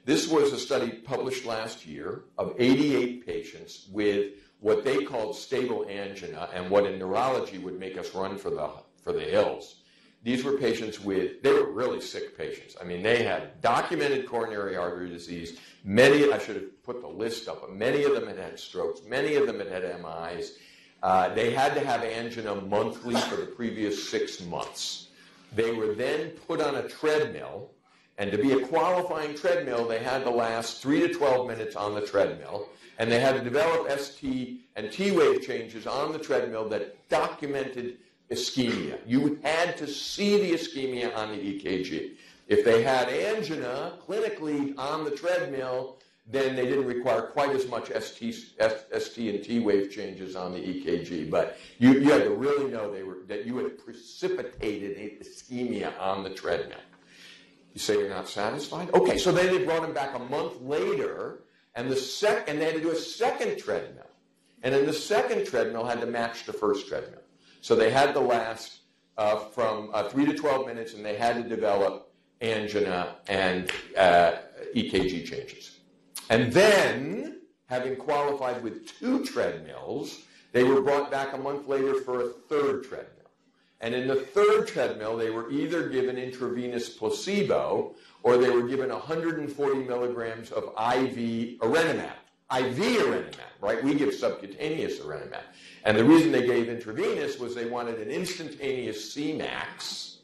This 0.04 0.28
was 0.28 0.52
a 0.52 0.58
study 0.58 0.90
published 0.90 1.46
last 1.46 1.86
year 1.86 2.24
of 2.36 2.54
88 2.58 3.24
patients 3.24 3.88
with 3.90 4.32
what 4.58 4.84
they 4.84 5.02
called 5.02 5.34
stable 5.34 5.86
angina 5.88 6.50
and 6.52 6.68
what 6.68 6.84
in 6.84 6.98
neurology 6.98 7.56
would 7.56 7.80
make 7.80 7.96
us 7.96 8.14
run 8.14 8.36
for 8.36 8.50
the, 8.50 8.68
for 9.02 9.14
the 9.14 9.20
hills. 9.20 9.76
These 10.22 10.44
were 10.44 10.58
patients 10.58 11.00
with, 11.00 11.42
they 11.42 11.52
were 11.52 11.70
really 11.70 12.00
sick 12.00 12.36
patients. 12.36 12.76
I 12.80 12.84
mean, 12.84 13.02
they 13.02 13.22
had 13.22 13.60
documented 13.62 14.26
coronary 14.26 14.76
artery 14.76 15.08
disease. 15.08 15.58
Many, 15.82 16.30
I 16.30 16.38
should 16.38 16.56
have 16.56 16.82
put 16.82 17.00
the 17.00 17.08
list 17.08 17.48
up, 17.48 17.62
but 17.62 17.72
many 17.72 18.04
of 18.04 18.12
them 18.12 18.26
had 18.26 18.36
had 18.36 18.58
strokes. 18.58 19.00
Many 19.06 19.36
of 19.36 19.46
them 19.46 19.58
had 19.58 19.68
had 19.68 19.82
MIs. 20.02 20.58
Uh, 21.02 21.32
they 21.34 21.52
had 21.52 21.74
to 21.74 21.80
have 21.80 22.04
angina 22.04 22.54
monthly 22.56 23.14
for 23.14 23.36
the 23.36 23.46
previous 23.46 24.10
six 24.10 24.42
months. 24.42 25.08
They 25.54 25.72
were 25.72 25.94
then 25.94 26.30
put 26.46 26.60
on 26.60 26.74
a 26.74 26.88
treadmill 26.88 27.70
and 28.20 28.30
to 28.32 28.36
be 28.36 28.52
a 28.52 28.66
qualifying 28.66 29.34
treadmill, 29.34 29.88
they 29.88 29.98
had 29.98 30.24
to 30.24 30.30
last 30.30 30.82
3 30.82 31.00
to 31.00 31.08
12 31.08 31.48
minutes 31.48 31.74
on 31.74 31.94
the 31.94 32.02
treadmill. 32.02 32.68
And 32.98 33.10
they 33.10 33.18
had 33.18 33.34
to 33.34 33.40
develop 33.42 33.90
ST 33.98 34.60
and 34.76 34.92
T 34.92 35.10
wave 35.10 35.40
changes 35.40 35.86
on 35.86 36.12
the 36.12 36.18
treadmill 36.18 36.68
that 36.68 37.08
documented 37.08 37.96
ischemia. 38.30 38.98
You 39.06 39.38
had 39.42 39.76
to 39.78 39.86
see 39.86 40.40
the 40.40 40.52
ischemia 40.52 41.16
on 41.16 41.32
the 41.32 41.38
EKG. 41.38 42.12
If 42.46 42.64
they 42.64 42.82
had 42.82 43.08
angina 43.08 43.98
clinically 44.06 44.76
on 44.78 45.04
the 45.04 45.10
treadmill, 45.10 45.98
then 46.26 46.54
they 46.54 46.64
didn't 46.64 46.86
require 46.86 47.22
quite 47.22 47.50
as 47.50 47.66
much 47.68 47.90
ST, 47.90 48.34
ST 48.98 49.34
and 49.34 49.44
T 49.44 49.58
wave 49.58 49.90
changes 49.90 50.36
on 50.36 50.52
the 50.52 50.58
EKG. 50.58 51.30
But 51.30 51.58
you, 51.78 51.92
you 51.94 52.10
had 52.10 52.24
to 52.24 52.30
really 52.30 52.70
know 52.70 52.92
they 52.92 53.02
were, 53.02 53.18
that 53.26 53.46
you 53.46 53.56
had 53.58 53.78
precipitated 53.84 55.20
ischemia 55.20 55.92
on 56.00 56.22
the 56.22 56.30
treadmill. 56.30 56.78
You 57.72 57.80
say 57.80 57.98
you're 57.98 58.08
not 58.08 58.28
satisfied? 58.28 58.92
Okay, 58.94 59.16
so 59.16 59.32
then 59.32 59.46
they 59.46 59.64
brought 59.64 59.84
him 59.84 59.92
back 59.92 60.14
a 60.14 60.18
month 60.18 60.60
later, 60.60 61.42
and 61.74 61.90
the 61.90 61.96
sec- 61.96 62.48
and 62.48 62.60
they 62.60 62.64
had 62.64 62.74
to 62.74 62.80
do 62.80 62.90
a 62.90 62.96
second 62.96 63.58
treadmill. 63.58 64.06
And 64.62 64.74
then 64.74 64.86
the 64.86 64.92
second 64.92 65.46
treadmill 65.46 65.84
had 65.84 66.00
to 66.00 66.06
match 66.06 66.44
the 66.44 66.52
first 66.52 66.88
treadmill. 66.88 67.19
So 67.60 67.74
they 67.74 67.90
had 67.90 68.12
to 68.14 68.20
last 68.20 68.80
uh, 69.18 69.36
from 69.36 69.90
uh, 69.92 70.08
3 70.08 70.26
to 70.26 70.34
12 70.34 70.66
minutes, 70.66 70.94
and 70.94 71.04
they 71.04 71.16
had 71.16 71.36
to 71.36 71.48
develop 71.48 72.12
angina 72.40 73.16
and 73.28 73.70
uh, 73.96 74.36
EKG 74.74 75.26
changes. 75.26 75.78
And 76.30 76.52
then, 76.52 77.40
having 77.66 77.96
qualified 77.96 78.62
with 78.62 78.86
two 78.86 79.24
treadmills, 79.24 80.20
they 80.52 80.64
were 80.64 80.80
brought 80.80 81.10
back 81.10 81.34
a 81.34 81.38
month 81.38 81.68
later 81.68 82.00
for 82.00 82.22
a 82.22 82.28
third 82.28 82.84
treadmill. 82.84 83.16
And 83.80 83.94
in 83.94 84.06
the 84.06 84.16
third 84.16 84.66
treadmill, 84.66 85.16
they 85.16 85.30
were 85.30 85.50
either 85.50 85.88
given 85.88 86.18
intravenous 86.18 86.88
placebo 86.90 87.94
or 88.22 88.36
they 88.36 88.50
were 88.50 88.68
given 88.68 88.90
140 88.90 89.84
milligrams 89.84 90.50
of 90.50 90.64
IV 90.64 91.58
erenumab. 91.60 92.12
IV 92.52 92.76
erenumab, 92.76 93.34
right? 93.60 93.82
We 93.82 93.94
give 93.94 94.12
subcutaneous 94.12 94.98
erenumab. 94.98 95.42
And 95.84 95.96
the 95.96 96.04
reason 96.04 96.30
they 96.32 96.46
gave 96.46 96.68
intravenous 96.68 97.38
was 97.38 97.54
they 97.54 97.66
wanted 97.66 98.00
an 98.00 98.10
instantaneous 98.10 99.14
Cmax 99.14 100.16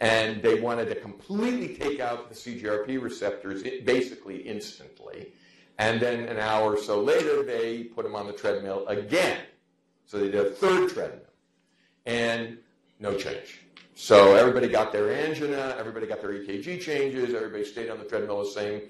and 0.00 0.42
they 0.42 0.60
wanted 0.60 0.88
to 0.88 0.96
completely 0.96 1.76
take 1.76 2.00
out 2.00 2.28
the 2.28 2.34
CGRP 2.34 3.00
receptors 3.00 3.62
basically 3.84 4.38
instantly. 4.38 5.32
And 5.78 6.00
then 6.00 6.24
an 6.24 6.38
hour 6.38 6.74
or 6.74 6.78
so 6.78 7.00
later, 7.00 7.42
they 7.42 7.84
put 7.84 8.04
them 8.04 8.14
on 8.14 8.26
the 8.26 8.32
treadmill 8.32 8.86
again. 8.86 9.40
So 10.06 10.18
they 10.18 10.30
did 10.30 10.46
a 10.46 10.50
third 10.50 10.90
treadmill. 10.90 11.20
And 12.06 12.58
no 13.00 13.16
change. 13.16 13.60
So 13.94 14.34
everybody 14.34 14.68
got 14.68 14.92
their 14.92 15.12
angina, 15.12 15.76
everybody 15.78 16.06
got 16.06 16.20
their 16.20 16.32
EKG 16.32 16.80
changes, 16.80 17.32
everybody 17.32 17.64
stayed 17.64 17.90
on 17.90 17.98
the 17.98 18.04
treadmill 18.04 18.40
the 18.40 18.50
same 18.50 18.82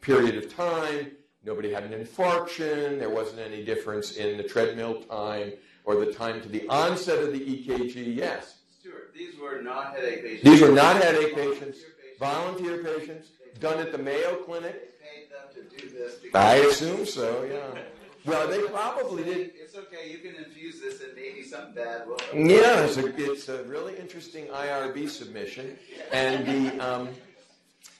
period 0.00 0.36
of 0.36 0.54
time. 0.54 1.12
Nobody 1.44 1.72
had 1.72 1.84
an 1.84 1.92
infarction. 1.92 2.98
There 2.98 3.10
wasn't 3.10 3.38
any 3.38 3.64
difference 3.64 4.16
in 4.16 4.36
the 4.36 4.42
treadmill 4.42 5.02
time 5.02 5.52
or 5.88 6.04
the 6.04 6.12
time 6.12 6.42
to 6.42 6.48
the 6.50 6.68
onset 6.68 7.18
of 7.24 7.32
the 7.32 7.40
EKG, 7.40 8.14
yes. 8.14 8.56
Stewart, 8.78 9.10
these 9.16 9.38
were 9.38 9.62
not 9.62 9.94
headache 9.96 10.22
patients. 10.22 10.44
These 10.44 10.60
were 10.60 10.72
not 10.72 11.02
headache 11.02 11.34
patients, 11.34 11.78
volunteer 12.20 12.84
patients, 12.84 13.28
done 13.58 13.78
at 13.78 13.90
the 13.90 13.96
Mayo 13.96 14.36
Clinic. 14.44 15.00
Paid 15.00 15.30
them 15.30 15.48
to 15.54 15.76
do 15.76 15.88
this. 15.88 16.16
I 16.34 16.56
assume 16.56 17.06
so, 17.06 17.42
yeah. 17.50 17.80
Well, 18.26 18.46
they 18.48 18.60
probably 18.64 19.24
did. 19.24 19.52
It's 19.54 19.74
okay. 19.76 20.10
You 20.10 20.18
can 20.18 20.34
infuse 20.34 20.78
this 20.78 21.00
and 21.00 21.14
maybe 21.16 21.42
something 21.42 21.72
bad 21.74 22.06
will. 22.06 22.18
Yeah, 22.34 22.84
it's 22.84 22.98
a, 22.98 23.06
it's 23.32 23.48
a 23.48 23.62
really 23.64 23.96
interesting 23.96 24.48
IRB 24.48 25.08
submission, 25.08 25.78
and 26.12 26.46
the 26.46 26.86
um, 26.86 27.08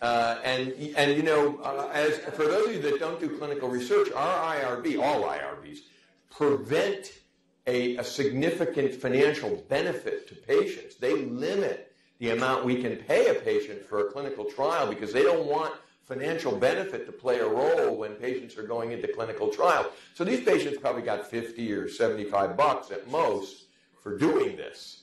uh, 0.02 0.40
and 0.44 0.74
and 0.94 1.16
you 1.16 1.22
know, 1.22 1.58
uh, 1.62 1.88
as 1.94 2.18
for 2.18 2.44
those 2.44 2.66
of 2.66 2.74
you 2.74 2.82
that 2.82 3.00
don't 3.00 3.18
do 3.18 3.38
clinical 3.38 3.70
research, 3.70 4.08
our 4.14 4.56
IRB, 4.56 5.02
all 5.02 5.22
IRBs, 5.22 5.78
prevent 6.30 7.12
a, 7.68 7.96
a 7.98 8.04
significant 8.04 8.94
financial 8.94 9.62
benefit 9.68 10.26
to 10.28 10.34
patients. 10.34 10.96
They 10.96 11.14
limit 11.16 11.92
the 12.18 12.30
amount 12.30 12.64
we 12.64 12.80
can 12.80 12.96
pay 12.96 13.28
a 13.28 13.34
patient 13.34 13.84
for 13.84 14.00
a 14.00 14.10
clinical 14.10 14.46
trial 14.46 14.88
because 14.88 15.12
they 15.12 15.22
don't 15.22 15.46
want 15.46 15.74
financial 16.06 16.56
benefit 16.56 17.04
to 17.04 17.12
play 17.12 17.38
a 17.40 17.46
role 17.46 17.94
when 17.94 18.14
patients 18.14 18.56
are 18.56 18.62
going 18.62 18.92
into 18.92 19.06
clinical 19.06 19.50
trials. 19.50 19.86
So 20.14 20.24
these 20.24 20.42
patients 20.42 20.78
probably 20.78 21.02
got 21.02 21.26
50 21.26 21.70
or 21.72 21.88
75 21.88 22.56
bucks 22.56 22.90
at 22.90 23.06
most 23.10 23.66
for 24.02 24.16
doing 24.16 24.56
this. 24.56 25.02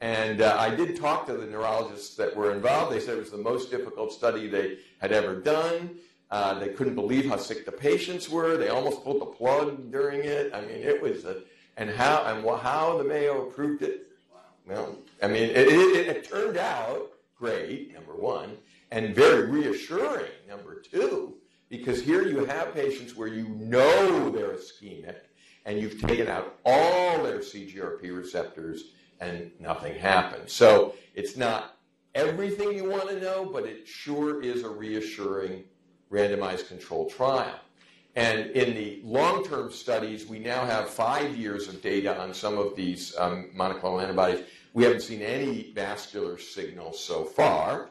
And 0.00 0.40
uh, 0.40 0.56
I 0.58 0.72
did 0.72 0.96
talk 0.96 1.26
to 1.26 1.32
the 1.32 1.46
neurologists 1.46 2.14
that 2.16 2.36
were 2.36 2.52
involved. 2.52 2.92
They 2.92 3.00
said 3.00 3.16
it 3.16 3.20
was 3.20 3.30
the 3.32 3.38
most 3.38 3.72
difficult 3.72 4.12
study 4.12 4.46
they 4.46 4.78
had 5.00 5.10
ever 5.10 5.34
done. 5.40 5.96
Uh, 6.30 6.58
they 6.58 6.68
couldn't 6.68 6.94
believe 6.94 7.28
how 7.28 7.36
sick 7.36 7.66
the 7.66 7.72
patients 7.72 8.28
were. 8.28 8.56
They 8.56 8.68
almost 8.68 9.02
pulled 9.02 9.20
the 9.20 9.26
plug 9.26 9.90
during 9.90 10.20
it. 10.24 10.54
I 10.54 10.60
mean, 10.60 10.70
it 10.70 11.02
was 11.02 11.24
a, 11.24 11.42
and 11.76 11.90
how 11.90 12.24
and 12.24 12.46
how 12.60 12.98
the 12.98 13.04
Mayo 13.04 13.48
approved 13.48 13.82
it. 13.82 14.08
Well, 14.66 14.96
I 15.22 15.26
mean, 15.26 15.50
it, 15.50 15.68
it, 15.68 16.06
it 16.16 16.28
turned 16.28 16.56
out 16.56 17.10
great. 17.36 17.92
Number 17.92 18.14
one, 18.14 18.56
and 18.90 19.14
very 19.14 19.46
reassuring. 19.50 20.30
Number 20.48 20.80
two, 20.80 21.34
because 21.68 22.00
here 22.00 22.26
you 22.26 22.44
have 22.44 22.74
patients 22.74 23.16
where 23.16 23.28
you 23.28 23.48
know 23.48 24.30
they're 24.30 24.54
ischemic, 24.54 25.16
and 25.66 25.78
you've 25.78 26.00
taken 26.00 26.28
out 26.28 26.58
all 26.64 27.22
their 27.22 27.38
CGRP 27.38 28.16
receptors, 28.16 28.92
and 29.20 29.50
nothing 29.58 29.94
happens. 29.94 30.52
So 30.52 30.94
it's 31.14 31.36
not 31.36 31.76
everything 32.14 32.72
you 32.72 32.88
want 32.88 33.08
to 33.08 33.20
know, 33.20 33.44
but 33.44 33.64
it 33.64 33.86
sure 33.86 34.42
is 34.42 34.62
a 34.62 34.68
reassuring 34.68 35.64
randomized 36.10 36.68
controlled 36.68 37.10
trial. 37.10 37.58
And 38.16 38.50
in 38.50 38.74
the 38.74 39.00
long 39.02 39.44
term 39.44 39.72
studies, 39.72 40.26
we 40.26 40.38
now 40.38 40.64
have 40.64 40.88
five 40.88 41.36
years 41.36 41.68
of 41.68 41.82
data 41.82 42.16
on 42.16 42.32
some 42.32 42.58
of 42.58 42.76
these 42.76 43.14
um, 43.18 43.50
monoclonal 43.56 44.02
antibodies. 44.02 44.44
We 44.72 44.84
haven't 44.84 45.00
seen 45.00 45.20
any 45.20 45.72
vascular 45.74 46.38
signal 46.38 46.92
so 46.92 47.24
far, 47.24 47.90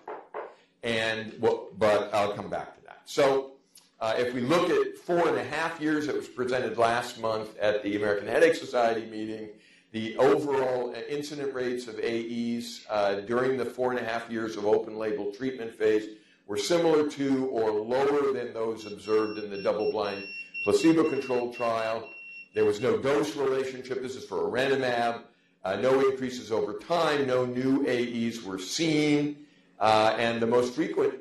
and 0.81 1.33
well, 1.39 1.69
but 1.77 2.13
I'll 2.13 2.33
come 2.33 2.49
back 2.49 2.75
to 2.77 2.85
that. 2.85 3.01
So, 3.05 3.51
uh, 3.99 4.15
if 4.17 4.33
we 4.33 4.41
look 4.41 4.69
at 4.69 4.97
four 4.97 5.27
and 5.27 5.37
a 5.37 5.43
half 5.43 5.79
years, 5.81 6.07
it 6.07 6.15
was 6.15 6.27
presented 6.27 6.77
last 6.77 7.19
month 7.19 7.57
at 7.57 7.83
the 7.83 7.95
American 7.97 8.27
Headache 8.27 8.55
Society 8.55 9.05
meeting. 9.05 9.49
The 9.91 10.17
overall 10.17 10.89
uh, 10.89 10.99
incident 11.07 11.53
rates 11.53 11.87
of 11.87 11.99
AEs 11.99 12.85
uh, 12.89 13.21
during 13.21 13.57
the 13.57 13.65
four 13.65 13.91
and 13.91 13.99
a 13.99 14.03
half 14.03 14.29
years 14.29 14.55
of 14.57 14.65
open 14.65 14.97
label 14.97 15.31
treatment 15.31 15.73
phase 15.73 16.17
were 16.47 16.57
similar 16.57 17.09
to 17.09 17.47
or 17.47 17.71
lower 17.71 18.33
than 18.33 18.53
those 18.53 18.85
observed 18.85 19.39
in 19.39 19.49
the 19.49 19.61
double 19.61 19.91
blind 19.91 20.23
placebo 20.63 21.09
controlled 21.09 21.55
trial. 21.55 22.09
There 22.53 22.65
was 22.65 22.81
no 22.81 22.97
dose 22.97 23.35
relationship. 23.35 24.01
This 24.01 24.15
is 24.15 24.25
for 24.25 24.49
erenumab. 24.49 25.21
Uh, 25.63 25.77
no 25.77 26.09
increases 26.09 26.51
over 26.51 26.73
time. 26.73 27.27
No 27.27 27.45
new 27.45 27.85
AEs 27.87 28.43
were 28.43 28.59
seen. 28.59 29.45
Uh, 29.79 30.15
and 30.17 30.41
the 30.41 30.47
most 30.47 30.75
frequent 30.75 31.15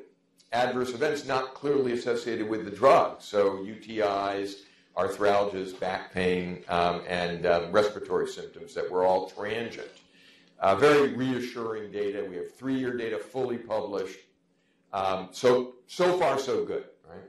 adverse 0.51 0.93
events 0.93 1.25
not 1.25 1.53
clearly 1.53 1.93
associated 1.93 2.47
with 2.47 2.65
the 2.65 2.71
drug. 2.71 3.21
So 3.21 3.57
UTIs, 3.57 4.55
arthralgias, 4.95 5.77
back 5.79 6.13
pain, 6.13 6.63
um, 6.69 7.01
and 7.07 7.45
um, 7.45 7.71
respiratory 7.71 8.27
symptoms 8.27 8.73
that 8.75 8.89
were 8.89 9.03
all 9.03 9.29
transient. 9.29 9.87
Uh, 10.59 10.75
very 10.75 11.13
reassuring 11.13 11.91
data. 11.91 12.25
We 12.29 12.35
have 12.37 12.53
three-year 12.53 12.95
data 12.95 13.17
fully 13.17 13.57
published. 13.57 14.19
Um, 14.93 15.29
so 15.31 15.73
so 15.87 16.17
far 16.19 16.37
so 16.37 16.63
good, 16.63 16.85
right? 17.09 17.19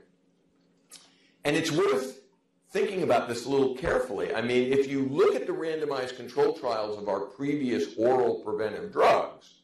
And 1.43 1.55
it's 1.55 1.71
worth 1.71 2.21
thinking 2.69 3.03
about 3.03 3.27
this 3.27 3.45
a 3.45 3.49
little 3.49 3.75
carefully. 3.75 4.33
I 4.35 4.41
mean, 4.41 4.71
if 4.71 4.87
you 4.87 5.05
look 5.05 5.35
at 5.35 5.47
the 5.47 5.53
randomized 5.53 6.15
control 6.15 6.53
trials 6.53 6.97
of 6.97 7.09
our 7.09 7.21
previous 7.21 7.95
oral 7.97 8.35
preventive 8.35 8.91
drugs, 8.91 9.55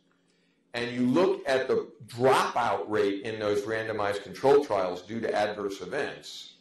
and 0.73 0.89
you 0.91 1.01
look 1.01 1.43
at 1.47 1.67
the 1.67 1.89
dropout 2.07 2.85
rate 2.87 3.23
in 3.23 3.39
those 3.39 3.61
randomized 3.63 4.23
control 4.23 4.63
trials 4.63 5.01
due 5.01 5.19
to 5.19 5.33
adverse 5.33 5.81
events, 5.81 6.53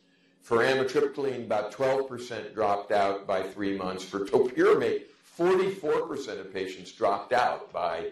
for 0.43 0.59
amitriptyline, 0.59 1.45
about 1.45 1.73
12% 1.73 2.55
dropped 2.55 2.91
out 2.91 3.27
by 3.27 3.43
three 3.43 3.79
months. 3.79 4.03
For 4.03 4.21
topiramate, 4.21 5.05
44% 5.39 6.41
of 6.41 6.53
patients 6.53 6.91
dropped 6.91 7.33
out 7.33 7.73
by 7.73 8.11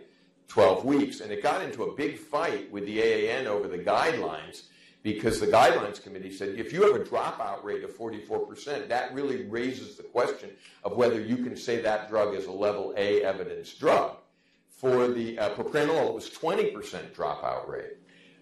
12 0.48 0.84
weeks. 0.84 1.20
And 1.20 1.30
it 1.30 1.42
got 1.42 1.62
into 1.62 1.84
a 1.84 1.94
big 1.94 2.18
fight 2.18 2.70
with 2.72 2.86
the 2.86 3.00
AAN 3.00 3.46
over 3.46 3.68
the 3.68 3.78
guidelines 3.78 4.64
because 5.02 5.40
the 5.40 5.46
guidelines 5.46 6.02
committee 6.02 6.32
said 6.32 6.58
if 6.58 6.72
you 6.72 6.82
have 6.82 7.00
a 7.00 7.04
dropout 7.04 7.62
rate 7.62 7.84
of 7.84 7.96
44%, 7.96 8.88
that 8.88 9.14
really 9.14 9.44
raises 9.44 9.96
the 9.96 10.02
question 10.02 10.50
of 10.84 10.96
whether 10.96 11.20
you 11.20 11.36
can 11.36 11.56
say 11.56 11.80
that 11.80 12.08
drug 12.08 12.34
is 12.34 12.46
a 12.46 12.52
level 12.52 12.94
A 12.96 13.22
evidence 13.22 13.72
drug. 13.74 14.16
For 14.68 15.08
the 15.08 15.38
uh, 15.38 15.50
propranolol, 15.50 16.08
it 16.08 16.14
was 16.14 16.30
20% 16.30 17.12
dropout 17.12 17.68
rate. 17.68 17.94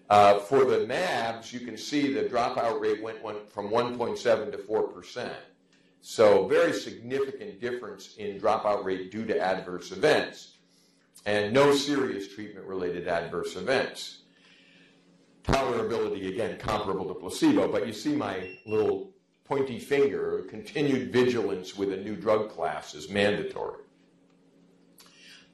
Uh, 0.09 0.39
for 0.39 0.63
the 0.65 0.85
MABs, 0.85 1.51
you 1.51 1.59
can 1.61 1.77
see 1.77 2.13
the 2.13 2.23
dropout 2.23 2.79
rate 2.79 3.01
went 3.01 3.19
from 3.51 3.69
1.7 3.69 4.51
to 4.51 4.57
4%. 4.57 5.31
So, 6.01 6.47
very 6.47 6.73
significant 6.73 7.59
difference 7.59 8.15
in 8.17 8.39
dropout 8.39 8.85
rate 8.85 9.11
due 9.11 9.25
to 9.25 9.37
adverse 9.37 9.91
events, 9.91 10.56
and 11.25 11.53
no 11.53 11.73
serious 11.73 12.33
treatment 12.33 12.65
related 12.65 13.07
adverse 13.07 13.55
events. 13.55 14.19
Tolerability, 15.43 16.29
again, 16.29 16.57
comparable 16.57 17.05
to 17.05 17.13
placebo, 17.13 17.71
but 17.71 17.87
you 17.87 17.93
see 17.93 18.15
my 18.15 18.57
little 18.65 19.11
pointy 19.45 19.79
finger, 19.79 20.45
continued 20.49 21.11
vigilance 21.11 21.77
with 21.77 21.93
a 21.93 21.97
new 21.97 22.15
drug 22.15 22.49
class 22.49 22.93
is 22.93 23.09
mandatory. 23.09 23.83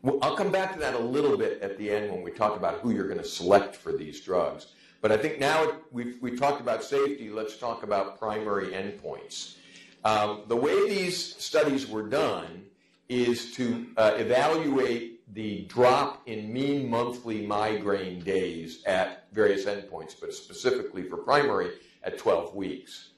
Well, 0.01 0.19
I'll 0.21 0.35
come 0.35 0.51
back 0.51 0.73
to 0.73 0.79
that 0.79 0.95
a 0.95 0.99
little 0.99 1.37
bit 1.37 1.61
at 1.61 1.77
the 1.77 1.89
end 1.89 2.11
when 2.11 2.23
we 2.23 2.31
talk 2.31 2.57
about 2.57 2.79
who 2.79 2.91
you're 2.91 3.07
going 3.07 3.19
to 3.19 3.25
select 3.25 3.75
for 3.75 3.93
these 3.93 4.19
drugs. 4.19 4.73
But 4.99 5.11
I 5.11 5.17
think 5.17 5.39
now 5.39 5.73
we've, 5.91 6.17
we've 6.21 6.39
talked 6.39 6.59
about 6.59 6.83
safety, 6.83 7.29
let's 7.29 7.57
talk 7.57 7.83
about 7.83 8.19
primary 8.19 8.67
endpoints. 8.67 9.57
Um, 10.03 10.41
the 10.47 10.55
way 10.55 10.89
these 10.89 11.35
studies 11.37 11.87
were 11.87 12.03
done 12.03 12.65
is 13.07 13.53
to 13.55 13.87
uh, 13.95 14.13
evaluate 14.17 15.12
the 15.33 15.65
drop 15.65 16.21
in 16.27 16.51
mean 16.51 16.89
monthly 16.89 17.45
migraine 17.45 18.19
days 18.19 18.83
at 18.85 19.27
various 19.31 19.65
endpoints, 19.65 20.15
but 20.19 20.33
specifically 20.33 21.03
for 21.03 21.17
primary 21.17 21.71
at 22.03 22.17
12 22.17 22.55
weeks. 22.55 23.09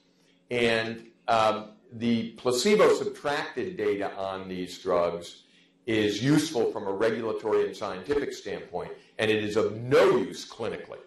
And 0.50 1.06
um, 1.28 1.72
the 1.92 2.30
placebo 2.32 2.94
subtracted 2.94 3.76
data 3.76 4.14
on 4.16 4.48
these 4.48 4.78
drugs 4.78 5.42
is 5.86 6.22
useful 6.22 6.72
from 6.72 6.86
a 6.86 6.92
regulatory 6.92 7.66
and 7.66 7.76
scientific 7.76 8.32
standpoint, 8.32 8.92
and 9.18 9.30
it 9.30 9.44
is 9.44 9.56
of 9.56 9.76
no 9.76 10.16
use 10.16 10.48
clinically. 10.48 10.98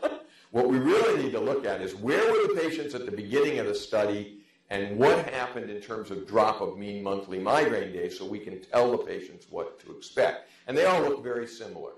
what 0.50 0.68
we 0.68 0.78
really 0.78 1.22
need 1.22 1.32
to 1.32 1.40
look 1.40 1.64
at 1.64 1.80
is 1.80 1.94
where 1.94 2.20
were 2.30 2.54
the 2.54 2.60
patients 2.60 2.94
at 2.94 3.06
the 3.06 3.12
beginning 3.12 3.58
of 3.58 3.66
the 3.66 3.74
study 3.74 4.40
and 4.70 4.98
what 4.98 5.28
happened 5.28 5.70
in 5.70 5.80
terms 5.80 6.10
of 6.10 6.26
drop 6.26 6.60
of 6.60 6.76
mean 6.76 7.02
monthly 7.02 7.38
migraine 7.38 7.92
days 7.92 8.18
so 8.18 8.26
we 8.26 8.38
can 8.38 8.60
tell 8.60 8.90
the 8.90 8.98
patients 8.98 9.46
what 9.48 9.78
to 9.80 9.96
expect. 9.96 10.48
And 10.66 10.76
they 10.76 10.84
all 10.84 11.02
look 11.02 11.22
very 11.22 11.46
similar. 11.46 11.92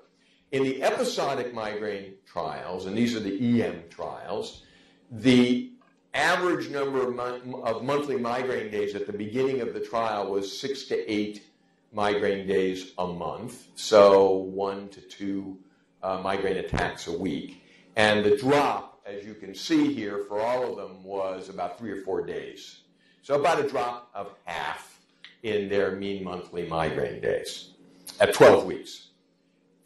In 0.53 0.63
the 0.63 0.83
episodic 0.83 1.55
migraine 1.55 2.15
trials, 2.27 2.87
and 2.87 2.97
these 2.97 3.15
are 3.15 3.21
the 3.21 3.63
EM 3.63 3.85
trials, 3.91 4.65
the 5.11 5.73
average 6.15 6.69
number 6.69 7.07
of, 7.07 7.15
mon- 7.15 7.63
of 7.65 7.83
monthly 7.83 8.17
migraine 8.17 8.71
days 8.71 8.95
at 8.95 9.07
the 9.07 9.13
beginning 9.13 9.61
of 9.61 9.73
the 9.73 9.81
trial 9.81 10.31
was 10.31 10.59
six 10.59 10.85
to 10.85 11.11
eight 11.11 11.45
migraine 11.93 12.47
days 12.47 12.93
a 12.99 13.07
month, 13.07 13.69
so 13.75 14.37
one 14.37 14.89
to 14.91 15.01
two 15.01 15.59
uh, 16.03 16.19
migraine 16.23 16.59
attacks 16.59 17.07
a 17.07 17.19
week. 17.19 17.63
And 17.97 18.25
the 18.25 18.37
drop, 18.37 18.98
as 19.09 19.25
you 19.25 19.35
can 19.35 19.55
see 19.55 19.93
here, 19.95 20.19
for 20.29 20.41
all 20.41 20.71
of 20.71 20.77
them 20.77 21.03
was 21.03 21.49
about 21.49 21.79
three 21.79 21.91
or 21.91 22.03
four 22.03 22.25
days. 22.25 22.83
So 23.23 23.41
about 23.41 23.65
a 23.65 23.69
drop 23.69 24.11
of 24.15 24.35
half 24.45 25.01
in 25.43 25.69
their 25.69 25.93
mean 25.93 26.23
monthly 26.23 26.67
migraine 26.67 27.21
days 27.21 27.73
at 28.21 28.35
12 28.35 28.67
weeks. 28.67 29.09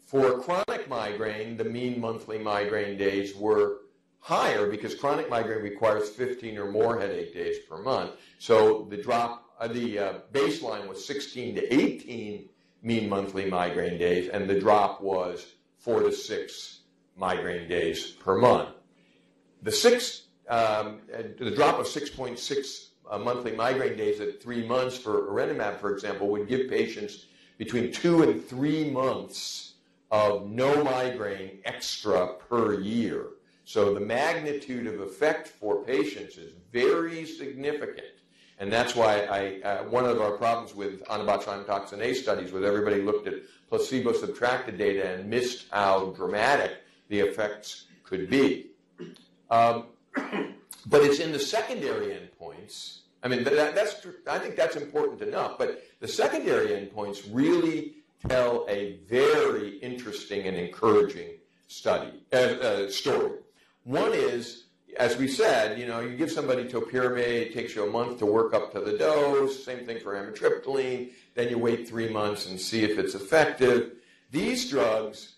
For 0.05 0.39
chronic 0.39 0.87
migraine, 0.89 1.57
the 1.57 1.63
mean 1.63 1.99
monthly 1.99 2.37
migraine 2.37 2.97
days 2.97 3.35
were 3.35 3.77
higher 4.19 4.69
because 4.69 4.93
chronic 4.93 5.29
migraine 5.29 5.63
requires 5.63 6.09
15 6.09 6.57
or 6.57 6.71
more 6.71 6.99
headache 6.99 7.33
days 7.33 7.57
per 7.69 7.81
month. 7.81 8.11
So 8.39 8.87
the 8.89 8.97
drop, 8.97 9.45
uh, 9.59 9.67
the 9.67 9.99
uh, 9.99 10.13
baseline 10.33 10.87
was 10.87 11.03
16 11.05 11.55
to 11.55 11.73
18 11.73 12.49
mean 12.81 13.09
monthly 13.09 13.49
migraine 13.49 13.97
days, 13.97 14.29
and 14.29 14.49
the 14.49 14.59
drop 14.59 15.01
was 15.01 15.45
four 15.77 16.01
to 16.01 16.11
six 16.11 16.81
migraine 17.17 17.69
days 17.69 18.11
per 18.11 18.37
month. 18.37 18.72
The 19.63 19.71
six, 19.71 20.23
um, 20.49 20.99
the 21.39 21.51
drop 21.51 21.79
of 21.79 21.85
6.6 21.85 22.87
uh, 23.09 23.17
monthly 23.17 23.53
migraine 23.53 23.97
days 23.97 24.19
at 24.19 24.41
three 24.41 24.67
months 24.67 24.97
for 24.97 25.27
erenumab, 25.27 25.79
for 25.79 25.93
example, 25.93 26.27
would 26.29 26.49
give 26.49 26.69
patients 26.69 27.27
between 27.57 27.91
two 27.91 28.23
and 28.23 28.45
three 28.45 28.89
months 28.89 29.75
of 30.11 30.49
no 30.49 30.83
migraine 30.83 31.59
extra 31.63 32.33
per 32.49 32.79
year. 32.81 33.27
So 33.63 33.93
the 33.93 34.01
magnitude 34.01 34.85
of 34.85 34.99
effect 34.99 35.47
for 35.47 35.83
patients 35.85 36.37
is 36.37 36.51
very 36.73 37.25
significant. 37.25 38.07
And 38.59 38.71
that's 38.71 38.95
why 38.95 39.21
I, 39.21 39.61
uh, 39.61 39.83
one 39.85 40.05
of 40.05 40.19
our 40.19 40.33
problems 40.33 40.75
with 40.75 41.03
onabotulinum 41.05 42.01
A 42.01 42.13
studies 42.13 42.51
was 42.51 42.65
everybody 42.65 43.01
looked 43.01 43.27
at 43.27 43.35
placebo-subtracted 43.69 44.77
data 44.77 45.13
and 45.13 45.29
missed 45.29 45.67
how 45.71 46.07
dramatic 46.11 46.71
the 47.07 47.21
effects 47.21 47.85
could 48.03 48.29
be. 48.29 48.72
Um, 49.53 49.85
but 50.87 51.03
it's 51.03 51.19
in 51.19 51.31
the 51.31 51.39
secondary 51.39 52.07
endpoints. 52.07 52.99
I 53.21 53.27
mean, 53.27 53.43
that, 53.43 53.75
that's 53.75 54.05
I 54.27 54.39
think 54.39 54.55
that's 54.55 54.75
important 54.75 55.21
enough. 55.21 55.57
But 55.57 55.83
the 55.99 56.07
secondary 56.07 56.69
endpoints 56.69 57.23
really 57.31 57.97
tell 58.27 58.65
a 58.67 58.97
very 59.07 59.77
interesting 59.77 60.47
and 60.47 60.57
encouraging 60.57 61.29
study 61.67 62.23
uh, 62.33 62.35
uh, 62.35 62.89
story. 62.89 63.39
One 63.83 64.13
is, 64.13 64.65
as 64.97 65.17
we 65.17 65.27
said, 65.27 65.79
you 65.79 65.85
know, 65.85 65.99
you 65.99 66.17
give 66.17 66.31
somebody 66.31 66.65
topiramate, 66.65 67.47
it 67.47 67.53
takes 67.53 67.75
you 67.75 67.87
a 67.87 67.91
month 67.91 68.19
to 68.19 68.25
work 68.25 68.53
up 68.53 68.71
to 68.73 68.81
the 68.81 68.97
dose. 68.97 69.63
Same 69.63 69.85
thing 69.85 69.99
for 69.99 70.15
amitriptyline. 70.15 71.11
Then 71.35 71.49
you 71.49 71.57
wait 71.57 71.87
three 71.87 72.09
months 72.09 72.47
and 72.47 72.59
see 72.59 72.83
if 72.83 72.97
it's 72.97 73.13
effective. 73.13 73.93
These 74.31 74.69
drugs 74.69 75.35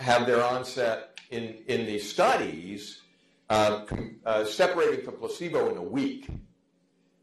have 0.00 0.26
their 0.26 0.44
onset 0.44 1.18
in, 1.30 1.56
in 1.66 1.86
these 1.86 2.08
studies 2.08 3.00
uh, 3.54 3.86
uh, 4.26 4.44
separating 4.44 5.04
from 5.04 5.14
placebo 5.14 5.70
in 5.70 5.76
a 5.76 5.82
week. 5.82 6.28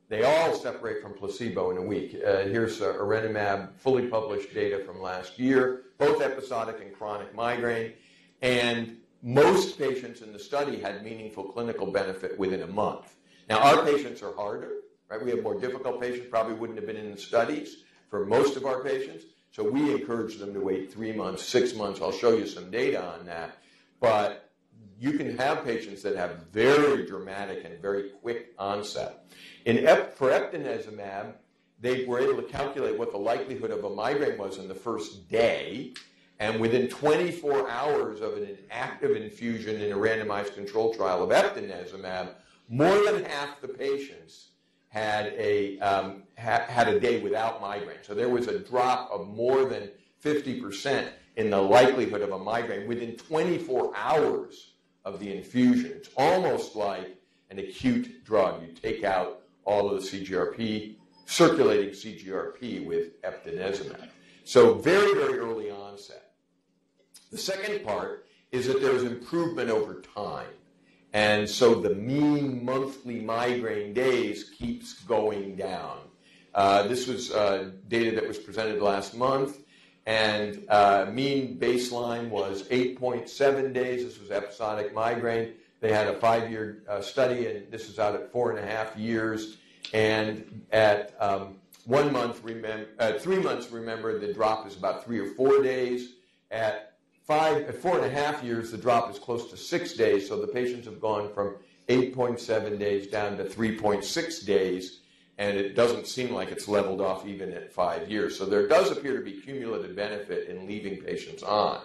They 0.08 0.24
all 0.24 0.54
separate 0.56 1.02
from 1.02 1.14
placebo 1.14 1.72
in 1.72 1.78
a 1.78 1.82
week. 1.82 2.16
Uh, 2.26 2.44
here's 2.44 2.80
erenumab, 2.80 3.76
fully 3.76 4.08
published 4.08 4.54
data 4.54 4.80
from 4.86 5.02
last 5.02 5.38
year, 5.38 5.84
both 5.98 6.22
episodic 6.22 6.80
and 6.82 6.94
chronic 6.94 7.36
migraine. 7.36 7.94
And 8.42 8.98
most 9.22 9.78
patients 9.78 10.22
in 10.22 10.32
the 10.32 10.40
study 10.40 10.80
had 10.80 11.04
meaningful 11.04 11.44
clinical 11.44 11.92
benefit 11.92 12.40
within 12.40 12.62
a 12.62 12.68
month. 12.68 13.14
Now, 13.50 13.60
our 13.60 13.84
patients 13.84 14.24
are 14.24 14.34
harder, 14.34 14.72
right? 15.10 15.24
We 15.24 15.32
have 15.32 15.44
more 15.44 15.60
difficult 15.60 16.00
patients, 16.00 16.28
probably 16.30 16.54
wouldn't 16.54 16.80
have 16.80 16.88
been 16.88 16.96
in 16.96 17.12
the 17.12 17.18
studies 17.18 17.84
for 18.10 18.26
most 18.26 18.56
of 18.56 18.66
our 18.66 18.82
patients. 18.84 19.26
So 19.52 19.70
we 19.70 19.92
encourage 19.92 20.38
them 20.38 20.54
to 20.54 20.62
wait 20.62 20.94
three 20.94 21.12
months, 21.12 21.44
six 21.44 21.76
months. 21.76 22.02
I'll 22.02 22.14
show 22.14 22.38
you 22.38 22.48
some 22.48 22.72
data 22.72 23.04
on 23.04 23.26
that. 23.26 23.58
But 24.00 24.41
you 25.02 25.14
can 25.14 25.36
have 25.36 25.66
patients 25.66 26.04
that 26.04 26.16
have 26.16 26.46
very 26.52 27.08
dramatic 27.08 27.66
and 27.66 27.82
very 27.82 28.12
quick 28.22 28.54
onset. 28.60 29.26
In 29.66 29.88
ep- 29.88 30.16
for 30.16 30.30
eptinezumab, 30.30 31.34
they 31.80 32.06
were 32.06 32.20
able 32.20 32.40
to 32.40 32.48
calculate 32.48 33.00
what 33.00 33.12
the 33.12 33.18
likelihood 33.18 33.72
of 33.72 33.84
a 33.84 33.90
migraine 33.90 34.38
was 34.38 34.60
in 34.60 34.68
the 34.68 34.76
first 34.76 35.28
day, 35.28 35.94
and 36.40 36.62
within 36.62 36.88
24 36.88 37.68
hours 37.68 38.22
of 38.22 38.38
an 38.38 38.56
active 38.70 39.16
infusion 39.16 39.82
in 39.82 39.92
a 39.92 39.96
randomized 39.96 40.54
control 40.54 40.94
trial 40.94 41.24
of 41.24 41.32
eptinezumab, 41.32 42.36
more 42.70 43.04
than 43.04 43.26
half 43.26 43.60
the 43.60 43.70
patients 43.70 44.50
had 44.90 45.34
a, 45.36 45.80
um, 45.80 46.22
ha- 46.38 46.66
had 46.68 46.88
a 46.88 47.00
day 47.00 47.20
without 47.22 47.60
migraine. 47.60 47.98
So 48.04 48.14
there 48.14 48.30
was 48.30 48.48
a 48.48 48.60
drop 48.60 49.10
of 49.12 49.28
more 49.28 49.66
than 49.66 49.90
50% 50.24 51.08
in 51.38 51.50
the 51.50 51.60
likelihood 51.60 52.22
of 52.22 52.34
a 52.34 52.38
migraine 52.38 52.88
within 52.88 53.16
24 53.16 53.94
hours 53.96 54.71
of 55.06 55.20
the 55.20 55.36
infusion. 55.36 55.92
It's 55.96 56.10
almost 56.16 56.76
like 56.76 57.18
an 57.50 57.60
acute 57.60 58.24
drug. 58.24 58.62
You 58.62 58.74
take 58.74 59.04
out 59.04 59.42
all 59.66 59.90
of 59.90 60.02
the 60.02 60.08
CGRP, 60.08 60.96
circulating 61.26 61.90
CGRP 61.90 62.86
with 62.86 63.22
eptinezumab. 63.22 64.10
So 64.44 64.76
very, 64.76 65.14
very 65.14 65.38
early 65.38 65.70
onset. 65.70 66.32
The 67.32 67.38
second 67.38 67.86
part 67.86 68.28
is 68.52 68.68
that 68.68 68.82
there's 68.82 69.04
improvement 69.04 69.70
over 69.70 70.02
time. 70.02 70.48
And 71.14 71.50
so 71.50 71.76
the 71.76 71.96
mean 71.96 72.64
monthly 72.64 73.20
migraine 73.20 73.94
days 73.94 74.50
keeps 74.50 74.94
going 74.94 75.56
down. 75.56 76.00
Uh, 76.54 76.88
this 76.88 77.08
was 77.08 77.32
uh, 77.32 77.72
data 77.88 78.12
that 78.16 78.28
was 78.28 78.38
presented 78.38 78.82
last 78.82 79.16
month, 79.16 79.60
and 80.06 80.66
uh, 80.70 81.08
mean 81.12 81.58
baseline 81.58 82.30
was 82.30 82.64
8.7 82.70 83.74
days. 83.74 84.04
This 84.04 84.20
was 84.20 84.32
episodic 84.32 84.94
migraine. 84.94 85.54
They 85.80 85.92
had 85.92 86.08
a 86.08 86.20
five-year 86.20 86.84
uh, 86.88 87.02
study, 87.02 87.48
and 87.48 87.72
this 87.72 87.90
is 87.90 88.00
out 88.00 88.16
at 88.16 88.32
four 88.32 88.52
and 88.52 88.60
a 88.60 88.66
half 88.66 88.96
years. 88.96 89.58
And 89.94 90.64
at 90.72 91.16
um, 91.20 91.56
one 91.86 92.14
month, 92.14 92.44
remember, 92.44 92.88
uh, 93.00 93.14
three 93.14 93.40
months, 93.40 93.72
remember 93.72 94.20
the 94.20 94.34
drop 94.34 94.68
is 94.68 94.76
about 94.76 95.04
three 95.04 95.20
or 95.20 95.34
four 95.34 95.62
days. 95.62 96.14
At 96.52 96.94
five, 97.26 97.64
at 97.64 97.76
four 97.76 97.98
and 97.98 98.06
a 98.06 98.10
half 98.10 98.44
years, 98.44 98.72
the 98.72 98.78
drop 98.78 99.10
is 99.10 99.18
close 99.18 99.50
to 99.50 99.58
six 99.58 99.94
days. 99.94 100.28
So 100.28 100.40
the 100.40 100.48
patients 100.48 100.86
have 100.86 101.02
gone 101.02 101.34
from 101.34 101.56
8.7 101.90 102.80
days 102.80 103.08
down 103.08 103.38
to 103.38 103.44
3.6 103.44 104.46
days, 104.46 105.01
and 105.38 105.58
it 105.58 105.76
doesn't 105.76 106.08
seem 106.08 106.34
like 106.34 106.52
it's 106.52 106.68
leveled 106.68 107.02
off 107.02 107.26
even 107.26 107.52
at 107.54 107.72
five 107.72 108.10
years. 108.10 108.38
So 108.38 108.46
there 108.46 108.68
does 108.68 108.92
appear 108.92 109.18
to 109.18 109.24
be 109.24 109.34
cumulative 109.34 109.96
benefit 109.96 110.50
in 110.50 110.68
leaving 110.68 111.02
patients 111.02 111.44
on. 111.44 111.82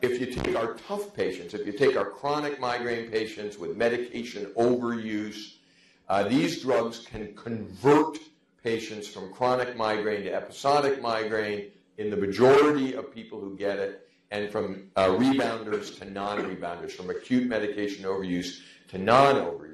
If 0.00 0.18
you 0.18 0.26
take 0.26 0.56
our 0.56 0.74
tough 0.74 1.14
patients, 1.14 1.54
if 1.54 1.64
you 1.64 1.72
take 1.72 1.96
our 1.96 2.10
chronic 2.10 2.58
migraine 2.58 3.10
patients 3.10 3.56
with 3.56 3.76
medication 3.76 4.46
overuse, 4.56 5.54
uh, 6.08 6.24
these 6.24 6.62
drugs 6.62 7.06
can 7.06 7.34
convert 7.34 8.18
patients 8.62 9.06
from 9.06 9.32
chronic 9.32 9.76
migraine 9.76 10.24
to 10.24 10.34
episodic 10.34 11.00
migraine 11.00 11.70
in 11.98 12.10
the 12.10 12.16
majority 12.16 12.94
of 12.94 13.14
people 13.14 13.40
who 13.40 13.56
get 13.56 13.78
it, 13.78 14.08
and 14.30 14.50
from 14.50 14.90
uh, 14.96 15.06
rebounders 15.06 15.98
to 15.98 16.10
non-rebounders, 16.10 16.92
from 16.92 17.10
acute 17.10 17.46
medication 17.46 18.04
overuse 18.04 18.60
to 18.88 18.98
non-overuse. 18.98 19.71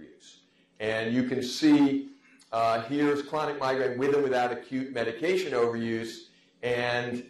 And 0.81 1.13
you 1.13 1.25
can 1.25 1.43
see 1.43 2.09
uh, 2.53 2.83
here's 2.83 3.23
chronic 3.23 3.59
migraine 3.59 3.99
with 3.99 4.15
and 4.15 4.23
without 4.23 4.53
acute 4.53 4.93
medication 4.93 5.53
overuse, 5.53 6.29
and 6.63 7.25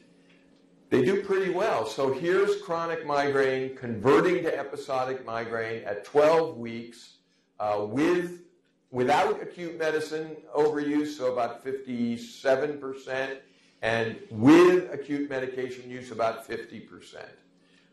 they 0.90 1.04
do 1.04 1.22
pretty 1.22 1.50
well. 1.50 1.87
So 1.87 2.12
here's 2.12 2.62
chronic 2.62 3.04
migraine 3.04 3.76
converting 3.76 4.42
to 4.44 4.56
episodic 4.56 5.26
migraine 5.26 5.82
at 5.84 6.04
12 6.04 6.56
weeks 6.56 7.14
uh, 7.58 7.84
with 7.88 8.42
without 8.90 9.42
acute 9.42 9.78
medicine 9.78 10.37
overuse, 10.56 11.08
so 11.08 11.32
about 11.32 11.62
57 11.62 12.78
percent, 12.78 13.40
and 13.82 14.16
with 14.30 14.92
acute 14.92 15.28
medication 15.28 15.90
use, 15.90 16.11
about 16.11 16.48
50%. 16.48 17.16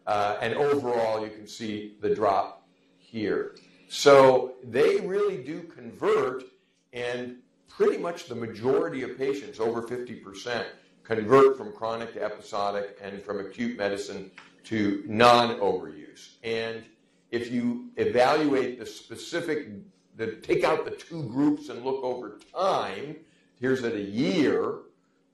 Uh, 0.08 0.38
and 0.42 0.54
overall, 0.54 1.24
you 1.24 1.32
can 1.32 1.48
see 1.48 1.96
the 2.02 2.14
drop 2.14 2.68
here. 2.98 3.56
So 3.88 4.56
they 4.64 4.98
really 5.02 5.44
do 5.44 5.64
convert, 5.64 6.44
and 6.94 7.38
pretty 7.68 7.98
much 7.98 8.28
the 8.28 8.36
majority 8.36 9.04
of 9.04 9.18
patients, 9.18 9.60
over 9.60 9.82
50%, 9.82 10.66
convert 11.04 11.58
from 11.58 11.72
chronic 11.72 12.14
to 12.14 12.24
episodic 12.24 12.98
and 13.02 13.22
from 13.22 13.40
acute 13.40 13.78
medicine 13.78 14.32
to 14.66 15.04
non 15.08 15.60
overuse. 15.60 16.36
And 16.44 16.84
if 17.32 17.52
you 17.52 17.90
evaluate 17.98 18.80
the 18.80 18.86
specific, 18.86 19.70
the, 20.16 20.38
take 20.38 20.64
out 20.64 20.86
the 20.86 20.92
two 20.92 21.24
groups 21.24 21.70
and 21.70 21.84
look 21.84 22.04
over 22.04 22.40
time, 22.54 23.18
here's 23.60 23.84
at 23.84 23.94
a 23.94 24.02
year, 24.02 24.80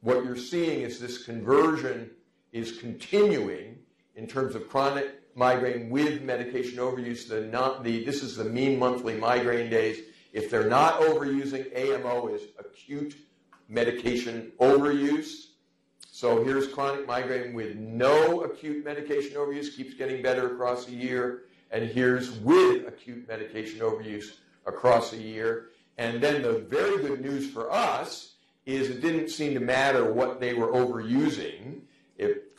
what 0.02 0.26
you're 0.26 0.36
seeing 0.36 0.82
is 0.82 1.00
this 1.00 1.24
conversion 1.24 2.10
is 2.52 2.80
continuing 2.80 3.78
in 4.16 4.28
terms 4.28 4.56
of 4.56 4.68
chronic 4.68 5.21
migraine 5.36 5.90
with 5.90 6.22
medication 6.22 6.78
overuse. 6.78 7.28
The 7.28 7.42
not, 7.42 7.84
the, 7.84 8.04
this 8.04 8.24
is 8.24 8.36
the 8.36 8.46
mean 8.46 8.78
monthly 8.80 9.16
migraine 9.16 9.70
days. 9.70 10.00
If 10.34 10.50
they're 10.50 10.70
not 10.70 11.00
overusing, 11.02 11.76
AMO 11.76 12.28
is 12.28 12.44
acute 12.60 13.16
medication 13.68 14.52
overuse. 14.60 15.48
So 16.12 16.44
here's 16.44 16.68
chronic 16.68 17.08
migraine 17.08 17.54
with 17.54 17.76
no 17.76 18.42
acute 18.42 18.86
medication 18.86 19.36
overuse, 19.36 19.76
keeps 19.76 19.94
getting 19.96 20.22
better 20.22 20.54
across 20.54 20.88
a 20.88 20.92
year. 20.92 21.44
And 21.72 21.86
here's 21.86 22.32
with 22.40 22.88
acute 22.88 23.28
medication 23.28 23.80
overuse 23.80 24.34
across 24.66 25.14
a 25.14 25.18
year. 25.18 25.70
And 25.98 26.22
then 26.22 26.42
the 26.42 26.60
very 26.60 27.02
good 27.02 27.22
news 27.22 27.50
for 27.50 27.72
us 27.72 28.36
is 28.66 28.90
it 28.90 29.02
didn't 29.02 29.30
seem 29.30 29.54
to 29.54 29.60
matter 29.60 30.12
what 30.14 30.40
they 30.40 30.54
were 30.54 30.68
overusing. 30.68 31.82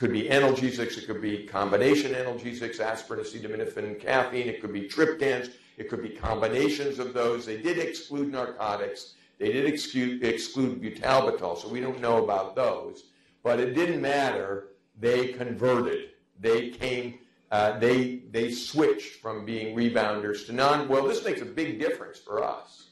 It 0.03 0.07
could 0.07 0.15
be 0.15 0.31
analgesics, 0.31 0.99
it 0.99 1.07
could 1.07 1.23
be 1.23 1.45
combination 1.45 2.15
analgesics, 2.15 2.81
aspirin, 2.81 3.21
acetaminophen, 3.21 4.01
caffeine, 4.01 4.49
it 4.49 4.61
could 4.61 4.73
be 4.73 4.89
triptans, 4.89 5.53
it 5.77 5.89
could 5.89 6.03
be 6.03 6.09
combinations 6.09 6.99
of 6.99 7.15
those. 7.15 7.47
They 7.47 7.57
did 7.63 7.79
exclude 7.79 8.33
narcotics, 8.33 9.15
they 9.39 9.53
did 9.53 9.65
exclude, 9.65 10.25
exclude 10.25 10.83
butalbital, 10.83 11.57
so 11.57 11.69
we 11.69 11.79
don't 11.79 12.01
know 12.01 12.25
about 12.25 12.57
those. 12.57 13.11
But 13.45 13.61
it 13.61 13.75
didn't 13.75 14.03
matter, 14.03 14.71
they 14.99 15.29
converted. 15.29 16.09
They 16.41 16.71
came, 16.71 17.21
uh, 17.53 17.79
they, 17.79 18.23
they 18.33 18.51
switched 18.51 19.21
from 19.21 19.45
being 19.45 19.77
rebounders 19.77 20.47
to 20.47 20.53
non. 20.53 20.89
Well, 20.89 21.07
this 21.07 21.25
makes 21.25 21.43
a 21.43 21.45
big 21.47 21.79
difference 21.79 22.19
for 22.19 22.43
us 22.43 22.89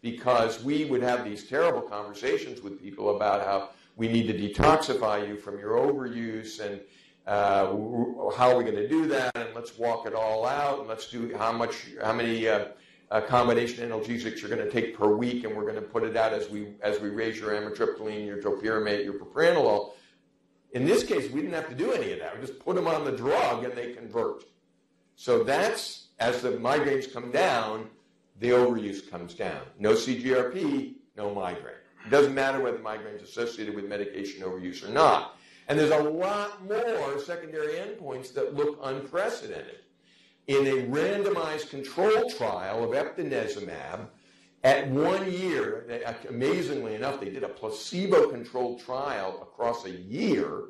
because 0.00 0.64
we 0.64 0.86
would 0.86 1.02
have 1.02 1.26
these 1.26 1.46
terrible 1.46 1.82
conversations 1.82 2.62
with 2.62 2.80
people 2.80 3.16
about 3.16 3.44
how 3.44 3.68
we 3.96 4.08
need 4.08 4.26
to 4.26 4.34
detoxify 4.34 5.26
you 5.26 5.36
from 5.36 5.58
your 5.58 5.72
overuse 5.72 6.60
and 6.60 6.80
uh, 7.26 7.66
how 8.36 8.50
are 8.50 8.56
we 8.56 8.64
going 8.64 8.76
to 8.76 8.88
do 8.88 9.06
that 9.06 9.34
and 9.36 9.48
let's 9.54 9.78
walk 9.78 10.06
it 10.06 10.14
all 10.14 10.46
out 10.46 10.80
and 10.80 10.88
let's 10.88 11.10
do 11.10 11.34
how 11.36 11.52
much 11.52 11.86
how 12.02 12.12
many 12.12 12.48
uh, 12.48 12.66
uh, 13.10 13.20
combination 13.22 13.88
analgesics 13.88 14.40
you're 14.40 14.50
going 14.50 14.62
to 14.62 14.70
take 14.70 14.96
per 14.96 15.14
week 15.14 15.44
and 15.44 15.56
we're 15.56 15.62
going 15.62 15.74
to 15.74 15.82
put 15.82 16.02
it 16.02 16.16
out 16.16 16.32
as 16.32 16.50
we 16.50 16.74
as 16.82 17.00
we 17.00 17.08
raise 17.08 17.38
your 17.38 17.50
amitriptyline 17.50 18.26
your 18.26 18.38
topiramate 18.38 19.04
your 19.04 19.14
propranolol 19.14 19.92
in 20.72 20.84
this 20.84 21.02
case 21.04 21.30
we 21.30 21.40
didn't 21.40 21.54
have 21.54 21.68
to 21.68 21.74
do 21.74 21.92
any 21.92 22.12
of 22.12 22.18
that 22.18 22.34
we 22.34 22.46
just 22.46 22.58
put 22.58 22.76
them 22.76 22.86
on 22.86 23.04
the 23.04 23.12
drug 23.12 23.64
and 23.64 23.72
they 23.74 23.92
convert 23.92 24.44
so 25.16 25.44
that's 25.44 26.08
as 26.18 26.42
the 26.42 26.50
migraines 26.50 27.10
come 27.12 27.30
down 27.30 27.88
the 28.40 28.50
overuse 28.50 29.08
comes 29.08 29.34
down. 29.34 29.62
No 29.78 29.92
CGRP, 29.92 30.94
no 31.16 31.34
migraine. 31.34 31.74
It 32.04 32.10
doesn't 32.10 32.34
matter 32.34 32.60
whether 32.60 32.78
migraine 32.78 33.14
is 33.14 33.22
associated 33.22 33.74
with 33.74 33.86
medication 33.86 34.42
overuse 34.42 34.86
or 34.86 34.92
not. 34.92 35.36
And 35.68 35.78
there's 35.78 35.90
a 35.90 36.02
lot 36.02 36.62
more 36.66 37.18
secondary 37.18 37.74
endpoints 37.74 38.34
that 38.34 38.54
look 38.54 38.78
unprecedented. 38.82 39.78
In 40.46 40.66
a 40.66 40.86
randomized 40.86 41.70
control 41.70 42.28
trial 42.30 42.84
of 42.84 42.90
eptinezumab, 42.90 44.08
at 44.62 44.88
one 44.88 45.30
year, 45.30 45.86
amazingly 46.28 46.94
enough, 46.94 47.20
they 47.20 47.30
did 47.30 47.44
a 47.44 47.48
placebo 47.48 48.28
controlled 48.28 48.80
trial 48.80 49.38
across 49.42 49.84
a 49.84 49.90
year. 49.90 50.64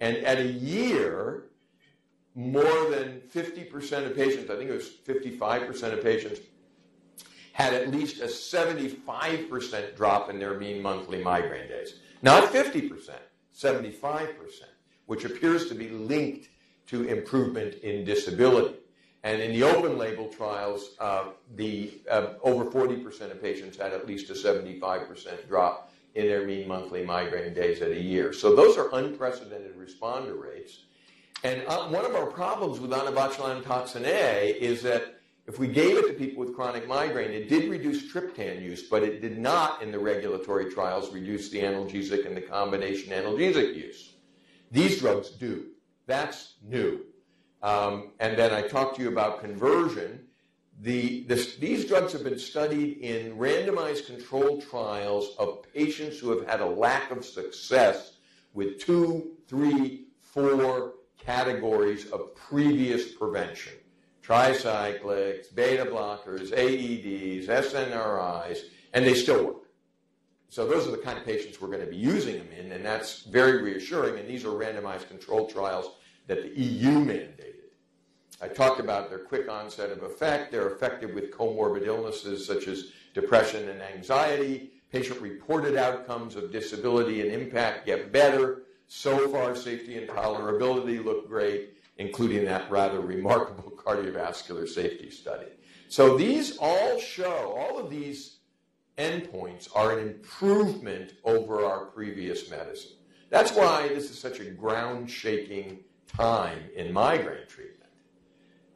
And 0.00 0.16
at 0.18 0.38
a 0.38 0.46
year, 0.46 1.44
more 2.34 2.90
than 2.90 3.20
50% 3.34 4.06
of 4.06 4.14
patients, 4.14 4.50
I 4.50 4.56
think 4.56 4.70
it 4.70 4.74
was 4.74 4.90
55% 5.06 5.92
of 5.92 6.02
patients, 6.02 6.40
had 7.60 7.74
at 7.74 7.90
least 7.90 8.20
a 8.20 8.24
75% 8.24 9.96
drop 9.96 10.30
in 10.30 10.38
their 10.38 10.58
mean 10.58 10.80
monthly 10.80 11.22
migraine 11.22 11.68
days. 11.68 11.96
Not 12.22 12.50
50%, 12.52 13.10
75%, 13.54 14.28
which 15.06 15.24
appears 15.24 15.68
to 15.68 15.74
be 15.74 15.90
linked 15.90 16.48
to 16.86 17.04
improvement 17.04 17.74
in 17.82 18.04
disability. 18.04 18.76
And 19.22 19.42
in 19.42 19.52
the 19.52 19.62
open 19.62 19.98
label 19.98 20.28
trials, 20.28 20.96
uh, 20.98 21.24
the 21.56 22.00
uh, 22.10 22.34
over 22.42 22.64
40% 22.64 23.30
of 23.30 23.42
patients 23.42 23.76
had 23.76 23.92
at 23.92 24.06
least 24.06 24.30
a 24.30 24.32
75% 24.32 25.46
drop 25.46 25.92
in 26.14 26.26
their 26.26 26.46
mean 26.46 26.66
monthly 26.66 27.04
migraine 27.04 27.52
days 27.52 27.82
at 27.82 27.90
a 27.90 28.00
year. 28.00 28.32
So 28.32 28.56
those 28.56 28.78
are 28.78 28.88
unprecedented 28.94 29.76
responder 29.76 30.40
rates. 30.40 30.84
And 31.44 31.62
uh, 31.68 31.88
one 31.88 32.06
of 32.06 32.14
our 32.14 32.26
problems 32.26 32.80
with 32.80 32.90
onabotulinum 32.90 33.64
toxin 33.64 34.04
A 34.06 34.56
is 34.58 34.82
that 34.82 35.19
if 35.50 35.58
we 35.58 35.66
gave 35.66 35.98
it 35.98 36.06
to 36.06 36.12
people 36.12 36.44
with 36.44 36.54
chronic 36.54 36.86
migraine, 36.86 37.32
it 37.32 37.48
did 37.48 37.68
reduce 37.68 38.12
triptan 38.12 38.62
use, 38.62 38.84
but 38.84 39.02
it 39.02 39.20
did 39.20 39.36
not, 39.36 39.82
in 39.82 39.90
the 39.90 39.98
regulatory 39.98 40.70
trials, 40.70 41.12
reduce 41.12 41.48
the 41.50 41.58
analgesic 41.58 42.24
and 42.24 42.36
the 42.36 42.40
combination 42.40 43.12
analgesic 43.12 43.74
use. 43.74 44.14
These 44.70 45.00
drugs 45.00 45.30
do. 45.30 45.70
That's 46.06 46.54
new. 46.62 47.00
Um, 47.64 48.12
and 48.20 48.38
then 48.38 48.52
I 48.52 48.62
talked 48.62 48.94
to 48.96 49.02
you 49.02 49.08
about 49.08 49.40
conversion. 49.40 50.20
The, 50.82 51.24
this, 51.24 51.56
these 51.56 51.84
drugs 51.84 52.12
have 52.12 52.22
been 52.22 52.38
studied 52.38 52.98
in 52.98 53.36
randomized 53.36 54.06
controlled 54.06 54.62
trials 54.62 55.34
of 55.36 55.64
patients 55.74 56.20
who 56.20 56.30
have 56.30 56.48
had 56.48 56.60
a 56.60 56.66
lack 56.66 57.10
of 57.10 57.24
success 57.24 58.18
with 58.54 58.78
two, 58.78 59.32
three, 59.48 60.04
four 60.20 60.92
categories 61.18 62.08
of 62.12 62.36
previous 62.36 63.10
prevention 63.14 63.79
tricyclics, 64.30 65.52
beta 65.52 65.84
blockers, 65.84 66.52
AEDs, 66.52 67.48
SNRIs, 67.48 68.58
and 68.92 69.04
they 69.04 69.14
still 69.14 69.44
work. 69.44 69.56
So 70.48 70.68
those 70.68 70.86
are 70.86 70.92
the 70.92 70.98
kind 70.98 71.18
of 71.18 71.24
patients 71.24 71.60
we're 71.60 71.68
going 71.68 71.84
to 71.84 71.90
be 71.90 71.96
using 71.96 72.38
them 72.38 72.48
in, 72.56 72.70
and 72.70 72.84
that's 72.84 73.22
very 73.22 73.60
reassuring. 73.60 74.18
And 74.18 74.28
these 74.28 74.44
are 74.44 74.50
randomized 74.50 75.08
controlled 75.08 75.50
trials 75.50 75.90
that 76.28 76.42
the 76.42 76.60
EU 76.60 77.04
mandated. 77.04 77.54
I 78.40 78.46
talked 78.46 78.78
about 78.78 79.10
their 79.10 79.18
quick 79.18 79.48
onset 79.48 79.90
of 79.90 80.04
effect. 80.04 80.52
They're 80.52 80.70
effective 80.70 81.12
with 81.12 81.32
comorbid 81.32 81.86
illnesses 81.86 82.46
such 82.46 82.68
as 82.68 82.92
depression 83.14 83.68
and 83.68 83.82
anxiety. 83.82 84.70
Patient 84.92 85.20
reported 85.20 85.76
outcomes 85.76 86.36
of 86.36 86.52
disability 86.52 87.20
and 87.20 87.32
impact 87.32 87.86
get 87.86 88.12
better. 88.12 88.62
So 88.86 89.28
far, 89.28 89.54
safety 89.56 89.98
and 89.98 90.08
tolerability 90.08 91.04
look 91.04 91.28
great 91.28 91.79
including 92.00 92.46
that 92.46 92.68
rather 92.70 92.98
remarkable 92.98 93.70
cardiovascular 93.76 94.66
safety 94.66 95.10
study. 95.10 95.46
So 95.88 96.16
these 96.16 96.56
all 96.58 96.98
show, 96.98 97.54
all 97.58 97.78
of 97.78 97.90
these 97.90 98.38
endpoints 98.96 99.68
are 99.74 99.98
an 99.98 100.08
improvement 100.08 101.12
over 101.24 101.64
our 101.64 101.86
previous 101.86 102.50
medicine. 102.50 102.96
That's 103.28 103.52
why 103.52 103.88
this 103.88 104.10
is 104.10 104.18
such 104.18 104.40
a 104.40 104.46
ground 104.46 105.10
shaking 105.10 105.80
time 106.08 106.58
in 106.74 106.90
migraine 106.90 107.46
treatment. 107.46 107.90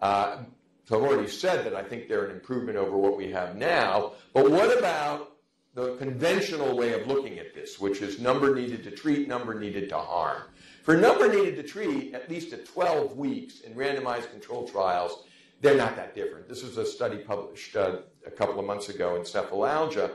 Uh, 0.02 0.44
so 0.84 0.98
I've 0.98 1.10
already 1.10 1.28
said 1.28 1.64
that 1.64 1.74
I 1.74 1.82
think 1.82 2.08
they're 2.08 2.26
an 2.26 2.36
improvement 2.36 2.76
over 2.76 2.96
what 2.96 3.16
we 3.16 3.30
have 3.30 3.56
now, 3.56 4.12
but 4.34 4.50
what 4.50 4.76
about 4.78 5.32
the 5.72 5.96
conventional 5.96 6.76
way 6.76 6.92
of 6.92 7.06
looking 7.06 7.38
at 7.38 7.54
this, 7.54 7.80
which 7.80 8.02
is 8.02 8.20
number 8.20 8.54
needed 8.54 8.84
to 8.84 8.90
treat, 8.90 9.28
number 9.28 9.58
needed 9.58 9.88
to 9.88 9.98
harm? 9.98 10.42
For 10.84 10.98
number 10.98 11.32
needed 11.32 11.56
to 11.56 11.62
treat, 11.62 12.12
at 12.12 12.28
least 12.28 12.52
at 12.52 12.66
12 12.66 13.16
weeks 13.16 13.60
in 13.60 13.74
randomized 13.74 14.30
controlled 14.30 14.70
trials, 14.70 15.24
they're 15.62 15.78
not 15.78 15.96
that 15.96 16.14
different. 16.14 16.46
This 16.46 16.62
was 16.62 16.76
a 16.76 16.84
study 16.84 17.16
published 17.16 17.74
uh, 17.74 18.00
a 18.26 18.30
couple 18.30 18.60
of 18.60 18.66
months 18.66 18.90
ago 18.90 19.16
in 19.16 19.22
cephalalgia, 19.22 20.10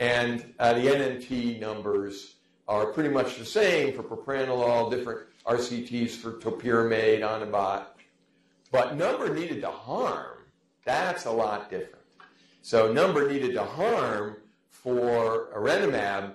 and 0.00 0.52
uh, 0.58 0.72
the 0.72 0.80
NNT 0.80 1.60
numbers 1.60 2.34
are 2.66 2.86
pretty 2.86 3.10
much 3.10 3.38
the 3.38 3.44
same 3.44 3.94
for 3.94 4.02
propranolol, 4.02 4.90
different 4.90 5.28
RCTs 5.46 6.10
for 6.10 6.32
topiramate, 6.32 7.20
onabot. 7.20 7.84
But 8.72 8.96
number 8.96 9.32
needed 9.32 9.60
to 9.60 9.70
harm, 9.70 10.38
that's 10.84 11.26
a 11.26 11.30
lot 11.30 11.70
different. 11.70 12.04
So 12.62 12.92
number 12.92 13.30
needed 13.30 13.54
to 13.54 13.62
harm 13.62 14.38
for 14.70 15.50
erenumab, 15.54 16.34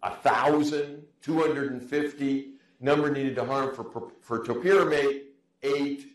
1,000, 0.00 1.04
250, 1.22 2.47
number 2.80 3.10
needed 3.10 3.34
to 3.36 3.44
harm 3.44 3.74
for, 3.74 4.12
for 4.20 4.44
topiramate, 4.44 5.22
8, 5.62 6.06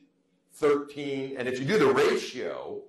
13. 0.54 1.36
And 1.38 1.48
if 1.48 1.60
you 1.60 1.66
do 1.66 1.78
the 1.78 1.94
ratio 1.94 2.82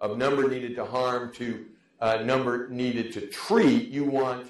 of 0.00 0.18
number 0.18 0.48
needed 0.48 0.74
to 0.76 0.84
harm 0.84 1.32
to 1.34 1.66
uh, 2.00 2.16
number 2.24 2.68
needed 2.68 3.12
to 3.12 3.28
treat, 3.28 3.88
you 3.88 4.04
want 4.04 4.48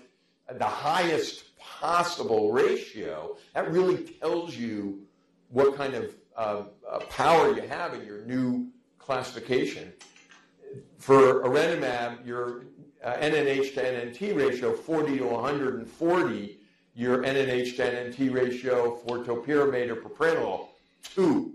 the 0.59 0.65
highest 0.65 1.57
possible 1.59 2.51
ratio. 2.51 3.37
That 3.55 3.71
really 3.71 3.99
tells 3.99 4.57
you 4.57 5.03
what 5.51 5.77
kind 5.77 5.95
of 5.95 6.15
uh, 6.37 6.63
uh, 6.91 6.99
power 7.11 7.55
you 7.55 7.63
have 7.63 7.93
in 7.95 8.07
your 8.07 8.25
new 8.25 8.69
classification. 8.99 9.93
For 10.97 11.43
erenumab, 11.43 12.27
your 12.27 12.65
uh, 13.05 13.15
NNH 13.15 13.75
to 13.75 13.83
NNT 13.83 14.35
ratio, 14.37 14.73
40 14.73 15.19
to 15.19 15.27
140, 15.27 16.59
your 16.95 17.19
NNH 17.23 17.77
to 17.77 17.83
NNT 17.83 18.33
ratio 18.33 18.97
for 18.97 19.19
topiramate 19.25 19.89
or 19.89 19.97
propranolol, 19.97 20.69
2. 21.15 21.53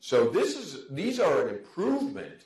So 0.00 0.28
this 0.28 0.56
is, 0.56 0.88
these 0.90 1.20
are 1.20 1.46
an 1.46 1.54
improvement 1.54 2.42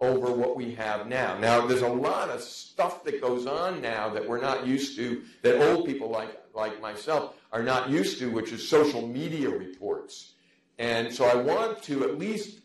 over 0.00 0.32
what 0.32 0.56
we 0.56 0.74
have 0.74 1.06
now. 1.06 1.38
Now, 1.38 1.66
there's 1.66 1.82
a 1.82 1.88
lot 1.88 2.30
of 2.30 2.40
stuff 2.40 3.04
that 3.04 3.20
goes 3.20 3.46
on 3.46 3.80
now 3.80 4.08
that 4.10 4.26
we're 4.28 4.40
not 4.40 4.66
used 4.66 4.96
to, 4.96 5.22
that 5.42 5.60
old 5.70 5.86
people 5.86 6.10
like, 6.10 6.40
like 6.54 6.80
myself 6.80 7.34
are 7.52 7.62
not 7.62 7.90
used 7.90 8.18
to, 8.18 8.30
which 8.30 8.52
is 8.52 8.66
social 8.66 9.06
media 9.06 9.48
reports. 9.48 10.34
And 10.78 11.12
so 11.12 11.24
I 11.24 11.36
want 11.36 11.82
to 11.84 12.04
at 12.04 12.18
least 12.18 12.60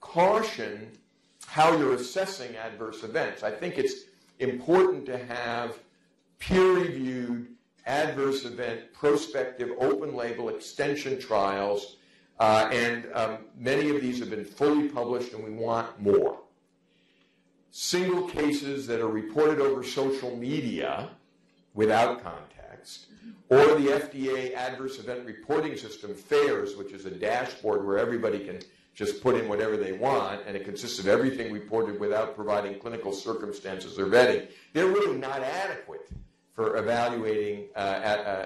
caution 0.00 0.90
how 1.46 1.76
you're 1.76 1.94
assessing 1.94 2.56
adverse 2.56 3.02
events. 3.02 3.42
I 3.42 3.50
think 3.50 3.76
it's 3.76 4.04
important 4.38 5.04
to 5.06 5.18
have 5.18 5.78
peer 6.38 6.72
reviewed 6.72 7.48
adverse 7.86 8.44
event 8.44 8.92
prospective 8.92 9.70
open 9.78 10.14
label 10.14 10.48
extension 10.48 11.18
trials, 11.18 11.96
uh, 12.38 12.68
and 12.72 13.06
um, 13.14 13.38
many 13.58 13.90
of 13.90 14.00
these 14.00 14.18
have 14.18 14.30
been 14.30 14.44
fully 14.44 14.88
published, 14.88 15.32
and 15.32 15.44
we 15.44 15.50
want 15.50 16.00
more. 16.00 16.38
Single 17.70 18.28
cases 18.28 18.86
that 18.86 19.00
are 19.00 19.08
reported 19.08 19.60
over 19.60 19.82
social 19.82 20.36
media 20.36 21.10
without 21.74 22.22
context, 22.22 23.06
or 23.48 23.74
the 23.78 23.88
FDA 23.88 24.54
adverse 24.54 24.98
event 24.98 25.24
reporting 25.24 25.76
system, 25.76 26.14
FAERS, 26.14 26.76
which 26.76 26.92
is 26.92 27.06
a 27.06 27.10
dashboard 27.10 27.86
where 27.86 27.98
everybody 27.98 28.40
can 28.40 28.58
just 28.94 29.22
put 29.22 29.36
in 29.36 29.48
whatever 29.48 29.76
they 29.76 29.92
want, 29.92 30.42
and 30.46 30.56
it 30.56 30.64
consists 30.64 30.98
of 30.98 31.06
everything 31.06 31.52
reported 31.52 31.98
without 32.00 32.34
providing 32.34 32.78
clinical 32.78 33.12
circumstances 33.12 33.98
or 33.98 34.06
vetting, 34.06 34.48
they're 34.72 34.88
really 34.88 35.16
not 35.16 35.42
adequate 35.42 36.10
for 36.60 36.76
evaluating 36.76 37.68
uh, 37.74 37.78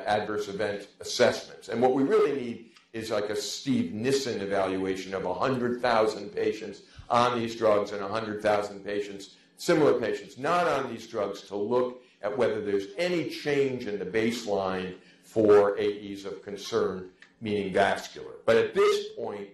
adverse 0.07 0.47
event 0.47 0.87
assessments. 1.01 1.69
And 1.69 1.83
what 1.83 1.95
we 1.95 2.05
really 2.05 2.33
need 2.33 2.71
is 2.93 3.11
like 3.11 3.29
a 3.29 3.35
Steve 3.35 3.93
Nissen 3.93 4.41
evaluation 4.41 5.15
of 5.15 5.25
100,000 5.25 6.33
patients 6.33 6.83
on 7.11 7.37
these 7.37 7.57
drugs 7.57 7.91
and 7.91 8.01
100,000 8.01 8.85
patients, 8.85 9.35
similar 9.57 9.99
patients, 9.99 10.39
not 10.39 10.69
on 10.69 10.89
these 10.93 11.09
drugs, 11.09 11.43
to 11.49 11.57
look 11.57 12.05
at 12.23 12.39
whether 12.39 12.61
there's 12.65 12.87
any 12.99 13.29
change 13.31 13.89
in 13.89 13.99
the 13.99 14.07
baseline 14.07 14.95
for 15.25 15.77
AEs 15.77 16.25
of 16.25 16.41
concern, 16.41 17.11
meaning 17.41 17.73
vascular. 17.73 18.35
But 18.47 18.59
at 18.59 18.75
this 18.75 19.09
point, 19.19 19.49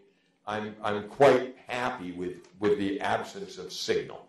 I'm, 0.47 0.77
I'm 0.85 1.09
quite 1.09 1.57
happy 1.67 2.13
with, 2.13 2.47
with 2.59 2.77
the 2.77 3.01
absence 3.01 3.57
of 3.57 3.73
signal. 3.73 4.27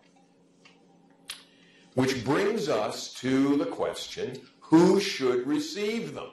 Which 1.94 2.24
brings 2.24 2.68
us 2.68 3.12
to 3.14 3.56
the 3.56 3.66
question 3.66 4.40
who 4.60 4.98
should 4.98 5.46
receive 5.46 6.14
them? 6.14 6.30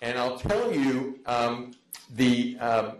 And 0.00 0.18
I'll 0.18 0.38
tell 0.38 0.72
you, 0.72 1.18
um, 1.26 1.72
the, 2.14 2.56
um, 2.58 2.92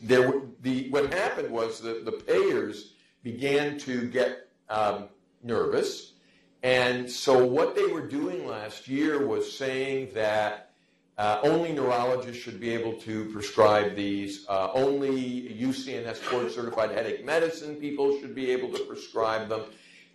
there, 0.00 0.40
the, 0.62 0.88
what 0.88 1.12
happened 1.12 1.50
was 1.50 1.80
that 1.80 2.06
the 2.06 2.12
payers 2.12 2.94
began 3.22 3.78
to 3.80 4.08
get 4.08 4.48
um, 4.70 5.08
nervous. 5.42 6.14
And 6.62 7.10
so 7.10 7.44
what 7.44 7.74
they 7.74 7.86
were 7.86 8.06
doing 8.06 8.46
last 8.46 8.88
year 8.88 9.26
was 9.26 9.52
saying 9.54 10.10
that 10.14 10.70
uh, 11.18 11.38
only 11.42 11.72
neurologists 11.72 12.42
should 12.42 12.58
be 12.58 12.70
able 12.70 12.94
to 12.94 13.26
prescribe 13.26 13.94
these. 13.94 14.46
Uh, 14.48 14.70
only 14.72 15.54
UCNS 15.60 16.30
board 16.30 16.50
certified 16.50 16.92
headache 16.92 17.26
medicine 17.26 17.76
people 17.76 18.18
should 18.20 18.34
be 18.34 18.50
able 18.50 18.72
to 18.72 18.82
prescribe 18.84 19.50
them. 19.50 19.64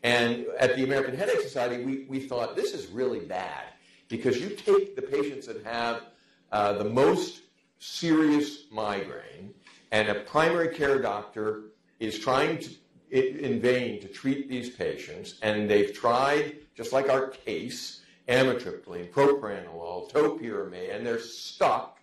And 0.06 0.46
at 0.60 0.76
the 0.76 0.84
American 0.84 1.18
Headache 1.18 1.42
Society, 1.42 1.84
we, 1.84 2.06
we 2.08 2.20
thought 2.20 2.56
this 2.56 2.76
is 2.76 2.86
really 2.92 3.22
bad 3.22 3.64
because 4.08 4.40
you 4.40 4.50
take 4.50 4.96
the 4.96 5.02
patients 5.02 5.48
that 5.48 5.66
have 5.66 6.04
uh, 6.52 6.74
the 6.74 6.86
most 6.86 7.42
serious 7.80 8.66
migraine, 8.72 9.52
and 9.92 10.08
a 10.08 10.14
primary 10.14 10.68
care 10.76 11.02
doctor 11.02 11.72
is 12.00 12.20
trying 12.20 12.60
to, 12.60 12.70
in 13.10 13.60
vain 13.60 14.00
to 14.02 14.08
treat 14.08 14.48
these 14.48 14.70
patients, 14.70 15.40
and 15.42 15.68
they've 15.68 15.92
tried, 15.92 16.58
just 16.76 16.94
like 16.94 17.10
our 17.10 17.30
case, 17.30 18.02
amitriptyline, 18.30 19.10
propranolol, 19.10 20.12
topiramate, 20.12 20.96
and 20.96 21.04
they're 21.04 21.20
stuck. 21.20 21.98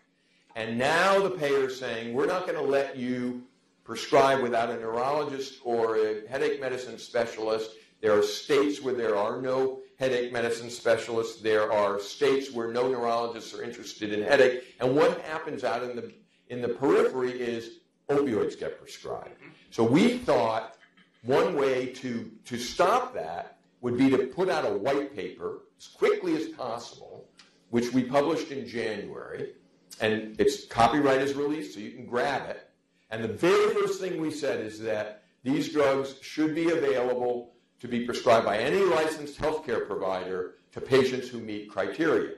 And 0.57 0.77
now 0.77 1.21
the 1.21 1.31
payer 1.31 1.69
is 1.69 1.79
saying, 1.79 2.15
we're 2.15 2.27
not 2.27 2.49
going 2.49 2.59
to 2.59 2.69
let 2.69 2.97
you 2.97 3.45
prescribe 3.85 4.43
without 4.43 4.71
a 4.71 4.77
neurologist 4.77 5.61
or 5.63 5.99
a 5.99 6.27
headache 6.27 6.61
medicine 6.61 6.99
specialist. 6.99 7.71
There 8.03 8.19
are 8.19 8.23
states 8.23 8.83
where 8.83 8.95
there 8.95 9.17
are 9.17 9.41
no 9.41 9.79
headache 9.99 10.33
medicine 10.33 10.69
specialists. 10.69 11.41
There 11.41 11.73
are 11.73 12.01
states 12.01 12.53
where 12.53 12.73
no 12.73 12.89
neurologists 12.89 13.55
are 13.55 13.63
interested 13.63 14.13
in 14.13 14.23
headache. 14.23 14.65
And 14.81 14.97
what 14.97 15.21
happens 15.23 15.63
out 15.65 15.85
in 15.85 15.95
the 15.97 16.13
in 16.49 16.61
the 16.61 16.69
periphery 16.69 17.31
is 17.41 17.79
opioids 18.11 18.59
get 18.59 18.79
prescribed. 18.79 19.37
So 19.71 19.85
we 19.85 20.19
thought 20.19 20.77
one 21.23 21.55
way 21.55 21.87
to 21.95 22.31
to 22.45 22.59
stop 22.59 23.15
that 23.15 23.59
would 23.81 23.97
be 23.97 24.11
to 24.11 24.19
put 24.27 24.49
out 24.49 24.67
a 24.67 24.77
white 24.77 25.15
paper 25.15 25.61
as 25.79 25.87
quickly 25.87 26.37
as 26.37 26.49
possible, 26.49 27.29
which 27.71 27.93
we 27.93 28.03
published 28.03 28.51
in 28.51 28.67
January, 28.67 29.53
and 30.01 30.41
its 30.41 30.67
copyright 30.67 31.23
is 31.23 31.35
released, 31.35 31.75
so 31.75 31.81
you 31.81 31.93
can 31.93 32.07
grab 32.07 32.51
it. 32.51 32.69
And 33.11 33.23
the 33.23 33.29
very 33.29 33.75
first 33.75 34.01
thing 34.01 34.21
we 34.21 34.31
said 34.33 34.61
is 34.61 34.81
that 34.81 35.23
these 35.45 35.73
drugs 35.73 36.17
should 36.21 36.55
be 36.55 36.71
available 36.71 37.53
to 37.83 37.89
be 37.89 38.07
prescribed 38.07 38.47
by 38.47 38.59
any 38.59 38.79
licensed 38.79 39.41
healthcare 39.41 39.89
provider 39.89 40.55
to 40.71 40.81
patients 40.81 41.29
who 41.29 41.41
meet 41.41 41.69
criteria. 41.69 42.35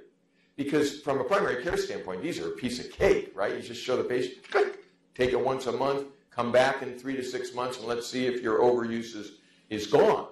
Because 0.57 1.03
from 1.03 1.21
a 1.21 1.25
primary 1.25 1.63
care 1.63 1.77
standpoint, 1.77 2.23
these 2.23 2.39
are 2.39 2.49
a 2.49 2.53
piece 2.53 2.81
of 2.81 2.91
cake, 2.91 3.31
right? 3.35 3.55
You 3.55 3.61
just 3.61 3.83
show 3.83 3.99
the 3.99 4.05
patient, 4.05 4.39
take 5.15 5.33
it 5.33 5.39
once 5.39 5.67
a 5.67 5.73
month, 5.73 6.07
come 6.31 6.51
back 6.51 6.81
in 6.81 6.99
three 6.99 7.15
to 7.17 7.23
six 7.23 7.55
months, 7.55 7.77
and 7.77 7.87
let's 7.87 8.07
see 8.07 8.27
if 8.27 8.41
your 8.41 8.61
overuse 8.61 9.15
is, 9.15 9.33
is 9.69 9.87
gone. 9.87 10.29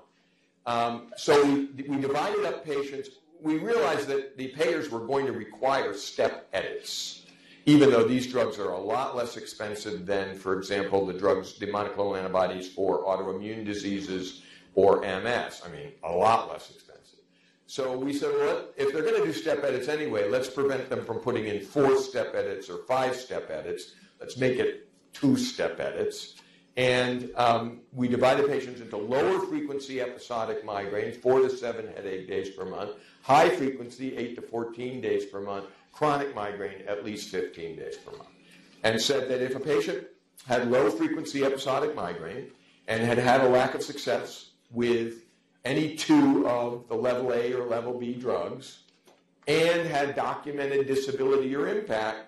Um, 0.65 1.13
so 1.19 1.45
we, 1.45 1.67
we 1.87 2.01
divided 2.01 2.47
up 2.47 2.65
patients. 2.65 3.11
We 3.43 3.59
realized 3.59 4.09
that 4.09 4.39
the 4.39 4.49
payers 4.49 4.89
were 4.91 5.07
going 5.07 5.27
to 5.27 5.33
require 5.33 5.93
step 5.93 6.49
edits, 6.55 7.27
even 7.67 7.91
though 7.91 8.05
these 8.05 8.27
drugs 8.27 8.59
are 8.59 8.71
a 8.71 8.81
lot 8.81 9.15
less 9.15 9.37
expensive 9.37 10.07
than, 10.07 10.37
for 10.37 10.57
example, 10.57 11.05
the 11.05 11.13
drugs, 11.13 11.59
the 11.59 11.67
monoclonal 11.67 12.17
antibodies 12.17 12.73
for 12.73 13.05
autoimmune 13.05 13.63
diseases 13.67 14.41
or 14.75 15.01
MS. 15.01 15.63
I 15.65 15.69
mean, 15.71 15.93
a 16.03 16.13
lot 16.13 16.51
less 16.51 16.71
expensive. 16.71 16.93
So 17.67 17.97
we 17.97 18.13
said, 18.13 18.31
well, 18.39 18.67
if 18.77 18.93
they're 18.93 19.03
going 19.03 19.21
to 19.21 19.25
do 19.25 19.33
step 19.33 19.65
edits 19.65 19.89
anyway, 19.89 20.29
let's 20.29 20.51
prevent 20.51 20.91
them 20.91 21.05
from 21.05 21.19
putting 21.19 21.47
in 21.47 21.61
four 21.61 21.97
step 21.97 22.35
edits 22.35 22.69
or 22.69 22.79
five 22.89 23.17
step 23.17 23.51
edits. 23.51 23.95
Let's 24.21 24.37
make 24.37 24.59
it 24.59 24.89
two 25.13 25.37
step 25.37 25.81
edits. 25.81 26.35
And 26.77 27.31
um, 27.37 27.81
we 27.93 28.09
divided 28.09 28.49
patients 28.49 28.81
into 28.81 28.97
lower 28.97 29.41
frequency 29.41 30.01
episodic 30.01 30.65
migraines, 30.65 31.17
four 31.17 31.41
to 31.41 31.51
seven 31.51 31.87
headache 31.95 32.29
days 32.29 32.51
per 32.51 32.65
month, 32.65 32.93
high 33.23 33.51
frequency, 33.51 34.17
eight 34.17 34.35
to 34.37 34.43
14 34.43 35.01
days 35.01 35.27
per 35.27 35.41
month, 35.41 35.67
chronic 35.93 36.35
migraine, 36.35 36.83
at 36.87 37.05
least 37.05 37.31
15 37.31 37.77
days 37.77 37.97
per 37.99 38.17
month. 38.17 38.31
And 38.85 39.01
said 39.01 39.29
that 39.29 39.43
if 39.43 39.55
a 39.55 39.61
patient 39.61 40.07
had 40.47 40.71
low 40.71 40.91
frequency 40.91 41.45
episodic 41.45 41.95
migraine 41.95 42.51
and 42.89 43.03
had 43.03 43.19
had 43.19 43.43
a 43.43 43.49
lack 43.49 43.75
of 43.75 43.83
success 43.83 44.52
with 44.73 45.25
any 45.65 45.97
two 45.97 46.47
of 46.49 46.89
the 46.89 46.95
level 46.95 47.33
A 47.33 47.53
or 47.53 47.67
level 47.67 47.99
B 47.99 48.15
drugs 48.15 48.81
and 49.47 49.87
had 49.87 50.15
documented 50.15 50.87
disability 50.87 51.55
or 51.55 51.69
impact, 51.69 52.27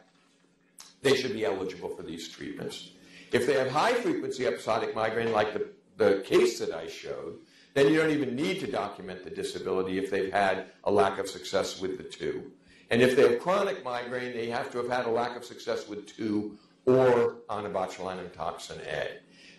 they 1.03 1.17
should 1.17 1.33
be 1.33 1.45
eligible 1.45 1.89
for 1.89 2.03
these 2.03 2.29
treatments. 2.29 2.91
If 3.33 3.47
they 3.47 3.55
have 3.55 3.71
high 3.71 3.95
frequency 3.95 4.47
episodic 4.47 4.95
migraine, 4.95 5.33
like 5.33 5.53
the, 5.53 5.69
the 5.97 6.23
case 6.23 6.59
that 6.61 6.73
I 6.73 6.89
showed, 6.89 7.39
then 7.75 7.93
you 7.93 7.99
don't 7.99 8.11
even 8.11 8.37
need 8.37 8.61
to 8.61 8.71
document 8.71 9.25
the 9.25 9.31
disability 9.31 9.99
if 9.99 10.11
they've 10.11 10.33
had 10.33 10.67
a 10.85 10.91
lack 10.91 11.19
of 11.19 11.29
success 11.29 11.81
with 11.81 11.99
the 11.99 12.05
two. 12.05 12.51
And 12.91 13.03
if 13.03 13.17
they 13.17 13.29
have 13.29 13.41
chronic 13.41 13.85
migraine, 13.85 14.33
they 14.33 14.49
have 14.49 14.71
to 14.73 14.79
have 14.79 14.89
had 14.89 15.07
a 15.07 15.11
lack 15.11 15.37
of 15.37 15.45
success 15.45 15.89
with 15.89 16.07
two 16.07 16.57
or 16.87 17.37
onabotulinum 17.49 18.33
toxin 18.33 18.79
A. 18.87 19.09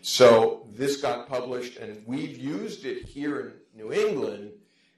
So 0.08 0.68
this 0.72 0.98
got 0.98 1.28
published, 1.28 1.78
and 1.78 2.00
we've 2.06 2.38
used 2.38 2.86
it 2.86 3.08
here 3.08 3.40
in 3.40 3.54
New 3.76 3.92
England, 3.92 4.52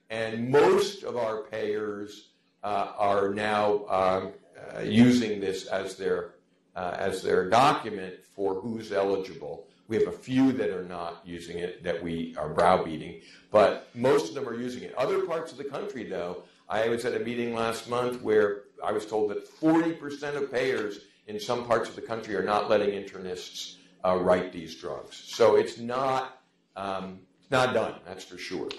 and 0.09 0.49
most 0.49 1.03
of 1.03 1.15
our 1.15 1.43
payers 1.43 2.31
uh, 2.61 2.91
are 2.97 3.33
now 3.33 3.85
uh, 3.87 4.27
uh, 4.75 4.81
using 4.81 5.39
this 5.39 5.65
as 5.67 5.95
their 5.95 6.31
uh, 6.75 6.93
as 6.99 7.21
their 7.21 7.49
document 7.49 8.15
for 8.35 8.55
who's 8.55 8.91
eligible. 8.91 9.67
We 9.87 9.95
have 9.95 10.07
a 10.07 10.11
few 10.11 10.51
that 10.51 10.71
are 10.71 10.83
not 10.83 11.21
using 11.23 11.59
it 11.59 11.85
that 11.85 12.03
we 12.03 12.35
are 12.37 12.49
browbeating, 12.49 13.21
but 13.49 13.87
most 13.95 14.27
of 14.27 14.35
them 14.35 14.45
are 14.45 14.59
using 14.59 14.83
it. 14.83 14.93
Other 14.95 15.25
parts 15.25 15.53
of 15.53 15.57
the 15.57 15.63
country, 15.63 16.03
though, 16.03 16.43
I 16.67 16.89
was 16.89 17.05
at 17.05 17.15
a 17.15 17.19
meeting 17.19 17.53
last 17.55 17.89
month 17.89 18.21
where 18.21 18.63
I 18.83 18.91
was 18.91 19.05
told 19.05 19.31
that 19.31 19.49
40% 19.49 20.35
of 20.35 20.51
payers 20.51 20.99
in 21.27 21.39
some 21.39 21.65
parts 21.65 21.87
of 21.87 21.95
the 21.95 22.01
country 22.01 22.35
are 22.35 22.43
not 22.43 22.69
letting 22.69 22.89
internists 22.89 23.76
write 24.15 24.53
these 24.53 24.75
drugs. 24.75 25.21
So 25.25 25.55
it's 25.55 25.77
not 25.77 26.41
um, 26.75 27.19
not 27.49 27.73
done, 27.73 27.95
that's 28.05 28.23
for 28.23 28.37
sure. 28.37 28.69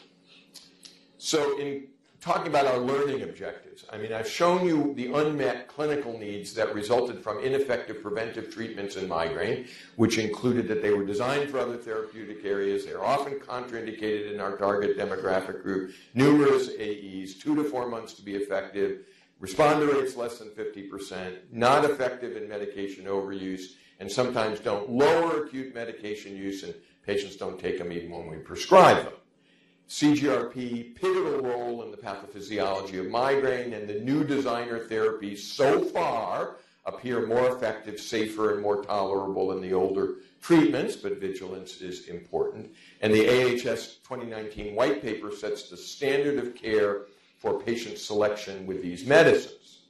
So 1.19 1.59
in 1.59 1.89
talking 2.21 2.49
about 2.49 2.67
our 2.67 2.79
learning 2.79 3.23
objectives. 3.23 3.85
I 3.91 3.97
mean, 3.97 4.13
I've 4.13 4.29
shown 4.29 4.67
you 4.67 4.93
the 4.95 5.13
unmet 5.13 5.69
clinical 5.69 6.19
needs 6.19 6.53
that 6.55 6.75
resulted 6.75 7.23
from 7.23 7.39
ineffective 7.39 8.03
preventive 8.03 8.53
treatments 8.53 8.97
in 8.97 9.09
migraine, 9.09 9.69
which 9.97 10.19
included 10.19 10.67
that 10.69 10.83
they 10.83 10.91
were 10.91 11.05
designed 11.05 11.49
for 11.49 11.59
other 11.59 11.77
therapeutic 11.77 12.45
areas. 12.45 12.85
They're 12.85 13.05
often 13.05 13.35
contraindicated 13.35 14.35
in 14.35 14.41
our 14.41 14.57
target 14.57 14.99
demographic 14.99 15.63
group, 15.63 15.93
numerous 16.15 16.69
AEs, 16.69 17.35
two 17.37 17.55
to 17.55 17.65
four 17.65 17.89
months 17.89 18.15
to 18.15 18.23
be 18.23 18.35
effective, 18.35 19.07
responder 19.41 19.93
rates 19.93 20.17
less 20.17 20.39
than 20.39 20.49
50%, 20.49 21.37
not 21.53 21.85
effective 21.85 22.37
in 22.37 22.49
medication 22.49 23.05
overuse, 23.05 23.75
and 24.01 24.11
sometimes 24.11 24.61
don't 24.61 24.91
lower 24.91 25.45
acute 25.45 25.75
medication 25.75 26.37
use, 26.37 26.63
and 26.63 26.75
patients 27.05 27.37
don't 27.37 27.59
take 27.59 27.79
them 27.79 27.93
even 27.93 28.11
when 28.11 28.29
we 28.29 28.37
prescribe 28.37 29.05
them. 29.05 29.13
CGRP 29.89 30.95
pivotal 30.95 31.41
role 31.41 31.83
in 31.83 31.91
the 31.91 31.97
pathophysiology 31.97 33.01
of 33.01 33.11
migraine, 33.11 33.73
and 33.73 33.89
the 33.89 34.01
new 34.01 34.23
designer 34.23 34.81
therapies 34.81 35.39
so 35.39 35.83
far 35.83 36.57
appear 36.85 37.27
more 37.27 37.55
effective, 37.55 37.99
safer, 37.99 38.55
and 38.55 38.63
more 38.63 38.83
tolerable 38.83 39.49
than 39.49 39.61
the 39.61 39.73
older 39.73 40.17
treatments, 40.41 40.97
but 40.97 41.19
vigilance 41.21 41.81
is 41.81 42.09
important. 42.09 42.71
And 43.01 43.13
the 43.13 43.29
AHS 43.29 43.97
2019 44.05 44.75
white 44.75 45.03
paper 45.03 45.33
sets 45.33 45.69
the 45.69 45.77
standard 45.77 46.39
of 46.39 46.55
care 46.55 47.03
for 47.39 47.61
patient 47.61 47.99
selection 47.99 48.67
with 48.67 48.83
these 48.83 49.07
medicines. 49.07 49.83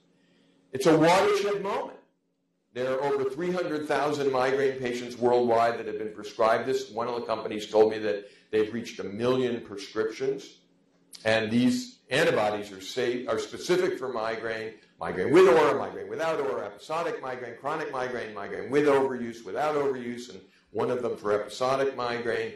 It's 0.72 0.86
a 0.86 0.96
watershed 0.96 1.62
moment. 1.62 1.97
There 2.74 2.92
are 2.92 3.02
over 3.02 3.28
300,000 3.30 4.30
migraine 4.30 4.78
patients 4.78 5.16
worldwide 5.16 5.78
that 5.78 5.86
have 5.86 5.98
been 5.98 6.12
prescribed 6.12 6.66
this. 6.66 6.90
One 6.90 7.08
of 7.08 7.14
the 7.14 7.22
companies 7.22 7.70
told 7.70 7.90
me 7.90 7.98
that 8.00 8.30
they've 8.50 8.72
reached 8.72 9.00
a 9.00 9.04
million 9.04 9.62
prescriptions. 9.62 10.58
And 11.24 11.50
these 11.50 11.98
antibodies 12.10 12.70
are, 12.70 12.80
safe, 12.80 13.28
are 13.28 13.38
specific 13.38 13.98
for 13.98 14.12
migraine, 14.12 14.74
migraine 15.00 15.32
with 15.32 15.48
aura, 15.48 15.78
migraine 15.78 16.08
without 16.08 16.40
aura, 16.40 16.66
episodic 16.66 17.20
migraine, 17.22 17.56
chronic 17.60 17.90
migraine, 17.90 18.34
migraine 18.34 18.70
with 18.70 18.86
overuse, 18.86 19.44
without 19.44 19.74
overuse, 19.74 20.30
and 20.30 20.40
one 20.70 20.90
of 20.90 21.02
them 21.02 21.16
for 21.16 21.32
episodic 21.32 21.96
migraine, 21.96 22.54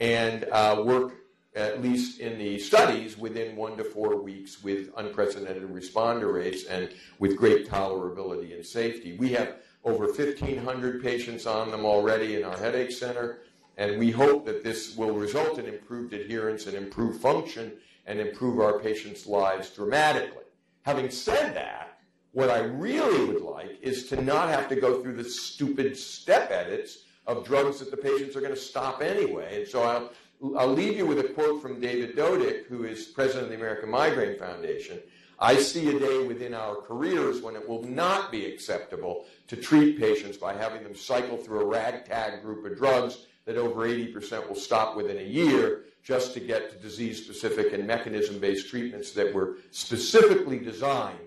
and 0.00 0.44
uh, 0.52 0.82
work 0.84 1.14
at 1.54 1.82
least 1.82 2.20
in 2.20 2.38
the 2.38 2.58
studies 2.58 3.18
within 3.18 3.56
one 3.56 3.76
to 3.76 3.84
four 3.84 4.16
weeks 4.16 4.62
with 4.62 4.90
unprecedented 4.96 5.68
responder 5.68 6.32
rates 6.32 6.64
and 6.64 6.90
with 7.18 7.36
great 7.36 7.68
tolerability 7.68 8.54
and 8.54 8.64
safety. 8.64 9.16
We 9.18 9.30
have 9.30 9.56
over 9.84 10.06
1,500 10.06 11.02
patients 11.02 11.44
on 11.44 11.70
them 11.70 11.84
already 11.84 12.36
in 12.36 12.44
our 12.44 12.56
headache 12.56 12.92
center, 12.92 13.40
and 13.76 13.98
we 13.98 14.10
hope 14.10 14.46
that 14.46 14.64
this 14.64 14.96
will 14.96 15.12
result 15.12 15.58
in 15.58 15.66
improved 15.66 16.14
adherence 16.14 16.66
and 16.66 16.76
improved 16.76 17.20
function 17.20 17.72
and 18.06 18.18
improve 18.18 18.60
our 18.60 18.78
patients' 18.78 19.26
lives 19.26 19.70
dramatically. 19.70 20.44
Having 20.82 21.10
said 21.10 21.54
that, 21.54 21.98
what 22.32 22.48
I 22.48 22.60
really 22.60 23.26
would 23.26 23.42
like 23.42 23.78
is 23.82 24.08
to 24.08 24.20
not 24.20 24.48
have 24.48 24.68
to 24.70 24.76
go 24.76 25.02
through 25.02 25.16
the 25.16 25.24
stupid 25.24 25.96
step 25.96 26.50
edits 26.50 27.04
of 27.26 27.44
drugs 27.44 27.78
that 27.78 27.90
the 27.90 27.96
patients 27.96 28.36
are 28.36 28.40
going 28.40 28.54
to 28.54 28.60
stop 28.60 29.02
anyway. 29.02 29.60
And 29.60 29.68
so 29.68 29.82
I'll, 29.82 30.10
I'll 30.56 30.72
leave 30.72 30.96
you 30.96 31.06
with 31.06 31.20
a 31.20 31.28
quote 31.28 31.62
from 31.62 31.80
David 31.80 32.16
Dodick, 32.16 32.66
who 32.66 32.84
is 32.84 33.04
president 33.04 33.44
of 33.44 33.50
the 33.50 33.56
American 33.56 33.90
Migraine 33.90 34.38
Foundation. 34.38 35.00
I 35.38 35.56
see 35.56 35.88
a 35.94 35.98
day 35.98 36.26
within 36.26 36.54
our 36.54 36.76
careers 36.76 37.42
when 37.42 37.56
it 37.56 37.68
will 37.68 37.82
not 37.84 38.30
be 38.30 38.46
acceptable 38.46 39.26
to 39.48 39.56
treat 39.56 39.98
patients 39.98 40.36
by 40.36 40.54
having 40.54 40.82
them 40.82 40.94
cycle 40.94 41.36
through 41.36 41.60
a 41.60 41.66
ragtag 41.66 42.42
group 42.42 42.64
of 42.64 42.76
drugs 42.76 43.26
that 43.44 43.56
over 43.56 43.88
80% 43.88 44.48
will 44.48 44.54
stop 44.54 44.96
within 44.96 45.18
a 45.18 45.22
year 45.22 45.84
just 46.02 46.34
to 46.34 46.40
get 46.40 46.70
to 46.70 46.76
disease 46.78 47.22
specific 47.22 47.72
and 47.72 47.86
mechanism 47.86 48.38
based 48.38 48.68
treatments 48.68 49.12
that 49.12 49.32
were 49.32 49.56
specifically 49.70 50.58
designed 50.58 51.18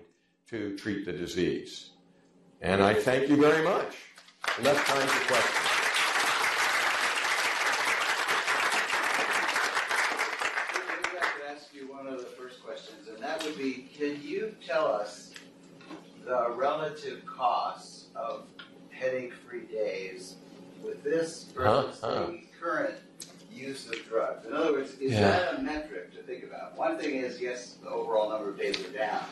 to 0.48 0.76
treat 0.76 1.04
the 1.04 1.12
disease. 1.12 1.90
And 2.62 2.82
I 2.82 2.94
thank 2.94 3.28
you 3.28 3.36
very 3.36 3.64
much. 3.64 3.96
Less 4.62 4.82
time 4.86 5.06
for 5.08 5.34
questions. 5.34 5.76
I'd 10.88 11.14
like 11.14 11.36
to 11.36 11.50
ask 11.50 11.74
you 11.74 11.92
one 11.92 12.06
of 12.06 12.18
the 12.18 12.26
first 12.26 12.64
questions, 12.64 13.08
and 13.08 13.18
that 13.18 13.44
would 13.44 13.58
be, 13.58 13.88
can 13.98 14.22
you 14.22 14.54
tell 14.66 14.86
us 14.92 15.30
the 16.24 16.50
relative 16.56 17.24
costs 17.24 18.06
of 18.16 18.46
headache-free 18.90 19.66
days 19.66 20.36
with 20.82 21.02
this 21.04 21.44
versus 21.54 22.02
Uh-huh. 22.02 22.26
the 22.26 22.40
current 22.60 22.94
use 23.52 23.88
of 23.88 24.04
drugs? 24.08 24.46
In 24.46 24.52
other 24.52 24.72
words, 24.72 24.94
is 24.98 25.12
Yeah. 25.12 25.20
that 25.20 25.54
a 25.58 25.62
metric 25.62 26.12
to 26.14 26.22
think 26.22 26.44
about? 26.44 26.76
One 26.76 26.98
thing 26.98 27.16
is, 27.16 27.40
yes, 27.40 27.76
the 27.82 27.88
overall 27.88 28.28
number 28.30 28.50
of 28.50 28.58
days 28.58 28.78
are 28.84 28.90
down. 28.90 29.24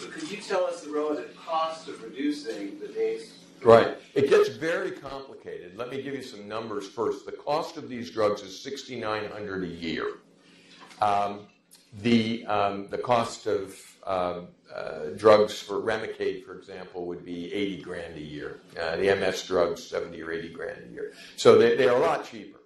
But 0.00 0.12
could 0.12 0.30
you 0.30 0.38
tell 0.38 0.64
us 0.64 0.82
the 0.82 0.90
relative 0.90 1.34
cost 1.36 1.88
of 1.88 2.02
reducing 2.02 2.78
the 2.80 2.88
days? 2.88 3.32
Right. 3.62 3.96
It 4.14 4.28
gets 4.28 4.50
very 4.50 4.90
complicated. 4.92 5.76
Let 5.76 5.90
me 5.90 6.02
give 6.02 6.14
you 6.14 6.22
some 6.22 6.46
numbers 6.46 6.86
first. 6.86 7.24
The 7.24 7.32
cost 7.32 7.76
of 7.78 7.88
these 7.88 8.10
drugs 8.10 8.42
is 8.42 8.58
6,900 8.60 9.64
a 9.64 9.66
year. 9.66 10.18
Um, 11.00 11.46
the, 12.02 12.44
um, 12.46 12.88
the 12.88 12.98
cost 12.98 13.46
of 13.46 13.74
um, 14.06 14.48
uh, 14.74 15.10
drugs 15.16 15.58
for 15.58 15.80
Remicade, 15.80 16.44
for 16.44 16.56
example, 16.56 17.06
would 17.06 17.24
be 17.24 17.52
80 17.52 17.82
grand 17.82 18.16
a 18.16 18.20
year. 18.20 18.60
Uh, 18.80 18.96
the 18.96 19.14
MS 19.16 19.46
drugs, 19.46 19.82
70 19.84 20.22
or 20.22 20.32
80 20.32 20.48
grand 20.50 20.78
a 20.88 20.92
year. 20.92 21.12
So 21.36 21.58
they, 21.58 21.76
they're 21.76 21.94
a 21.94 21.98
lot 21.98 22.24
cheaper. 22.24 22.60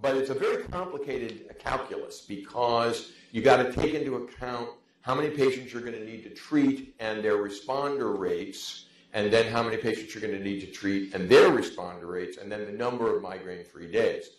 But 0.00 0.16
it's 0.16 0.30
a 0.30 0.34
very 0.34 0.62
complicated 0.64 1.54
calculus 1.58 2.20
because 2.20 3.12
you 3.32 3.42
got 3.42 3.56
to 3.56 3.72
take 3.72 3.94
into 3.94 4.16
account 4.16 4.68
how 5.00 5.14
many 5.14 5.30
patients 5.30 5.72
you're 5.72 5.82
going 5.82 5.94
to 5.94 6.04
need 6.04 6.22
to 6.24 6.30
treat 6.30 6.94
and 7.00 7.22
their 7.22 7.36
responder 7.36 8.16
rates, 8.18 8.86
and 9.12 9.32
then 9.32 9.50
how 9.50 9.62
many 9.62 9.76
patients 9.76 10.14
you're 10.14 10.20
going 10.20 10.36
to 10.36 10.44
need 10.44 10.60
to 10.60 10.66
treat 10.66 11.14
and 11.14 11.28
their 11.28 11.48
responder 11.48 12.08
rates, 12.08 12.38
and 12.38 12.50
then 12.50 12.66
the 12.66 12.72
number 12.72 13.14
of 13.14 13.22
migraine 13.22 13.64
free 13.64 13.90
days. 13.90 14.30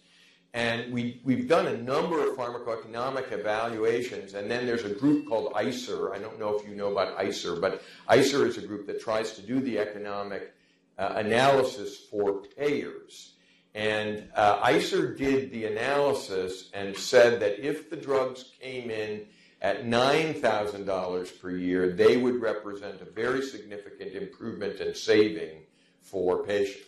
And 0.54 0.92
we, 0.92 1.22
we've 1.24 1.48
done 1.48 1.68
a 1.68 1.78
number 1.78 2.28
of 2.28 2.36
pharmacoeconomic 2.36 3.32
evaluations, 3.32 4.34
and 4.34 4.50
then 4.50 4.66
there's 4.66 4.86
a 4.86 4.94
group 4.94 5.28
called 5.28 5.54
ICER. 5.54 6.16
I 6.16 6.20
don't 6.20 6.40
know 6.40 6.58
if 6.58 6.68
you 6.68 6.74
know 6.74 6.92
about 6.92 7.18
ICER, 7.18 7.60
but 7.62 7.84
ICER 8.10 8.48
is 8.48 8.58
a 8.58 8.66
group 8.66 8.88
that 8.88 9.00
tries 9.00 9.34
to 9.34 9.42
do 9.42 9.60
the 9.60 9.78
economic 9.78 10.54
uh, 10.98 11.14
analysis 11.18 11.98
for 12.10 12.42
payers. 12.58 13.34
And 13.76 14.30
uh, 14.36 14.60
ICER 14.62 15.16
did 15.16 15.52
the 15.52 15.66
analysis 15.66 16.72
and 16.74 16.98
said 16.98 17.40
that 17.42 17.64
if 17.64 17.92
the 17.92 17.98
drugs 17.98 18.54
came 18.60 18.90
in 18.90 19.28
at 19.62 19.86
$9,000 19.86 21.40
per 21.40 21.52
year, 21.52 21.92
they 21.92 22.18
would 22.18 22.42
represent 22.42 23.02
a 23.02 23.06
very 23.06 23.44
significant 23.44 24.14
improvement 24.14 24.80
and 24.80 24.96
saving 24.96 25.62
for 26.02 26.44
patients. 26.44 26.87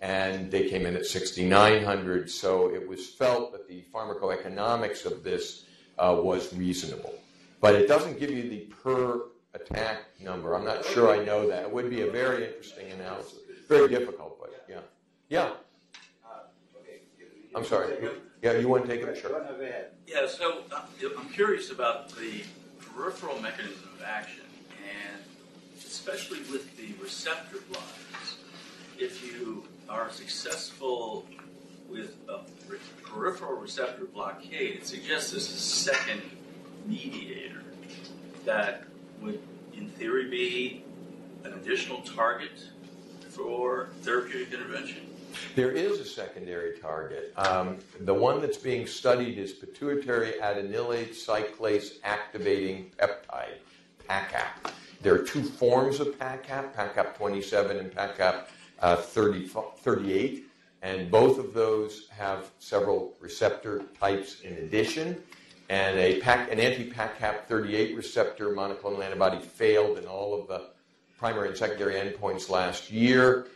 And 0.00 0.50
they 0.50 0.68
came 0.68 0.86
in 0.86 0.96
at 0.96 1.04
6,900, 1.04 2.30
so 2.30 2.72
it 2.74 2.88
was 2.88 3.06
felt 3.06 3.52
that 3.52 3.68
the 3.68 3.84
pharmacoeconomics 3.92 5.04
of 5.04 5.22
this 5.22 5.66
uh, 5.98 6.18
was 6.22 6.54
reasonable. 6.54 7.14
But 7.60 7.74
it 7.74 7.86
doesn't 7.86 8.18
give 8.18 8.30
you 8.30 8.48
the 8.48 8.60
per 8.82 9.26
attack 9.52 10.04
number. 10.18 10.54
I'm 10.54 10.64
not 10.64 10.84
sure 10.84 11.10
I 11.10 11.22
know 11.22 11.46
that. 11.48 11.64
It 11.64 11.72
would 11.72 11.90
be 11.90 12.02
a 12.02 12.10
very 12.10 12.46
interesting 12.46 12.90
analysis. 12.92 13.40
Very 13.68 13.88
difficult, 13.88 14.40
but 14.40 14.64
yeah. 14.68 14.80
Yeah, 15.28 15.50
I'm 17.54 17.64
sorry. 17.64 17.94
Yeah, 18.42 18.52
you 18.54 18.68
want 18.68 18.86
to 18.86 18.90
take 18.90 19.06
it? 19.06 19.18
Sure. 19.18 19.44
Yeah, 20.06 20.26
so 20.26 20.62
uh, 20.72 20.82
I'm 21.18 21.28
curious 21.28 21.70
about 21.70 22.08
the 22.10 22.42
peripheral 22.80 23.40
mechanism 23.40 23.88
of 23.94 24.02
action, 24.04 24.44
and 24.78 25.22
especially 25.78 26.38
with 26.50 26.76
the 26.76 26.94
receptor 27.02 27.58
blocks. 27.70 28.36
If 28.98 29.24
you 29.24 29.64
are 29.90 30.08
successful 30.10 31.26
with 31.88 32.16
peripheral 33.02 33.60
receptor 33.60 34.04
blockade, 34.04 34.76
it 34.76 34.86
suggests 34.86 35.32
there's 35.32 35.50
a 35.50 35.58
second 35.58 36.22
mediator 36.86 37.62
that 38.44 38.84
would, 39.20 39.40
in 39.74 39.88
theory, 39.90 40.30
be 40.30 40.84
an 41.44 41.52
additional 41.54 42.00
target 42.02 42.52
for 43.28 43.88
therapeutic 44.02 44.52
intervention. 44.54 45.06
There 45.56 45.72
is 45.72 45.98
a 45.98 46.04
secondary 46.04 46.78
target. 46.78 47.32
Um, 47.36 47.78
the 48.00 48.14
one 48.14 48.40
that's 48.40 48.56
being 48.56 48.86
studied 48.86 49.38
is 49.38 49.52
pituitary 49.52 50.34
adenylate 50.42 51.10
cyclase 51.10 51.98
activating 52.04 52.92
peptide, 52.98 53.58
PACAP. 54.08 54.72
There 55.02 55.14
are 55.14 55.22
two 55.22 55.42
forms 55.42 55.98
of 55.98 56.18
PACAP, 56.18 56.74
PACAP 56.74 57.16
27 57.16 57.76
and 57.78 57.90
PACAP 57.92 58.46
uh, 58.80 58.96
30, 58.96 59.48
38, 59.78 60.44
and 60.82 61.10
both 61.10 61.38
of 61.38 61.52
those 61.52 62.08
have 62.08 62.50
several 62.58 63.14
receptor 63.20 63.82
types 63.98 64.40
in 64.40 64.54
addition. 64.54 65.16
And 65.68 65.98
a 65.98 66.20
PAC, 66.20 66.50
an 66.50 66.58
anti-PACAP 66.58 67.44
38 67.46 67.96
receptor 67.96 68.50
monoclonal 68.50 69.04
antibody 69.04 69.38
failed 69.38 69.98
in 69.98 70.06
all 70.06 70.40
of 70.40 70.48
the 70.48 70.70
primary 71.16 71.48
and 71.48 71.56
secondary 71.56 71.94
endpoints 71.94 72.48
last 72.48 72.90
year, 72.90 73.46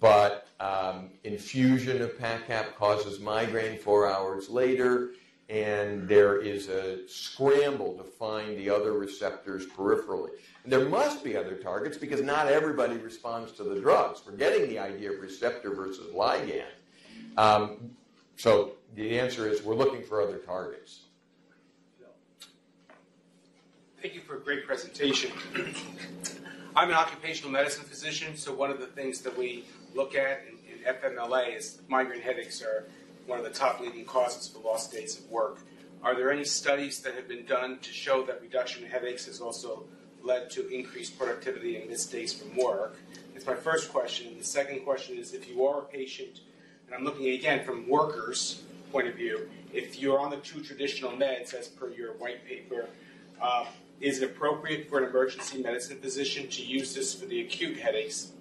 but 0.00 0.46
um, 0.60 1.10
infusion 1.24 2.00
of 2.00 2.16
PACAP 2.18 2.74
causes 2.76 3.20
migraine 3.20 3.78
four 3.78 4.10
hours 4.10 4.48
later, 4.48 5.10
and 5.48 6.06
there 6.06 6.40
is 6.40 6.68
a 6.68 7.08
scramble 7.08 7.94
to 7.94 8.04
find 8.04 8.58
the 8.58 8.68
other 8.68 8.92
receptors 8.92 9.66
peripherally. 9.66 10.30
And 10.64 10.72
there 10.72 10.86
must 10.86 11.24
be 11.24 11.36
other 11.36 11.54
targets 11.54 11.96
because 11.96 12.20
not 12.20 12.48
everybody 12.48 12.96
responds 12.98 13.52
to 13.52 13.64
the 13.64 13.80
drugs. 13.80 14.20
We're 14.26 14.36
getting 14.36 14.68
the 14.68 14.78
idea 14.78 15.12
of 15.12 15.20
receptor 15.20 15.74
versus 15.74 16.12
ligand. 16.14 16.64
Um, 17.38 17.90
so 18.36 18.72
the 18.94 19.18
answer 19.18 19.48
is 19.48 19.62
we're 19.62 19.74
looking 19.74 20.02
for 20.02 20.20
other 20.20 20.38
targets. 20.38 21.00
Thank 24.02 24.14
you 24.14 24.20
for 24.20 24.36
a 24.36 24.40
great 24.40 24.66
presentation. 24.66 25.32
I'm 26.76 26.90
an 26.90 26.94
occupational 26.94 27.50
medicine 27.50 27.84
physician, 27.84 28.36
so 28.36 28.54
one 28.54 28.70
of 28.70 28.78
the 28.78 28.86
things 28.86 29.22
that 29.22 29.36
we 29.36 29.64
look 29.94 30.14
at 30.14 30.42
in, 30.46 30.58
in 30.72 30.94
FMLA 30.94 31.56
is 31.56 31.80
migraine 31.88 32.20
headaches 32.20 32.62
are 32.62 32.84
one 33.28 33.38
of 33.38 33.44
the 33.44 33.50
top 33.50 33.78
leading 33.80 34.04
causes 34.04 34.48
for 34.48 34.58
lost 34.60 34.90
days 34.90 35.18
of 35.18 35.30
work. 35.30 35.58
Are 36.02 36.14
there 36.14 36.32
any 36.32 36.44
studies 36.44 37.00
that 37.02 37.14
have 37.14 37.28
been 37.28 37.44
done 37.44 37.78
to 37.80 37.92
show 37.92 38.24
that 38.24 38.40
reduction 38.40 38.84
in 38.84 38.90
headaches 38.90 39.26
has 39.26 39.40
also 39.40 39.84
led 40.22 40.50
to 40.50 40.66
increased 40.68 41.18
productivity 41.18 41.76
and 41.76 41.90
missed 41.90 42.10
days 42.10 42.32
from 42.32 42.56
work? 42.56 42.96
That's 43.34 43.46
my 43.46 43.54
first 43.54 43.92
question. 43.92 44.36
The 44.38 44.44
second 44.44 44.80
question 44.80 45.18
is 45.18 45.34
if 45.34 45.48
you 45.48 45.66
are 45.66 45.80
a 45.80 45.84
patient, 45.84 46.40
and 46.86 46.94
I'm 46.94 47.04
looking 47.04 47.28
again 47.28 47.64
from 47.64 47.88
workers' 47.88 48.62
point 48.90 49.06
of 49.06 49.14
view, 49.14 49.50
if 49.72 50.00
you're 50.00 50.18
on 50.18 50.30
the 50.30 50.38
two 50.38 50.62
traditional 50.62 51.12
meds 51.12 51.52
as 51.52 51.68
per 51.68 51.90
your 51.90 52.14
white 52.14 52.44
paper, 52.46 52.88
Uh, 53.40 53.64
is 54.00 54.20
it 54.20 54.30
appropriate 54.30 54.88
for 54.88 54.98
an 54.98 55.04
emergency 55.04 55.62
medicine 55.62 55.96
physician 56.00 56.48
to 56.48 56.60
use 56.60 56.92
this 56.92 57.14
for 57.14 57.24
the 57.26 57.40
acute 57.40 57.78
headaches? 57.78 58.32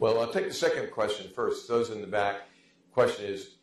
Well, 0.00 0.18
I'll 0.18 0.32
take 0.32 0.48
the 0.48 0.54
second 0.54 0.90
question 0.90 1.30
first. 1.34 1.68
Those 1.68 1.90
in 1.90 2.00
the 2.00 2.06
back, 2.06 2.48
question 2.94 3.26
is, 3.26 3.56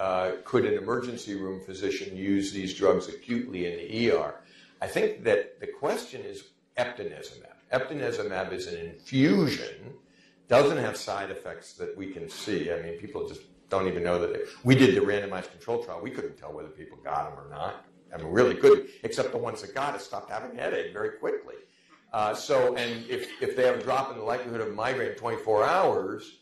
uh, 0.00 0.32
could 0.44 0.66
an 0.66 0.74
emergency 0.74 1.36
room 1.36 1.60
physician 1.60 2.16
use 2.16 2.52
these 2.52 2.74
drugs 2.74 3.08
acutely 3.08 3.66
in 3.66 3.78
the 3.78 4.10
ER? 4.10 4.34
I 4.82 4.88
think 4.88 5.22
that 5.24 5.60
the 5.60 5.68
question 5.68 6.20
is 6.22 6.48
eptinezumab. 6.76 7.54
Eptinezumab 7.72 8.52
is 8.52 8.66
an 8.66 8.78
infusion, 8.78 9.94
doesn't 10.48 10.78
have 10.78 10.96
side 10.96 11.30
effects 11.30 11.74
that 11.74 11.96
we 11.96 12.08
can 12.08 12.28
see. 12.28 12.72
I 12.72 12.82
mean, 12.82 12.98
people 12.98 13.26
just 13.28 13.42
don't 13.70 13.86
even 13.88 14.02
know 14.02 14.18
that 14.18 14.32
they, 14.32 14.40
we 14.64 14.74
did 14.74 14.94
the 14.94 15.00
randomized 15.00 15.50
control 15.52 15.82
trial. 15.82 16.00
We 16.02 16.10
couldn't 16.10 16.36
tell 16.36 16.52
whether 16.52 16.68
people 16.68 16.98
got 17.02 17.30
them 17.30 17.44
or 17.44 17.48
not. 17.48 17.86
I 18.12 18.18
mean, 18.18 18.26
really 18.26 18.54
couldn't, 18.56 18.90
except 19.04 19.32
the 19.32 19.38
ones 19.38 19.62
that 19.62 19.74
got 19.74 19.94
it 19.94 20.00
stopped 20.00 20.30
having 20.30 20.56
headache 20.56 20.92
very 20.92 21.18
quickly. 21.18 21.54
Uh, 22.12 22.34
so, 22.34 22.76
and 22.76 23.04
if, 23.08 23.30
if 23.40 23.56
they 23.56 23.64
have 23.64 23.78
a 23.80 23.82
drop 23.82 24.10
in 24.12 24.18
the 24.18 24.24
likelihood 24.24 24.60
of 24.60 24.72
migraine 24.74 25.16
24 25.16 25.64
hours, 25.64 26.38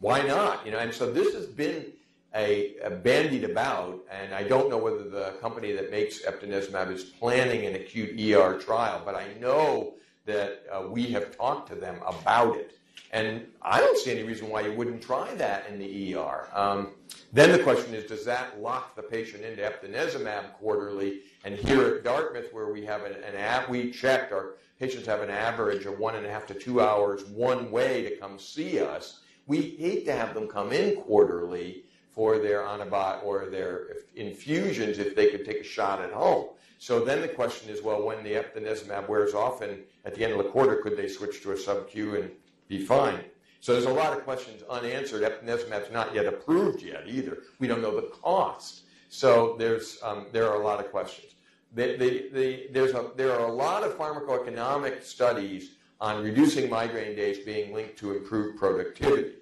why 0.00 0.22
not? 0.22 0.64
You 0.64 0.72
know, 0.72 0.78
and 0.78 0.92
so 0.92 1.10
this 1.10 1.34
has 1.34 1.46
been 1.46 1.86
a, 2.34 2.74
a 2.82 2.90
bandied 2.90 3.44
about, 3.44 3.98
and 4.10 4.34
I 4.34 4.42
don't 4.42 4.68
know 4.68 4.78
whether 4.78 5.08
the 5.08 5.34
company 5.40 5.72
that 5.72 5.90
makes 5.90 6.22
eptinezumab 6.22 6.90
is 6.90 7.04
planning 7.04 7.64
an 7.66 7.74
acute 7.74 8.10
ER 8.20 8.58
trial, 8.58 9.00
but 9.04 9.14
I 9.14 9.26
know 9.40 9.94
that 10.26 10.62
uh, 10.70 10.86
we 10.88 11.06
have 11.06 11.36
talked 11.36 11.68
to 11.70 11.74
them 11.74 11.98
about 12.06 12.56
it. 12.56 12.78
And 13.12 13.46
I 13.62 13.80
don't 13.80 13.96
see 13.96 14.10
any 14.10 14.24
reason 14.24 14.50
why 14.50 14.62
you 14.62 14.72
wouldn't 14.72 15.00
try 15.00 15.32
that 15.34 15.68
in 15.68 15.78
the 15.78 16.14
ER. 16.14 16.48
Um, 16.52 16.90
then 17.32 17.52
the 17.52 17.62
question 17.62 17.94
is, 17.94 18.04
does 18.04 18.24
that 18.24 18.60
lock 18.60 18.96
the 18.96 19.02
patient 19.02 19.44
into 19.44 19.62
eptinezumab 19.62 20.54
quarterly? 20.54 21.20
And 21.44 21.54
here 21.54 21.86
at 21.86 22.04
Dartmouth, 22.04 22.52
where 22.52 22.72
we 22.72 22.84
have 22.84 23.04
an, 23.04 23.12
an 23.12 23.36
app, 23.36 23.68
we 23.68 23.90
checked 23.90 24.32
our 24.32 24.54
patients 24.78 25.06
have 25.06 25.22
an 25.22 25.30
average 25.30 25.86
of 25.86 25.98
one 25.98 26.16
and 26.16 26.26
a 26.26 26.30
half 26.30 26.46
to 26.48 26.54
two 26.54 26.80
hours 26.80 27.24
one 27.26 27.70
way 27.70 28.02
to 28.02 28.16
come 28.16 28.38
see 28.38 28.80
us. 28.80 29.20
We 29.46 29.76
hate 29.78 30.04
to 30.06 30.12
have 30.12 30.34
them 30.34 30.48
come 30.48 30.72
in 30.72 30.96
quarterly 31.02 31.84
for 32.10 32.38
their 32.38 32.62
antibiotic 32.62 33.24
or 33.24 33.46
their 33.46 33.96
infusions 34.14 34.98
if 34.98 35.14
they 35.14 35.30
could 35.30 35.44
take 35.44 35.60
a 35.60 35.64
shot 35.64 36.00
at 36.00 36.12
home. 36.12 36.46
So 36.78 37.04
then 37.04 37.20
the 37.20 37.28
question 37.28 37.70
is, 37.70 37.82
well, 37.82 38.02
when 38.02 38.22
the 38.22 38.32
eptinezumab 38.32 39.08
wears 39.08 39.34
off 39.34 39.62
and 39.62 39.78
at 40.04 40.14
the 40.14 40.24
end 40.24 40.32
of 40.32 40.38
the 40.38 40.50
quarter, 40.50 40.76
could 40.76 40.96
they 40.96 41.08
switch 41.08 41.42
to 41.42 41.52
a 41.52 41.56
sub-Q 41.56 42.16
and 42.16 42.30
be 42.68 42.78
fine? 42.78 43.20
So 43.60 43.72
there's 43.72 43.86
a 43.86 43.90
lot 43.90 44.16
of 44.16 44.24
questions 44.24 44.62
unanswered. 44.68 45.22
Eptinezumab's 45.22 45.90
not 45.90 46.14
yet 46.14 46.26
approved 46.26 46.82
yet 46.82 47.04
either. 47.06 47.38
We 47.58 47.66
don't 47.66 47.82
know 47.82 47.94
the 47.94 48.08
cost. 48.08 48.82
So 49.08 49.56
there's, 49.58 49.98
um, 50.02 50.26
there 50.32 50.48
are 50.50 50.60
a 50.60 50.64
lot 50.64 50.80
of 50.80 50.90
questions. 50.90 51.32
The, 51.74 51.96
the, 51.96 52.68
the, 52.72 52.98
a, 52.98 53.16
there 53.16 53.32
are 53.32 53.46
a 53.46 53.52
lot 53.52 53.82
of 53.82 53.96
pharmacoeconomic 53.96 55.02
studies 55.02 55.75
on 56.00 56.22
reducing 56.22 56.68
migraine 56.68 57.16
days 57.16 57.38
being 57.44 57.72
linked 57.72 57.98
to 57.98 58.16
improved 58.16 58.58
productivity. 58.58 59.32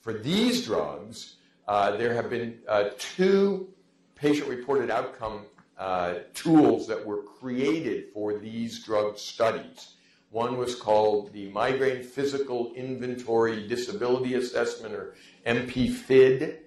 For 0.00 0.12
these 0.12 0.64
drugs, 0.64 1.36
uh, 1.68 1.96
there 1.96 2.14
have 2.14 2.28
been 2.28 2.58
uh, 2.68 2.90
two 2.98 3.68
patient-reported 4.14 4.90
outcome 4.90 5.46
uh, 5.78 6.14
tools 6.34 6.86
that 6.86 7.04
were 7.04 7.22
created 7.22 8.12
for 8.12 8.38
these 8.38 8.84
drug 8.84 9.18
studies. 9.18 9.94
One 10.30 10.56
was 10.56 10.74
called 10.74 11.32
the 11.32 11.48
Migraine 11.50 12.02
Physical 12.02 12.72
Inventory 12.74 13.68
Disability 13.68 14.34
Assessment, 14.34 14.94
or 14.94 15.14
MPFID, 15.46 16.58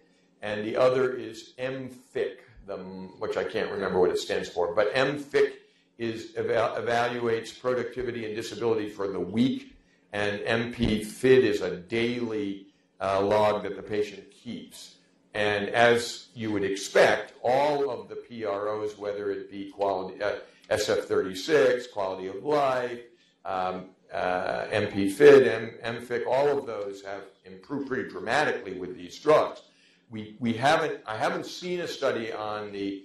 and 0.42 0.66
the 0.66 0.78
other 0.78 1.14
is 1.14 1.54
MFIQ, 1.60 2.38
the, 2.66 2.78
which 3.20 3.38
I 3.38 3.44
can't 3.44 3.70
remember 3.72 4.00
what 4.00 4.10
it 4.10 4.20
stands 4.20 4.48
for. 4.48 4.74
But 4.74 4.94
MFIQ 4.94 5.52
is 5.98 6.34
evaluates 6.34 7.60
productivity 7.60 8.26
and 8.26 8.36
disability 8.36 8.90
for 8.90 9.08
the 9.08 9.20
week, 9.20 9.76
and 10.14 10.40
MPFID 10.42 11.44
is 11.44 11.62
a 11.62 11.78
daily 11.78 12.68
uh, 13.02 13.22
log 13.22 13.64
that 13.64 13.76
the 13.76 13.84
patient 13.84 14.30
keeps. 14.32 14.96
And 15.34 15.70
as 15.70 16.28
you 16.34 16.52
would 16.52 16.64
expect, 16.64 17.34
all 17.44 17.90
of 17.90 18.10
the 18.10 18.16
PROs, 18.16 18.98
whether 18.98 19.32
it 19.32 19.52
be 19.52 19.70
quality, 19.70 20.22
uh, 20.22 20.38
SF36, 20.70 21.92
quality 21.92 22.28
of 22.28 22.44
life, 22.44 23.02
um, 23.46 23.86
uh, 24.12 24.66
MPFID, 24.72 25.48
M- 25.48 25.96
MFIQ, 25.96 26.28
all 26.28 26.58
of 26.58 26.66
those 26.66 27.04
have 27.04 27.24
improved 27.46 27.88
pretty 27.88 28.10
dramatically 28.10 28.80
with 28.80 28.96
these 28.96 29.20
drugs. 29.20 29.62
We, 30.10 30.38
we 30.40 30.54
haven't, 30.54 31.02
I 31.06 31.18
haven't 31.18 31.46
seen 31.46 31.82
a 31.82 31.88
study 31.88 32.32
on 32.32 32.72
the, 32.72 33.04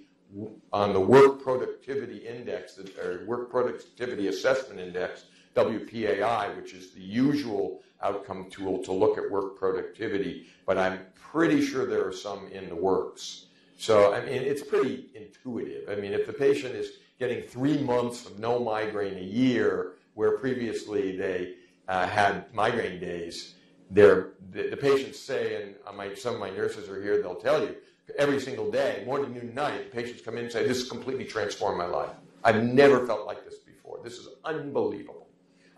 on 0.71 0.93
the 0.93 0.99
work 0.99 1.43
productivity 1.43 2.17
index, 2.17 2.79
or 3.01 3.23
work 3.25 3.49
productivity 3.51 4.27
assessment 4.27 4.79
index, 4.79 5.25
WPAI, 5.55 6.55
which 6.55 6.73
is 6.73 6.91
the 6.91 7.01
usual 7.01 7.81
outcome 8.01 8.49
tool 8.49 8.83
to 8.83 8.91
look 8.91 9.17
at 9.17 9.29
work 9.29 9.57
productivity, 9.57 10.47
but 10.65 10.77
I'm 10.77 10.99
pretty 11.15 11.65
sure 11.65 11.85
there 11.85 12.05
are 12.05 12.13
some 12.13 12.47
in 12.47 12.69
the 12.69 12.75
works. 12.75 13.45
So, 13.77 14.13
I 14.13 14.21
mean, 14.21 14.41
it's 14.41 14.63
pretty 14.63 15.09
intuitive. 15.15 15.89
I 15.89 15.95
mean, 15.95 16.13
if 16.13 16.25
the 16.25 16.33
patient 16.33 16.75
is 16.75 16.91
getting 17.19 17.43
three 17.43 17.77
months 17.79 18.25
of 18.25 18.39
no 18.39 18.59
migraine 18.59 19.17
a 19.17 19.21
year, 19.21 19.93
where 20.15 20.37
previously 20.37 21.17
they 21.17 21.55
uh, 21.87 22.07
had 22.07 22.53
migraine 22.53 22.99
days, 22.99 23.55
the, 23.91 24.31
the 24.51 24.77
patients 24.77 25.19
say, 25.19 25.61
and 25.61 25.97
my, 25.97 26.13
some 26.13 26.35
of 26.35 26.39
my 26.39 26.49
nurses 26.49 26.89
are 26.89 27.01
here, 27.01 27.21
they'll 27.21 27.35
tell 27.35 27.61
you, 27.61 27.75
every 28.17 28.39
single 28.39 28.69
day, 28.69 29.03
morning, 29.05 29.33
noon, 29.33 29.53
night, 29.53 29.91
patients 29.91 30.21
come 30.21 30.37
in 30.37 30.45
and 30.45 30.51
say, 30.51 30.67
this 30.67 30.79
has 30.79 30.89
completely 30.89 31.25
transformed 31.25 31.77
my 31.77 31.85
life. 31.85 32.11
I've 32.43 32.63
never 32.63 33.05
felt 33.07 33.25
like 33.25 33.45
this 33.45 33.59
before. 33.59 33.99
This 34.03 34.13
is 34.13 34.27
unbelievable. 34.43 35.27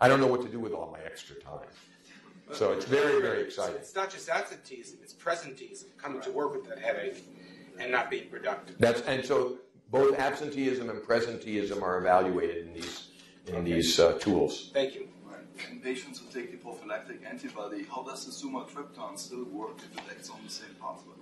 I 0.00 0.08
don't 0.08 0.20
know 0.20 0.26
what 0.26 0.42
to 0.42 0.48
do 0.48 0.60
with 0.60 0.72
all 0.72 0.90
my 0.90 1.00
extra 1.04 1.36
time. 1.36 1.68
So 2.52 2.72
it's 2.72 2.84
very, 2.84 3.20
very 3.20 3.42
exciting. 3.42 3.76
It's 3.76 3.94
not 3.94 4.10
just 4.10 4.28
absenteeism, 4.28 4.98
it's 5.02 5.12
presenteeism, 5.12 5.96
coming 5.98 6.20
to 6.22 6.30
work 6.30 6.54
with 6.54 6.68
that 6.68 6.78
headache 6.78 7.24
and 7.78 7.90
not 7.90 8.10
being 8.10 8.28
productive. 8.28 8.76
That's, 8.78 9.00
and 9.02 9.24
so 9.24 9.58
both 9.90 10.18
absenteeism 10.18 10.88
and 10.88 11.00
presenteeism 11.00 11.82
are 11.82 11.98
evaluated 11.98 12.66
in 12.66 12.74
these, 12.74 13.08
in 13.46 13.56
okay. 13.56 13.72
these 13.72 13.98
uh, 13.98 14.12
tools. 14.20 14.70
Thank 14.72 14.94
you. 14.94 15.08
Right. 15.24 15.40
In 15.70 15.80
patients 15.80 16.20
who 16.20 16.26
take 16.32 16.52
the 16.52 16.58
prophylactic 16.58 17.24
antibody, 17.28 17.84
how 17.84 18.04
does 18.04 18.24
the 18.26 18.32
sumatriptan 18.32 19.18
still 19.18 19.44
work 19.44 19.78
if 19.78 19.98
it 19.98 20.04
acts 20.10 20.30
on 20.30 20.38
the 20.44 20.50
same 20.50 20.74
pathway? 20.80 21.14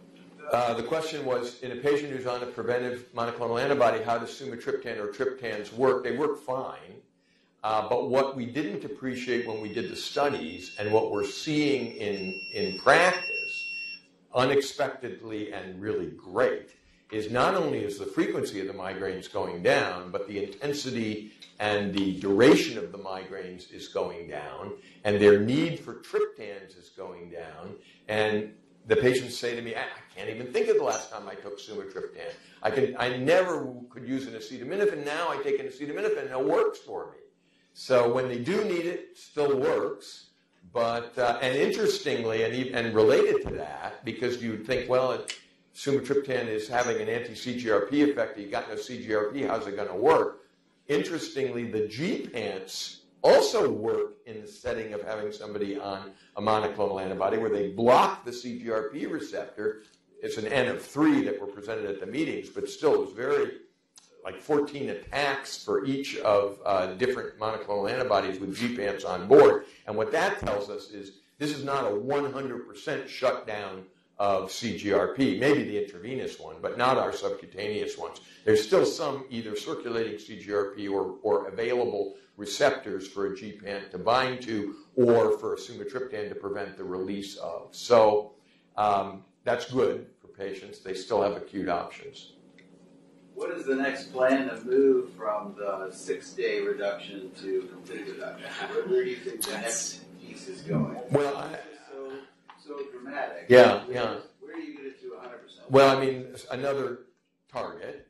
Uh, 0.52 0.74
the 0.74 0.82
question 0.82 1.24
was, 1.24 1.60
in 1.62 1.72
a 1.72 1.76
patient 1.76 2.10
who's 2.10 2.26
on 2.26 2.42
a 2.42 2.46
preventive 2.46 3.12
monoclonal 3.14 3.60
antibody, 3.60 4.02
how 4.02 4.18
does 4.18 4.30
sumatriptan 4.30 4.98
or 4.98 5.08
triptans 5.08 5.72
work? 5.72 6.04
They 6.04 6.16
work 6.16 6.38
fine. 6.38 7.00
Uh, 7.62 7.88
but 7.88 8.10
what 8.10 8.36
we 8.36 8.44
didn't 8.44 8.84
appreciate 8.84 9.46
when 9.46 9.60
we 9.60 9.72
did 9.72 9.90
the 9.90 9.96
studies 9.96 10.76
and 10.78 10.92
what 10.92 11.10
we're 11.10 11.24
seeing 11.24 11.92
in, 11.96 12.38
in 12.52 12.78
practice, 12.78 13.74
unexpectedly 14.34 15.52
and 15.52 15.80
really 15.80 16.10
great, 16.10 16.70
is 17.10 17.30
not 17.30 17.54
only 17.54 17.78
is 17.78 17.98
the 17.98 18.04
frequency 18.04 18.60
of 18.60 18.66
the 18.66 18.72
migraines 18.72 19.32
going 19.32 19.62
down, 19.62 20.10
but 20.10 20.28
the 20.28 20.44
intensity 20.44 21.32
and 21.58 21.94
the 21.94 22.20
duration 22.20 22.76
of 22.76 22.92
the 22.92 22.98
migraines 22.98 23.72
is 23.72 23.88
going 23.88 24.28
down, 24.28 24.72
and 25.04 25.20
their 25.20 25.40
need 25.40 25.78
for 25.78 25.94
triptans 25.94 26.76
is 26.76 26.90
going 26.96 27.30
down. 27.30 27.74
And 28.08 28.52
the 28.86 28.96
patients 28.96 29.36
say 29.38 29.56
to 29.56 29.62
me, 29.62 29.74
I 29.74 29.84
can't 30.14 30.28
even 30.28 30.52
think 30.52 30.68
of 30.68 30.76
the 30.76 30.84
last 30.84 31.10
time 31.10 31.28
I 31.28 31.34
took 31.34 31.58
sumatriptan. 31.58 32.32
I, 32.62 32.70
can, 32.70 32.96
I 32.98 33.16
never 33.16 33.72
could 33.90 34.06
use 34.06 34.26
an 34.26 34.34
acetaminophen. 34.34 35.04
Now 35.04 35.30
I 35.30 35.42
take 35.42 35.58
an 35.58 35.66
acetaminophen 35.66 36.22
and 36.22 36.30
it 36.30 36.44
works 36.44 36.78
for 36.78 37.06
me. 37.12 37.18
So 37.72 38.12
when 38.12 38.28
they 38.28 38.38
do 38.38 38.64
need 38.64 38.86
it, 38.86 39.08
it 39.10 39.18
still 39.18 39.58
works. 39.58 40.28
But 40.72 41.16
uh, 41.18 41.38
and 41.42 41.56
interestingly, 41.56 42.42
and 42.42 42.74
and 42.74 42.94
related 42.94 43.46
to 43.46 43.54
that, 43.56 44.04
because 44.04 44.42
you'd 44.42 44.66
think, 44.66 44.88
well, 44.88 45.12
it, 45.12 45.38
sumatriptan 45.74 46.48
is 46.48 46.68
having 46.68 47.00
an 47.00 47.08
anti-CGRP 47.08 47.92
effect. 48.10 48.38
You 48.38 48.48
got 48.48 48.68
no 48.68 48.76
CGRP. 48.76 49.46
How's 49.46 49.66
it 49.66 49.76
going 49.76 49.88
to 49.88 49.94
work? 49.94 50.46
Interestingly, 50.88 51.70
the 51.70 51.82
gepants 51.82 53.00
also 53.24 53.70
work 53.70 54.18
in 54.26 54.42
the 54.42 54.46
setting 54.46 54.92
of 54.92 55.02
having 55.02 55.32
somebody 55.32 55.78
on 55.78 56.12
a 56.36 56.42
monoclonal 56.42 57.02
antibody 57.02 57.38
where 57.38 57.50
they 57.50 57.68
block 57.68 58.24
the 58.24 58.30
CGRP 58.30 59.10
receptor. 59.10 59.82
It's 60.22 60.36
an 60.36 60.46
N 60.46 60.68
of 60.68 60.82
three 60.82 61.22
that 61.24 61.40
were 61.40 61.46
presented 61.46 61.86
at 61.86 62.00
the 62.00 62.06
meetings, 62.06 62.50
but 62.50 62.68
still 62.68 62.94
it 62.94 63.00
was 63.00 63.12
very 63.12 63.52
like 64.24 64.40
14 64.40 64.90
attacks 64.90 65.62
for 65.62 65.84
each 65.84 66.16
of 66.18 66.58
uh, 66.64 66.94
different 66.94 67.38
monoclonal 67.38 67.90
antibodies 67.90 68.40
with 68.40 68.56
gepants 68.56 69.06
on 69.06 69.26
board. 69.26 69.64
And 69.86 69.96
what 69.96 70.12
that 70.12 70.38
tells 70.40 70.70
us 70.70 70.90
is 70.90 71.18
this 71.38 71.50
is 71.50 71.64
not 71.64 71.84
a 71.84 71.94
100% 71.94 73.08
shutdown 73.08 73.84
of 74.18 74.48
CGRP, 74.48 75.40
maybe 75.40 75.64
the 75.64 75.82
intravenous 75.82 76.38
one, 76.38 76.56
but 76.62 76.78
not 76.78 76.96
our 76.96 77.12
subcutaneous 77.12 77.98
ones. 77.98 78.20
There's 78.44 78.64
still 78.64 78.86
some 78.86 79.24
either 79.28 79.56
circulating 79.56 80.14
CGRP 80.14 80.90
or, 80.90 81.16
or 81.22 81.48
available 81.48 82.14
receptors 82.36 83.06
for 83.06 83.26
a 83.26 83.30
gepant 83.30 83.90
to 83.90 83.98
bind 83.98 84.42
to 84.42 84.74
or 84.96 85.38
for 85.38 85.54
a 85.54 85.56
sumatriptan 85.56 86.28
to 86.28 86.34
prevent 86.34 86.76
the 86.76 86.84
release 86.84 87.36
of. 87.36 87.68
So 87.74 88.32
um, 88.76 89.24
that's 89.44 89.70
good 89.70 90.06
for 90.20 90.28
patients. 90.28 90.80
They 90.80 90.94
still 90.94 91.22
have 91.22 91.32
acute 91.32 91.68
options. 91.68 92.32
What 93.34 93.50
is 93.50 93.66
the 93.66 93.74
next 93.74 94.12
plan 94.12 94.48
to 94.48 94.64
move 94.64 95.12
from 95.14 95.56
the 95.58 95.90
six-day 95.92 96.60
reduction 96.60 97.32
to 97.42 97.68
complete 97.72 98.06
reduction? 98.08 98.46
Where, 98.70 98.86
where 98.86 99.04
do 99.04 99.10
you 99.10 99.16
think 99.16 99.42
the 99.42 99.52
next 99.52 100.00
piece 100.20 100.46
is 100.46 100.60
going? 100.62 100.96
Well, 101.10 101.36
I, 101.36 101.58
So, 101.90 102.12
so 102.64 102.80
dramatic. 102.92 103.46
Yeah, 103.48 103.84
Where- 103.86 103.94
yeah. 103.94 104.14
Where 104.40 104.54
do 104.54 104.62
you 104.62 104.76
get 104.76 104.86
it 104.86 105.00
to 105.02 105.16
hundred 105.20 105.38
percent? 105.42 105.68
Well, 105.70 105.96
I 105.96 106.00
mean, 106.00 106.26
another 106.52 107.00
target. 107.50 108.03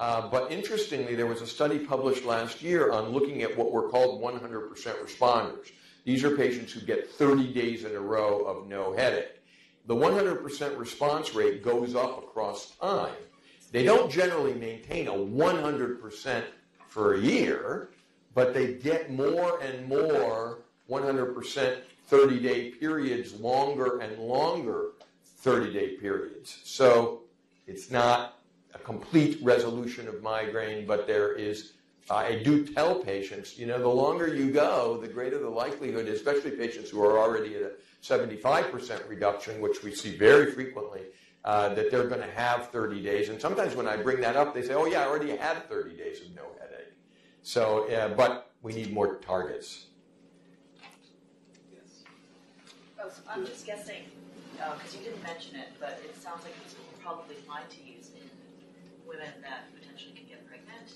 Uh, 0.00 0.26
but 0.30 0.50
interestingly, 0.50 1.14
there 1.14 1.26
was 1.26 1.42
a 1.42 1.46
study 1.46 1.78
published 1.78 2.24
last 2.24 2.62
year 2.62 2.90
on 2.90 3.10
looking 3.10 3.42
at 3.42 3.54
what 3.54 3.70
were 3.70 3.90
called 3.90 4.22
100% 4.22 4.70
responders. 4.72 5.72
These 6.06 6.24
are 6.24 6.34
patients 6.34 6.72
who 6.72 6.80
get 6.80 7.10
30 7.10 7.52
days 7.52 7.84
in 7.84 7.94
a 7.94 8.00
row 8.00 8.40
of 8.46 8.66
no 8.66 8.94
headache. 8.94 9.42
The 9.86 9.94
100% 9.94 10.78
response 10.78 11.34
rate 11.34 11.62
goes 11.62 11.94
up 11.94 12.16
across 12.16 12.70
time. 12.76 13.12
They 13.72 13.84
don't 13.84 14.10
generally 14.10 14.54
maintain 14.54 15.06
a 15.06 15.12
100% 15.12 16.44
for 16.88 17.14
a 17.14 17.20
year, 17.20 17.90
but 18.34 18.54
they 18.54 18.74
get 18.74 19.12
more 19.12 19.60
and 19.60 19.86
more 19.86 20.62
100% 20.88 21.76
30 22.06 22.40
day 22.40 22.70
periods, 22.70 23.38
longer 23.38 23.98
and 23.98 24.18
longer 24.18 24.92
30 25.24 25.74
day 25.74 25.96
periods. 25.98 26.58
So 26.64 27.24
it's 27.66 27.90
not 27.90 28.39
complete 28.80 29.38
resolution 29.42 30.08
of 30.08 30.22
migraine, 30.22 30.86
but 30.86 31.06
there 31.06 31.32
is, 31.32 31.72
I 32.10 32.36
do 32.36 32.64
tell 32.66 32.96
patients, 32.96 33.58
you 33.58 33.66
know, 33.66 33.78
the 33.78 33.88
longer 33.88 34.26
you 34.34 34.50
go, 34.50 34.98
the 35.00 35.08
greater 35.08 35.38
the 35.38 35.48
likelihood, 35.48 36.08
especially 36.08 36.52
patients 36.52 36.90
who 36.90 37.02
are 37.02 37.18
already 37.18 37.54
at 37.56 37.62
a 37.62 37.72
75% 38.02 39.08
reduction, 39.08 39.60
which 39.60 39.82
we 39.82 39.94
see 39.94 40.16
very 40.16 40.50
frequently, 40.50 41.02
uh, 41.44 41.74
that 41.74 41.90
they're 41.90 42.08
going 42.08 42.20
to 42.20 42.30
have 42.32 42.70
30 42.70 43.02
days. 43.02 43.28
And 43.28 43.40
sometimes 43.40 43.74
when 43.74 43.86
I 43.86 43.96
bring 43.96 44.20
that 44.20 44.36
up, 44.36 44.54
they 44.54 44.62
say, 44.62 44.74
oh, 44.74 44.86
yeah, 44.86 45.02
I 45.02 45.06
already 45.06 45.36
had 45.36 45.68
30 45.68 45.96
days 45.96 46.20
of 46.20 46.34
no 46.34 46.42
headache. 46.60 46.92
So, 47.42 47.88
uh, 47.90 48.08
but 48.14 48.52
we 48.62 48.72
need 48.74 48.92
more 48.92 49.16
targets. 49.16 49.86
Yes. 51.72 52.04
Oh, 53.02 53.08
so 53.08 53.22
I'm 53.30 53.46
just 53.46 53.64
guessing, 53.64 54.02
because 54.52 54.94
you 54.94 55.02
didn't 55.02 55.22
mention 55.22 55.56
it, 55.56 55.68
but 55.78 56.00
it 56.04 56.14
sounds 56.20 56.44
like 56.44 56.54
it's 56.64 56.74
probably 57.02 57.36
fine 57.36 57.62
to 57.70 57.80
in 57.99 57.99
women 59.10 59.32
that 59.42 59.64
potentially 59.74 60.12
can 60.14 60.26
get 60.26 60.46
pregnant. 60.46 60.94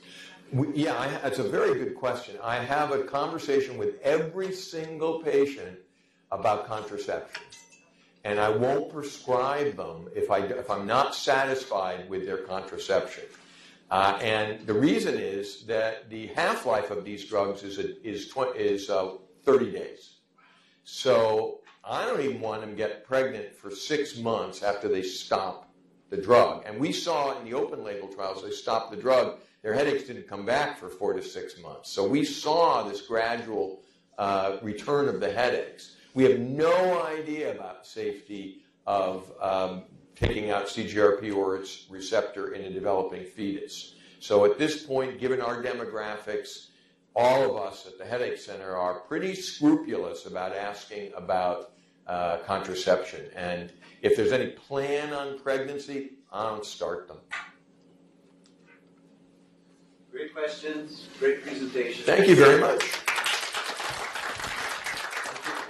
We, 0.52 0.84
yeah, 0.84 0.98
I, 0.98 1.08
that's 1.22 1.38
a 1.38 1.48
very 1.48 1.78
good 1.78 1.94
question. 1.96 2.36
I 2.42 2.56
have 2.56 2.92
a 2.92 3.04
conversation 3.04 3.76
with 3.76 4.00
every 4.02 4.52
single 4.52 5.22
patient 5.22 5.78
about 6.30 6.66
contraception. 6.66 7.42
And 8.24 8.40
I 8.40 8.48
won't 8.48 8.90
prescribe 8.90 9.76
them 9.76 10.08
if, 10.14 10.30
I, 10.30 10.38
if 10.38 10.70
I'm 10.70 10.86
not 10.86 11.14
satisfied 11.14 12.08
with 12.08 12.24
their 12.24 12.38
contraception. 12.38 13.24
Uh, 13.90 14.18
and 14.22 14.66
the 14.66 14.72
reason 14.72 15.14
is 15.18 15.66
that 15.66 16.08
the 16.08 16.28
half 16.28 16.64
life 16.64 16.90
of 16.90 17.04
these 17.04 17.26
drugs 17.26 17.62
is, 17.62 17.78
a, 17.78 18.02
is, 18.06 18.32
is 18.56 18.88
uh, 18.88 19.10
30 19.44 19.72
days. 19.72 20.14
So 20.84 21.60
I 21.84 22.06
don't 22.06 22.20
even 22.22 22.40
want 22.40 22.62
them 22.62 22.70
to 22.70 22.76
get 22.76 23.04
pregnant 23.04 23.54
for 23.54 23.70
six 23.70 24.16
months 24.16 24.62
after 24.62 24.88
they 24.88 25.02
stop 25.02 25.68
the 26.10 26.16
drug. 26.16 26.64
And 26.66 26.78
we 26.78 26.92
saw 26.92 27.38
in 27.38 27.44
the 27.44 27.54
open 27.54 27.84
label 27.84 28.08
trials, 28.08 28.42
they 28.42 28.50
stopped 28.50 28.90
the 28.90 28.96
drug, 28.96 29.38
their 29.62 29.72
headaches 29.72 30.04
didn't 30.04 30.28
come 30.28 30.44
back 30.44 30.78
for 30.78 30.88
four 30.88 31.14
to 31.14 31.22
six 31.22 31.58
months. 31.58 31.90
So 31.90 32.06
we 32.06 32.24
saw 32.24 32.82
this 32.82 33.02
gradual 33.02 33.80
uh, 34.18 34.58
return 34.62 35.08
of 35.08 35.20
the 35.20 35.32
headaches. 35.32 35.96
We 36.12 36.24
have 36.24 36.38
no 36.38 37.02
idea 37.02 37.54
about 37.54 37.86
safety 37.86 38.62
of 38.86 39.32
um, 39.40 39.84
taking 40.14 40.50
out 40.50 40.66
CGRP 40.66 41.34
or 41.34 41.56
its 41.56 41.86
receptor 41.90 42.52
in 42.52 42.62
a 42.64 42.70
developing 42.70 43.24
fetus. 43.24 43.94
So 44.20 44.44
at 44.44 44.58
this 44.58 44.84
point, 44.84 45.18
given 45.18 45.40
our 45.40 45.62
demographics, 45.62 46.68
all 47.16 47.50
of 47.50 47.56
us 47.56 47.86
at 47.86 47.98
the 47.98 48.04
Headache 48.04 48.38
Center 48.38 48.76
are 48.76 49.00
pretty 49.00 49.34
scrupulous 49.34 50.26
about 50.26 50.54
asking 50.54 51.12
about 51.16 51.72
uh, 52.06 52.38
contraception. 52.46 53.26
And 53.34 53.72
if 54.04 54.16
there's 54.16 54.32
any 54.32 54.48
plan 54.48 55.12
on 55.14 55.38
pregnancy, 55.38 56.10
I 56.30 56.50
don't 56.50 56.64
start 56.64 57.08
them. 57.08 57.16
Great 60.12 60.32
questions, 60.34 61.08
great 61.18 61.42
presentation. 61.42 62.04
Thank 62.04 62.28
you 62.28 62.36
very 62.36 62.60
much. 62.60 62.82